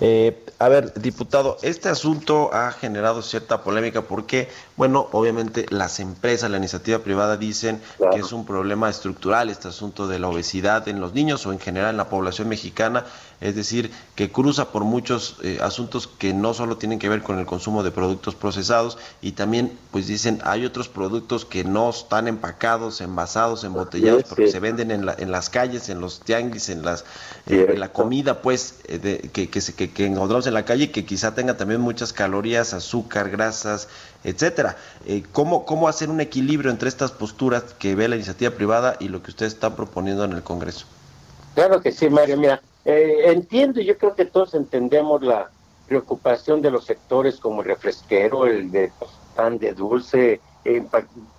Eh, 0.00 0.46
a 0.60 0.68
ver, 0.68 0.94
diputado, 0.94 1.56
este 1.62 1.88
asunto 1.88 2.54
ha 2.54 2.70
generado 2.70 3.20
cierta 3.20 3.64
polémica 3.64 4.02
porque, 4.02 4.48
bueno, 4.80 5.08
obviamente 5.12 5.66
las 5.68 6.00
empresas, 6.00 6.50
la 6.50 6.56
iniciativa 6.56 7.00
privada 7.00 7.36
dicen 7.36 7.82
que 8.14 8.18
es 8.18 8.32
un 8.32 8.46
problema 8.46 8.88
estructural 8.88 9.50
este 9.50 9.68
asunto 9.68 10.08
de 10.08 10.18
la 10.18 10.28
obesidad 10.28 10.88
en 10.88 11.02
los 11.02 11.12
niños 11.12 11.44
o 11.44 11.52
en 11.52 11.58
general 11.58 11.90
en 11.90 11.98
la 11.98 12.08
población 12.08 12.48
mexicana, 12.48 13.04
es 13.42 13.54
decir, 13.54 13.90
que 14.14 14.32
cruza 14.32 14.70
por 14.70 14.84
muchos 14.84 15.36
eh, 15.42 15.58
asuntos 15.60 16.06
que 16.06 16.32
no 16.32 16.54
solo 16.54 16.78
tienen 16.78 16.98
que 16.98 17.10
ver 17.10 17.22
con 17.22 17.38
el 17.38 17.44
consumo 17.44 17.82
de 17.82 17.90
productos 17.90 18.34
procesados 18.34 18.96
y 19.20 19.32
también, 19.32 19.78
pues 19.90 20.06
dicen, 20.06 20.40
hay 20.44 20.64
otros 20.64 20.88
productos 20.88 21.44
que 21.44 21.62
no 21.62 21.90
están 21.90 22.26
empacados, 22.26 23.02
envasados, 23.02 23.64
embotellados, 23.64 24.24
porque 24.30 24.50
se 24.50 24.60
venden 24.60 24.90
en, 24.90 25.04
la, 25.04 25.14
en 25.18 25.30
las 25.30 25.50
calles, 25.50 25.90
en 25.90 26.00
los 26.00 26.20
tianguis, 26.20 26.70
en 26.70 26.82
las 26.82 27.04
eh, 27.46 27.74
la 27.76 27.92
comida, 27.92 28.40
pues, 28.40 28.76
de, 28.88 29.28
que, 29.30 29.50
que, 29.50 29.60
que, 29.60 29.90
que 29.90 30.06
encontramos 30.06 30.46
en 30.46 30.54
la 30.54 30.64
calle 30.64 30.90
que 30.90 31.04
quizá 31.04 31.34
tenga 31.34 31.58
también 31.58 31.82
muchas 31.82 32.14
calorías, 32.14 32.72
azúcar, 32.72 33.28
grasas, 33.28 33.88
etcétera. 34.24 34.76
Eh, 35.06 35.22
¿cómo, 35.32 35.64
¿Cómo 35.64 35.88
hacer 35.88 36.10
un 36.10 36.20
equilibrio 36.20 36.70
entre 36.70 36.88
estas 36.88 37.12
posturas 37.12 37.62
que 37.78 37.94
ve 37.94 38.08
la 38.08 38.16
iniciativa 38.16 38.50
privada 38.50 38.96
y 39.00 39.08
lo 39.08 39.22
que 39.22 39.30
ustedes 39.30 39.54
están 39.54 39.76
proponiendo 39.76 40.24
en 40.24 40.32
el 40.32 40.42
Congreso? 40.42 40.86
Claro 41.54 41.80
que 41.80 41.92
sí, 41.92 42.08
Mario. 42.08 42.36
Mira, 42.36 42.60
eh, 42.84 43.22
entiendo, 43.26 43.80
yo 43.80 43.96
creo 43.98 44.14
que 44.14 44.24
todos 44.24 44.54
entendemos 44.54 45.22
la 45.22 45.50
preocupación 45.88 46.62
de 46.62 46.70
los 46.70 46.84
sectores 46.84 47.36
como 47.36 47.62
el 47.62 47.68
refresquero, 47.68 48.46
el 48.46 48.70
de 48.70 48.92
pan 49.34 49.58
de 49.58 49.72
dulce, 49.72 50.40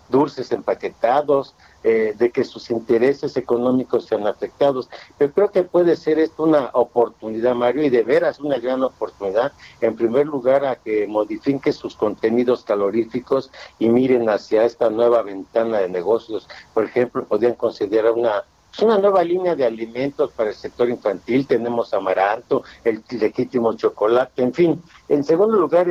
dulces 0.09 0.51
empaquetados, 0.51 1.55
eh, 1.83 2.13
de 2.17 2.29
que 2.31 2.43
sus 2.43 2.69
intereses 2.69 3.37
económicos 3.37 4.05
sean 4.05 4.27
afectados. 4.27 4.89
Pero 5.17 5.33
creo 5.33 5.51
que 5.51 5.63
puede 5.63 5.95
ser 5.95 6.19
esto 6.19 6.43
una 6.43 6.69
oportunidad, 6.73 7.55
Mario, 7.55 7.83
y 7.83 7.89
de 7.89 8.03
veras 8.03 8.39
una 8.39 8.59
gran 8.59 8.83
oportunidad, 8.83 9.51
en 9.81 9.95
primer 9.95 10.27
lugar, 10.27 10.65
a 10.65 10.75
que 10.75 11.07
modifiquen 11.07 11.73
sus 11.73 11.95
contenidos 11.95 12.63
caloríficos 12.63 13.51
y 13.79 13.89
miren 13.89 14.29
hacia 14.29 14.63
esta 14.63 14.89
nueva 14.89 15.23
ventana 15.23 15.79
de 15.79 15.89
negocios. 15.89 16.47
Por 16.73 16.85
ejemplo, 16.85 17.25
podrían 17.25 17.55
considerar 17.55 18.11
una 18.11 18.43
es 18.73 18.79
una 18.79 18.97
nueva 18.97 19.23
línea 19.23 19.55
de 19.55 19.65
alimentos 19.65 20.31
para 20.31 20.49
el 20.49 20.55
sector 20.55 20.89
infantil. 20.89 21.45
Tenemos 21.45 21.93
amaranto, 21.93 22.63
el 22.83 23.03
legítimo 23.09 23.73
chocolate, 23.73 24.41
en 24.41 24.53
fin. 24.53 24.83
En 25.09 25.23
segundo 25.23 25.57
lugar, 25.57 25.87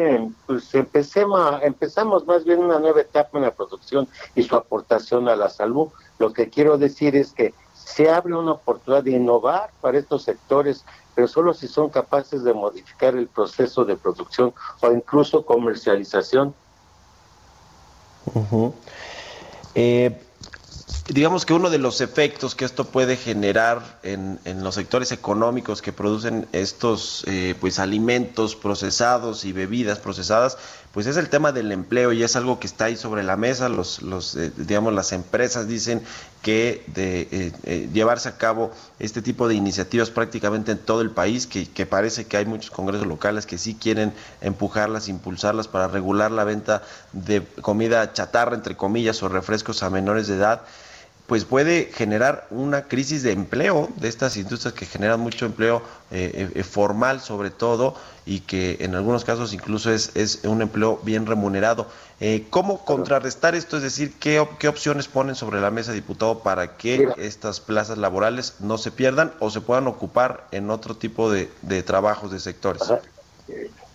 pues 0.47 0.75
empecemos, 0.75 1.63
empezamos 1.63 2.27
más 2.27 2.45
bien 2.45 2.61
una 2.61 2.79
nueva 2.79 3.03
etapa 3.03 3.37
en 3.37 3.45
la 3.45 3.55
producción 3.55 4.09
y 4.35 4.43
su 4.43 4.57
aportación 4.57 5.29
a 5.29 5.37
la 5.37 5.51
salud. 5.51 5.89
Lo 6.19 6.33
que 6.33 6.49
quiero 6.49 6.79
decir 6.79 7.17
es 7.17 7.33
que 7.33 7.53
se 7.75 8.09
abre 8.09 8.35
una 8.35 8.53
oportunidad 8.53 9.05
de 9.05 9.13
innovar 9.13 9.71
para 9.81 9.99
estos 9.99 10.23
sectores, 10.23 10.85
pero 11.15 11.29
solo 11.29 11.53
si 11.53 11.69
son 11.69 11.91
capaces 11.91 12.45
de 12.45 12.55
modificar 12.55 13.15
el 13.15 13.29
proceso 13.29 13.85
de 13.85 13.97
producción 13.97 14.55
o 14.81 14.91
incluso 14.91 15.45
comercialización. 15.45 16.55
eh, 19.75 20.19
digamos 21.13 21.45
que 21.45 21.55
uno 21.55 21.71
de 21.71 21.79
los 21.79 22.01
efectos 22.01 22.55
que 22.55 22.65
esto 22.65 22.85
puede 22.85 23.17
generar 23.17 23.99
en, 24.05 24.39
en 24.45 24.63
los 24.63 24.77
sectores 24.77 25.11
económicos 25.11 25.83
que 25.83 25.93
producen 25.93 26.47
estos 26.53 27.25
eh, 27.27 27.57
pues 27.61 27.81
alimentos 27.81 28.55
procesados 28.55 29.45
y 29.45 29.53
bebidas 29.53 29.99
procesadas 29.99 30.57
pues 30.93 31.07
es 31.07 31.17
el 31.17 31.29
tema 31.29 31.51
del 31.53 31.73
empleo 31.73 32.13
y 32.13 32.23
es 32.23 32.37
algo 32.37 32.59
que 32.61 32.67
está 32.67 32.87
ahí 32.87 32.97
sobre 32.97 33.23
la 33.23 33.37
mesa. 33.37 33.69
Los, 33.69 34.03
los 34.03 34.35
eh, 34.37 34.53
digamos 34.57 34.93
las 34.93 35.13
empresas 35.13 35.69
dicen 35.69 36.03
que 36.43 36.85
de 36.89 37.53
eh, 37.65 37.89
llevarse 37.93 38.29
a 38.29 38.37
cabo 38.39 38.73
este 38.99 39.21
tipo 39.21 39.49
de 39.49 39.55
iniciativas 39.55 40.11
prácticamente 40.11 40.73
en 40.73 40.79
todo 40.79 41.01
el 41.01 41.11
país 41.11 41.47
que, 41.47 41.69
que 41.69 41.87
parece 41.87 42.27
que 42.27 42.37
hay 42.37 42.47
muchos 42.47 42.71
congresos 42.71 43.07
locales 43.07 43.47
que 43.47 43.59
sí 43.59 43.75
quieren 43.75 44.13
empujarlas 44.41 45.09
impulsarlas 45.09 45.69
para 45.69 45.89
regular 45.89 46.31
la 46.31 46.45
venta 46.45 46.83
de 47.13 47.45
comida 47.61 48.13
chatarra 48.13 48.55
entre 48.55 48.77
comillas 48.77 49.23
o 49.23 49.29
refrescos 49.29 49.83
a 49.83 49.91
menores 49.91 50.29
de 50.29 50.37
edad 50.37 50.63
pues 51.31 51.45
puede 51.45 51.85
generar 51.95 52.49
una 52.51 52.89
crisis 52.89 53.23
de 53.23 53.31
empleo 53.31 53.89
de 53.95 54.09
estas 54.09 54.37
industrias 54.37 54.75
que 54.75 54.85
generan 54.85 55.21
mucho 55.21 55.47
empleo 55.47 55.81
eh, 56.11 56.51
eh, 56.57 56.63
formal 56.65 57.21
sobre 57.21 57.51
todo 57.51 57.95
y 58.27 58.41
que 58.41 58.79
en 58.81 58.97
algunos 58.97 59.25
casos 59.25 59.53
incluso 59.53 59.93
es, 59.93 60.11
es 60.17 60.41
un 60.43 60.61
empleo 60.61 60.99
bien 61.05 61.27
remunerado. 61.27 61.87
Eh, 62.19 62.49
¿Cómo 62.51 62.85
contrarrestar 62.85 63.55
esto? 63.55 63.77
Es 63.77 63.85
decir, 63.85 64.19
¿qué, 64.19 64.45
¿qué 64.59 64.67
opciones 64.67 65.07
ponen 65.07 65.37
sobre 65.37 65.61
la 65.61 65.71
mesa, 65.71 65.93
diputado, 65.93 66.41
para 66.41 66.77
que 66.77 67.09
estas 67.17 67.61
plazas 67.61 67.97
laborales 67.97 68.57
no 68.59 68.77
se 68.77 68.91
pierdan 68.91 69.33
o 69.39 69.51
se 69.51 69.61
puedan 69.61 69.87
ocupar 69.87 70.49
en 70.51 70.69
otro 70.69 70.97
tipo 70.97 71.31
de, 71.31 71.49
de 71.63 71.85
trabajos, 71.85 72.33
de 72.33 72.41
sectores? 72.41 72.83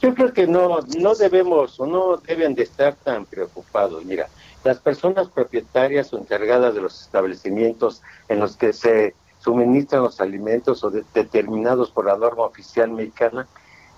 Yo 0.02 0.14
creo 0.14 0.32
que 0.32 0.48
no, 0.48 0.80
no 1.00 1.16
debemos 1.16 1.80
o 1.80 1.86
no 1.86 2.18
deben 2.18 2.56
de 2.56 2.64
estar 2.64 2.96
tan 2.96 3.26
preocupados. 3.26 4.06
Mira, 4.06 4.30
las 4.66 4.80
personas 4.80 5.30
propietarias 5.30 6.12
o 6.12 6.18
encargadas 6.18 6.74
de 6.74 6.82
los 6.82 7.00
establecimientos 7.00 8.02
en 8.28 8.40
los 8.40 8.58
que 8.58 8.74
se 8.74 9.14
suministran 9.40 10.02
los 10.02 10.20
alimentos 10.20 10.84
o 10.84 10.90
determinados 10.90 11.92
por 11.92 12.06
la 12.06 12.18
norma 12.18 12.46
oficial 12.46 12.90
mexicana, 12.90 13.48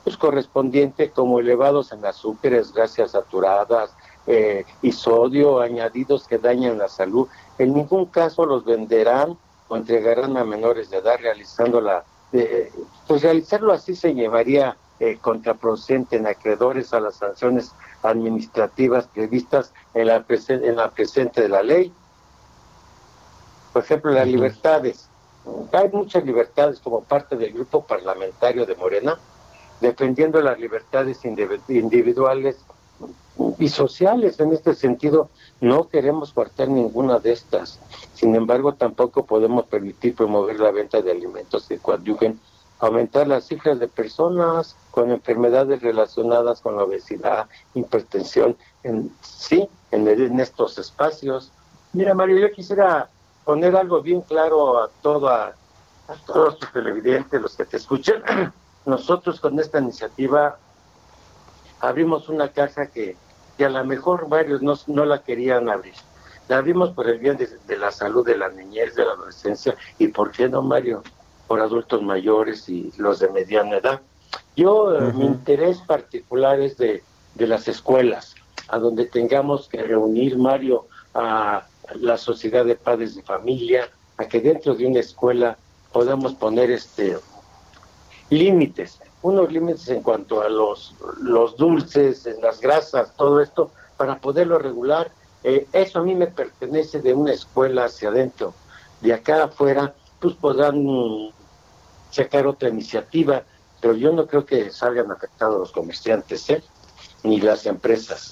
pues 0.04 0.18
correspondiente 0.18 1.10
como 1.10 1.40
elevados 1.40 1.94
en 1.94 2.06
azúcares, 2.06 2.74
grasas 2.74 3.12
saturadas 3.12 3.96
eh, 4.28 4.66
y 4.82 4.92
sodio 4.92 5.62
añadidos 5.62 6.28
que 6.28 6.38
dañan 6.38 6.78
la 6.78 6.90
salud, 6.90 7.30
en 7.58 7.74
ningún 7.74 8.08
caso 8.08 8.46
los 8.46 8.66
venderán 8.66 9.38
o 9.70 9.78
entregarán 9.78 10.36
a 10.36 10.44
menores 10.44 10.90
de 10.90 10.98
edad 10.98 11.18
realizando 11.22 11.80
la... 11.80 12.04
Eh, 12.34 12.70
pues 13.08 13.22
realizarlo 13.22 13.72
así 13.72 13.96
se 13.96 14.14
llevaría 14.14 14.76
eh, 15.00 15.18
contraproducente 15.22 16.16
en 16.16 16.28
acreedores 16.28 16.94
a 16.94 17.00
las 17.00 17.16
sanciones 17.16 17.72
administrativas 18.02 19.08
previstas 19.08 19.74
en 19.94 20.08
la, 20.08 20.26
en 20.28 20.76
la 20.76 20.92
presente 20.92 21.42
de 21.42 21.50
la 21.50 21.64
ley. 21.64 21.94
Por 23.74 23.84
ejemplo, 23.84 24.12
las 24.12 24.28
libertades. 24.28 25.08
Hay 25.72 25.90
muchas 25.90 26.26
libertades 26.26 26.80
como 26.80 27.04
parte 27.04 27.36
del 27.36 27.54
grupo 27.54 27.86
parlamentario 27.86 28.66
de 28.66 28.76
Morena, 28.76 29.18
defendiendo 29.80 30.42
las 30.42 30.60
libertades 30.60 31.24
individuales 31.24 32.58
y 33.60 33.70
sociales. 33.70 34.40
En 34.40 34.52
este 34.52 34.74
sentido, 34.74 35.30
no 35.62 35.88
queremos 35.88 36.34
cortar 36.34 36.70
ninguna 36.70 37.20
de 37.20 37.34
estas. 37.34 37.80
Sin 38.14 38.36
embargo, 38.36 38.74
tampoco 38.74 39.26
podemos 39.26 39.66
permitir 39.66 40.16
promover 40.16 40.60
la 40.60 40.72
venta 40.72 41.02
de 41.02 41.12
alimentos 41.12 41.68
que 41.68 41.78
coadyuven 41.78 42.40
aumentar 42.80 43.28
las 43.28 43.46
cifras 43.46 43.80
de 43.80 43.88
personas 43.88 44.76
con 44.92 45.12
enfermedades 45.12 45.82
relacionadas 45.82 46.62
con 46.62 46.76
la 46.76 46.84
obesidad, 46.84 47.48
hipertensión, 47.74 48.58
en, 48.84 49.12
sí, 49.22 49.68
en, 49.92 50.08
en 50.08 50.40
estos 50.40 50.78
espacios. 50.78 51.52
Mira, 51.94 52.14
Mario, 52.14 52.40
yo 52.40 52.52
quisiera 52.52 53.10
poner 53.46 53.76
algo 53.76 54.02
bien 54.02 54.22
claro 54.22 54.82
a, 54.82 54.90
toda, 55.02 55.56
a 56.08 56.16
todos 56.26 56.60
tus 56.60 56.72
televidentes, 56.72 57.42
los 57.42 57.56
que 57.56 57.66
te 57.66 57.78
escuchan. 57.78 58.22
Nosotros 58.86 59.40
con 59.40 59.60
esta 59.60 59.80
iniciativa 59.80 60.58
abrimos 61.80 62.30
una 62.30 62.50
caja 62.50 62.88
que, 62.88 63.16
que 63.58 63.66
a 63.66 63.70
lo 63.70 63.84
mejor 63.86 64.30
varios 64.30 64.62
no, 64.62 64.76
no 64.88 65.06
la 65.06 65.24
querían 65.24 65.70
abrir. 65.70 65.96
La 66.48 66.58
abrimos 66.58 66.92
por 66.92 67.10
el 67.10 67.20
bien 67.20 67.38
de, 67.38 67.48
de, 67.68 67.78
la 67.78 67.92
salud 67.92 68.26
de 68.26 68.38
la 68.38 68.50
niñez, 68.50 68.96
de 68.96 69.06
la 69.06 69.12
adolescencia 69.12 69.76
y, 69.98 70.08
¿por 70.08 70.32
qué 70.32 70.48
no, 70.48 70.62
Mario? 70.62 71.04
Por 71.48 71.62
adultos 71.62 72.02
mayores 72.02 72.68
y 72.70 72.92
los 72.98 73.20
de 73.20 73.30
mediana 73.30 73.78
edad. 73.78 74.02
Yo, 74.56 74.86
uh 74.86 74.90
-huh. 74.90 75.14
mi 75.14 75.26
interés 75.26 75.80
particular 75.80 76.60
es 76.60 76.78
de, 76.78 77.04
de 77.36 77.48
las 77.48 77.68
escuelas, 77.68 78.36
a 78.68 78.80
donde 78.80 79.06
tengamos 79.06 79.68
que 79.70 79.82
reunir, 79.84 80.38
Mario, 80.38 80.88
a 81.14 81.66
la 81.96 82.18
sociedad 82.18 82.66
de 82.66 82.76
padres 82.76 83.16
de 83.16 83.24
familia, 83.24 83.90
a 84.18 84.26
que 84.26 84.42
dentro 84.42 84.76
de 84.76 84.86
una 84.88 85.00
escuela 85.00 85.58
podamos 85.94 86.34
poner 86.34 86.70
este 86.72 87.18
límites, 88.30 89.00
unos 89.22 89.52
límites 89.52 89.88
en 89.90 90.02
cuanto 90.02 90.42
a 90.42 90.50
los, 90.50 90.94
los 91.22 91.56
dulces, 91.58 92.26
en 92.26 92.42
las 92.42 92.60
grasas, 92.60 93.16
todo 93.16 93.42
esto, 93.42 93.72
para 93.96 94.20
poderlo 94.20 94.60
regular. 94.60 95.12
Eh, 95.44 95.68
eso 95.72 96.00
a 96.00 96.04
mí 96.04 96.14
me 96.14 96.28
pertenece 96.28 97.00
de 97.00 97.14
una 97.14 97.32
escuela 97.32 97.86
hacia 97.86 98.10
adentro. 98.10 98.54
De 99.02 99.14
acá 99.14 99.46
afuera, 99.46 99.94
pues 100.20 100.36
podrán 100.36 100.86
sacar 102.12 102.48
otra 102.48 102.70
iniciativa, 102.70 103.44
pero 103.82 103.96
yo 103.96 104.12
no 104.12 104.28
creo 104.28 104.46
que 104.46 104.72
salgan 104.72 105.12
afectados 105.12 105.60
los 105.60 105.72
comerciantes, 105.72 106.50
¿eh? 106.50 106.64
ni 107.24 107.40
las 107.40 107.66
empresas. 107.66 108.32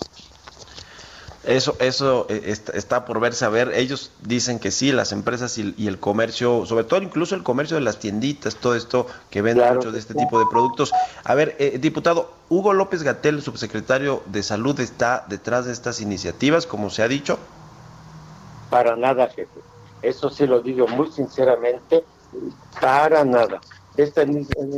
Eso, 1.43 1.75
eso 1.79 2.25
está 2.29 3.05
por 3.05 3.19
verse 3.19 3.45
a 3.45 3.49
ver. 3.49 3.71
Ellos 3.75 4.11
dicen 4.23 4.57
que 4.57 4.71
sí, 4.71 4.91
las 4.91 5.11
empresas 5.11 5.59
y, 5.59 5.75
y, 5.77 5.87
el 5.87 5.99
comercio, 5.99 6.65
sobre 6.65 6.85
todo 6.85 7.03
incluso 7.03 7.35
el 7.35 7.43
comercio 7.43 7.75
de 7.75 7.81
las 7.81 7.99
tienditas, 7.99 8.55
todo 8.55 8.73
esto 8.73 9.05
que 9.29 9.43
vende 9.43 9.61
claro. 9.61 9.75
mucho 9.75 9.91
de 9.91 9.99
este 9.99 10.15
tipo 10.15 10.39
de 10.39 10.45
productos. 10.49 10.91
A 11.23 11.35
ver, 11.35 11.55
eh, 11.59 11.77
diputado, 11.79 12.31
Hugo 12.49 12.73
López 12.73 13.03
Gatel, 13.03 13.43
subsecretario 13.43 14.23
de 14.25 14.41
Salud, 14.41 14.79
está 14.79 15.25
detrás 15.29 15.65
de 15.65 15.73
estas 15.73 16.01
iniciativas, 16.01 16.65
como 16.65 16.89
se 16.89 17.03
ha 17.03 17.07
dicho. 17.07 17.37
Para 18.71 18.95
nada, 18.95 19.27
jefe. 19.27 19.74
Eso 20.05 20.29
sí 20.29 20.45
lo 20.45 20.61
digo 20.61 20.87
muy 20.87 21.11
sinceramente, 21.11 22.03
para 22.79 23.23
nada. 23.25 23.59
Esta, 23.97 24.23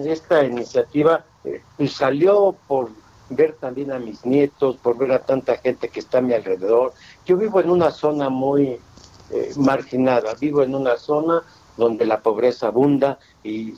esta 0.05 0.43
iniciativa 0.45 1.25
eh, 1.43 1.61
salió 1.88 2.55
por 2.67 2.89
ver 3.30 3.53
también 3.59 3.91
a 3.91 3.99
mis 3.99 4.25
nietos, 4.25 4.78
por 4.78 4.97
ver 4.97 5.11
a 5.11 5.19
tanta 5.19 5.57
gente 5.57 5.89
que 5.89 5.99
está 5.99 6.19
a 6.19 6.21
mi 6.21 6.34
alrededor. 6.34 6.93
Yo 7.25 7.36
vivo 7.36 7.59
en 7.59 7.69
una 7.69 7.91
zona 7.91 8.30
muy 8.30 8.80
eh, 9.32 9.53
marginada, 9.57 10.34
vivo 10.36 10.63
en 10.63 10.73
una 10.73 10.97
zona 10.97 11.43
donde 11.75 12.05
la 12.05 12.21
pobreza 12.21 12.67
abunda 12.67 13.19
y 13.43 13.73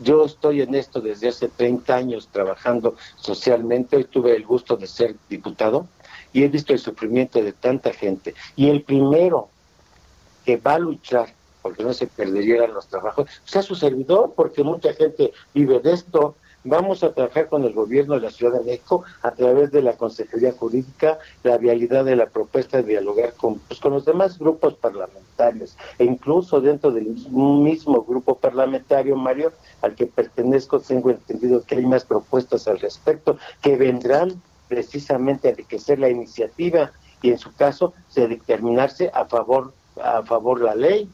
yo 0.00 0.24
estoy 0.24 0.62
en 0.62 0.74
esto 0.74 1.00
desde 1.00 1.28
hace 1.28 1.48
30 1.48 1.94
años 1.94 2.28
trabajando 2.32 2.96
socialmente. 3.16 3.96
Hoy 3.96 4.04
tuve 4.04 4.34
el 4.34 4.44
gusto 4.44 4.76
de 4.76 4.86
ser 4.86 5.14
diputado 5.28 5.86
y 6.32 6.42
he 6.42 6.48
visto 6.48 6.72
el 6.72 6.78
sufrimiento 6.78 7.42
de 7.42 7.52
tanta 7.52 7.92
gente. 7.92 8.34
Y 8.56 8.68
el 8.68 8.82
primero 8.82 9.48
que 10.48 10.56
va 10.56 10.76
a 10.76 10.78
luchar 10.78 11.28
porque 11.60 11.84
no 11.84 11.92
se 11.92 12.06
perderían 12.06 12.72
los 12.72 12.86
trabajos, 12.86 13.28
sea 13.44 13.60
su 13.60 13.74
servidor, 13.74 14.32
porque 14.34 14.64
mucha 14.64 14.94
gente 14.94 15.34
vive 15.52 15.78
de 15.80 15.92
esto, 15.92 16.36
Vamos 16.64 17.04
a 17.04 17.12
trabajar 17.12 17.48
con 17.48 17.62
el 17.64 17.72
gobierno 17.72 18.14
de 18.14 18.20
la 18.20 18.30
Ciudad 18.30 18.58
de 18.58 18.64
México 18.64 19.04
a 19.22 19.30
través 19.30 19.70
de 19.70 19.80
la 19.80 19.92
Consejería 19.92 20.52
Jurídica, 20.52 21.18
la 21.44 21.56
vialidad 21.56 22.04
de 22.04 22.16
la 22.16 22.26
propuesta 22.26 22.78
de 22.78 22.82
dialogar 22.82 23.32
con, 23.34 23.60
pues, 23.60 23.78
con 23.78 23.92
los 23.92 24.04
demás 24.04 24.38
grupos 24.38 24.74
parlamentarios. 24.74 25.76
E 25.98 26.04
incluso 26.04 26.60
dentro 26.60 26.90
del 26.90 27.06
mismo 27.30 28.02
grupo 28.02 28.34
parlamentario, 28.34 29.14
Mario, 29.14 29.52
al 29.82 29.94
que 29.94 30.06
pertenezco, 30.06 30.80
tengo 30.80 31.10
entendido 31.10 31.62
que 31.62 31.76
hay 31.76 31.86
más 31.86 32.04
propuestas 32.04 32.66
al 32.66 32.80
respecto 32.80 33.38
que 33.62 33.76
vendrán 33.76 34.42
precisamente 34.66 35.46
a 35.46 35.50
enriquecer 35.52 36.00
la 36.00 36.10
iniciativa 36.10 36.90
y 37.22 37.30
en 37.30 37.38
su 37.38 37.54
caso 37.54 37.94
se 38.08 38.26
determinarse 38.26 39.10
a 39.14 39.24
favor 39.26 39.72
a 40.02 40.22
favor 40.22 40.60
la 40.60 40.74
ley. 40.74 41.08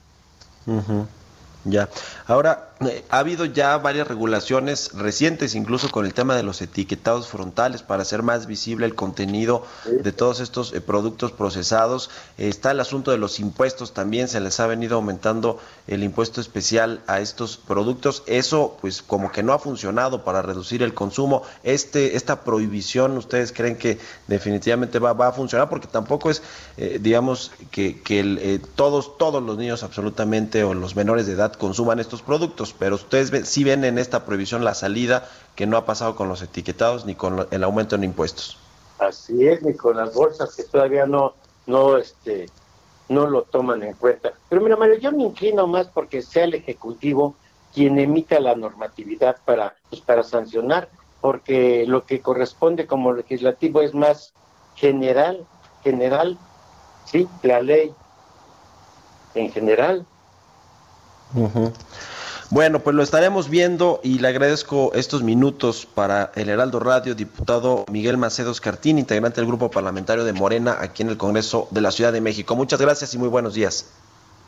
Ya. 1.64 1.88
Ahora, 2.26 2.70
ha 3.10 3.18
habido 3.18 3.44
ya 3.44 3.76
varias 3.78 4.08
regulaciones 4.08 4.92
recientes, 4.94 5.54
incluso 5.54 5.90
con 5.90 6.06
el 6.06 6.14
tema 6.14 6.36
de 6.36 6.42
los 6.42 6.62
etiquetados 6.62 7.28
frontales, 7.28 7.82
para 7.82 8.02
hacer 8.02 8.22
más 8.22 8.46
visible 8.46 8.86
el 8.86 8.94
contenido 8.94 9.64
de 9.84 10.12
todos 10.12 10.40
estos 10.40 10.72
eh, 10.72 10.80
productos 10.80 11.32
procesados. 11.32 12.10
Está 12.38 12.70
el 12.70 12.80
asunto 12.80 13.10
de 13.10 13.18
los 13.18 13.40
impuestos 13.40 13.92
también, 13.92 14.28
se 14.28 14.40
les 14.40 14.60
ha 14.60 14.66
venido 14.66 14.96
aumentando 14.96 15.58
el 15.86 16.02
impuesto 16.02 16.40
especial 16.40 17.02
a 17.06 17.20
estos 17.20 17.56
productos. 17.56 18.22
Eso, 18.26 18.76
pues, 18.80 19.02
como 19.02 19.30
que 19.30 19.42
no 19.42 19.52
ha 19.52 19.58
funcionado 19.58 20.24
para 20.24 20.42
reducir 20.42 20.82
el 20.82 20.94
consumo. 20.94 21.42
Este, 21.62 22.16
esta 22.16 22.42
prohibición, 22.42 23.16
¿ustedes 23.16 23.52
creen 23.52 23.76
que 23.76 23.98
definitivamente 24.26 24.98
va, 24.98 25.12
va 25.12 25.28
a 25.28 25.32
funcionar? 25.32 25.68
Porque 25.68 25.86
tampoco 25.86 26.30
es, 26.30 26.42
eh, 26.76 26.98
digamos, 27.00 27.52
que, 27.70 28.00
que 28.00 28.20
el, 28.20 28.38
eh, 28.38 28.60
todos, 28.74 29.16
todos 29.18 29.42
los 29.42 29.56
niños 29.56 29.82
absolutamente 29.82 30.64
o 30.64 30.74
los 30.74 30.96
menores 30.96 31.26
de 31.26 31.32
edad 31.32 31.52
consuman 31.52 32.00
estos 32.00 32.22
productos, 32.22 32.73
pero 32.78 32.96
ustedes 32.96 33.30
ven, 33.30 33.46
sí 33.46 33.64
ven 33.64 33.84
en 33.84 33.98
esta 33.98 34.24
prohibición 34.24 34.64
la 34.64 34.74
salida 34.74 35.28
que 35.54 35.66
no 35.66 35.76
ha 35.76 35.84
pasado 35.84 36.16
con 36.16 36.28
los 36.28 36.42
etiquetados 36.42 37.04
ni 37.06 37.14
con 37.14 37.46
el 37.50 37.64
aumento 37.64 37.96
en 37.96 38.04
impuestos. 38.04 38.58
Así 38.98 39.46
es, 39.46 39.62
ni 39.62 39.74
con 39.74 39.96
las 39.96 40.14
bolsas 40.14 40.54
que 40.54 40.64
todavía 40.64 41.06
no, 41.06 41.34
no, 41.66 41.96
este, 41.96 42.48
no 43.08 43.26
lo 43.26 43.42
toman 43.42 43.82
en 43.82 43.94
cuenta. 43.94 44.32
Pero 44.48 44.62
mira, 44.62 44.76
Mario, 44.76 44.98
yo 44.98 45.12
me 45.12 45.24
inclino 45.24 45.66
más 45.66 45.88
porque 45.88 46.22
sea 46.22 46.44
el 46.44 46.54
Ejecutivo 46.54 47.36
quien 47.74 47.98
emita 47.98 48.38
la 48.38 48.54
normatividad 48.54 49.36
para, 49.44 49.74
pues, 49.90 50.00
para 50.00 50.22
sancionar, 50.22 50.88
porque 51.20 51.84
lo 51.86 52.04
que 52.04 52.20
corresponde 52.20 52.86
como 52.86 53.12
legislativo 53.12 53.80
es 53.82 53.94
más 53.94 54.32
general, 54.76 55.44
general, 55.82 56.38
sí, 57.04 57.26
la 57.42 57.60
ley 57.60 57.92
en 59.34 59.50
general. 59.50 60.06
Uh 61.34 61.48
-huh. 61.48 61.72
Bueno, 62.50 62.80
pues 62.80 62.94
lo 62.94 63.02
estaremos 63.02 63.48
viendo 63.48 64.00
y 64.02 64.18
le 64.18 64.28
agradezco 64.28 64.92
estos 64.94 65.22
minutos 65.22 65.86
para 65.86 66.30
el 66.34 66.50
Heraldo 66.50 66.78
Radio, 66.78 67.14
diputado 67.14 67.86
Miguel 67.90 68.18
Macedo 68.18 68.52
Cartín, 68.60 68.98
integrante 68.98 69.40
del 69.40 69.48
grupo 69.48 69.70
parlamentario 69.70 70.24
de 70.24 70.34
Morena 70.34 70.76
aquí 70.78 71.02
en 71.02 71.08
el 71.08 71.16
Congreso 71.16 71.68
de 71.70 71.80
la 71.80 71.90
Ciudad 71.90 72.12
de 72.12 72.20
México. 72.20 72.54
Muchas 72.54 72.80
gracias 72.80 73.14
y 73.14 73.18
muy 73.18 73.28
buenos 73.28 73.54
días. 73.54 73.86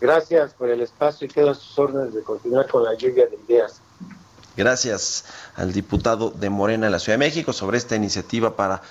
Gracias 0.00 0.52
por 0.52 0.68
el 0.68 0.82
espacio 0.82 1.26
y 1.26 1.30
quedo 1.30 1.50
a 1.50 1.54
sus 1.54 1.78
órdenes 1.78 2.12
de 2.12 2.22
continuar 2.22 2.68
con 2.68 2.84
la 2.84 2.94
lluvia 2.94 3.26
de 3.26 3.38
ideas. 3.48 3.80
Gracias 4.56 5.24
al 5.54 5.72
diputado 5.72 6.30
de 6.30 6.50
Morena 6.50 6.86
en 6.86 6.92
la 6.92 6.98
Ciudad 6.98 7.14
de 7.18 7.24
México 7.24 7.54
sobre 7.54 7.78
esta 7.78 7.96
iniciativa 7.96 8.56
para 8.56 8.82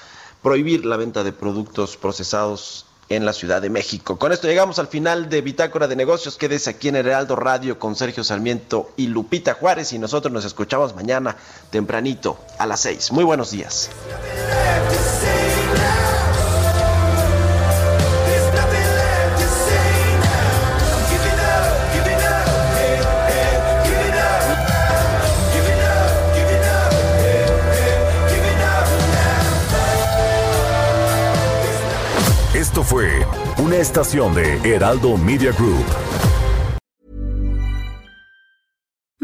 prohibir 0.42 0.84
la 0.84 0.98
venta 0.98 1.24
de 1.24 1.32
productos 1.32 1.96
procesados 1.96 2.88
en 3.10 3.26
la 3.26 3.34
Ciudad 3.34 3.62
de 3.62 3.70
México. 3.70 4.18
Con 4.18 4.32
esto 4.32 4.48
llegamos 4.48 4.80
al 4.80 4.88
final 4.88 5.30
de 5.30 5.42
Bitácora 5.42 5.88
de 5.88 5.96
Negocios. 5.96 6.38
Quédese 6.38 6.70
aquí 6.70 6.88
en 6.88 6.96
Heraldo 6.96 7.36
Radio 7.36 7.78
con 7.78 7.96
Sergio 7.96 8.24
Sarmiento 8.24 8.92
y 8.98 9.08
Lupita 9.08 9.54
Juárez 9.54 9.94
y 9.94 10.00
nosotros 10.00 10.34
nos 10.34 10.46
escuchamos 10.46 10.96
mañana 10.96 11.36
tempranito 11.70 12.38
a 12.58 12.66
las 12.66 12.80
6. 12.82 13.12
Muy 13.12 13.24
buenos 13.24 13.52
días. 13.52 13.90
Fue 32.86 33.26
una 33.58 33.78
estación 33.78 34.36
de 34.36 34.58
Heraldo 34.64 35.18
Media 35.18 35.52
Group. 35.52 36.05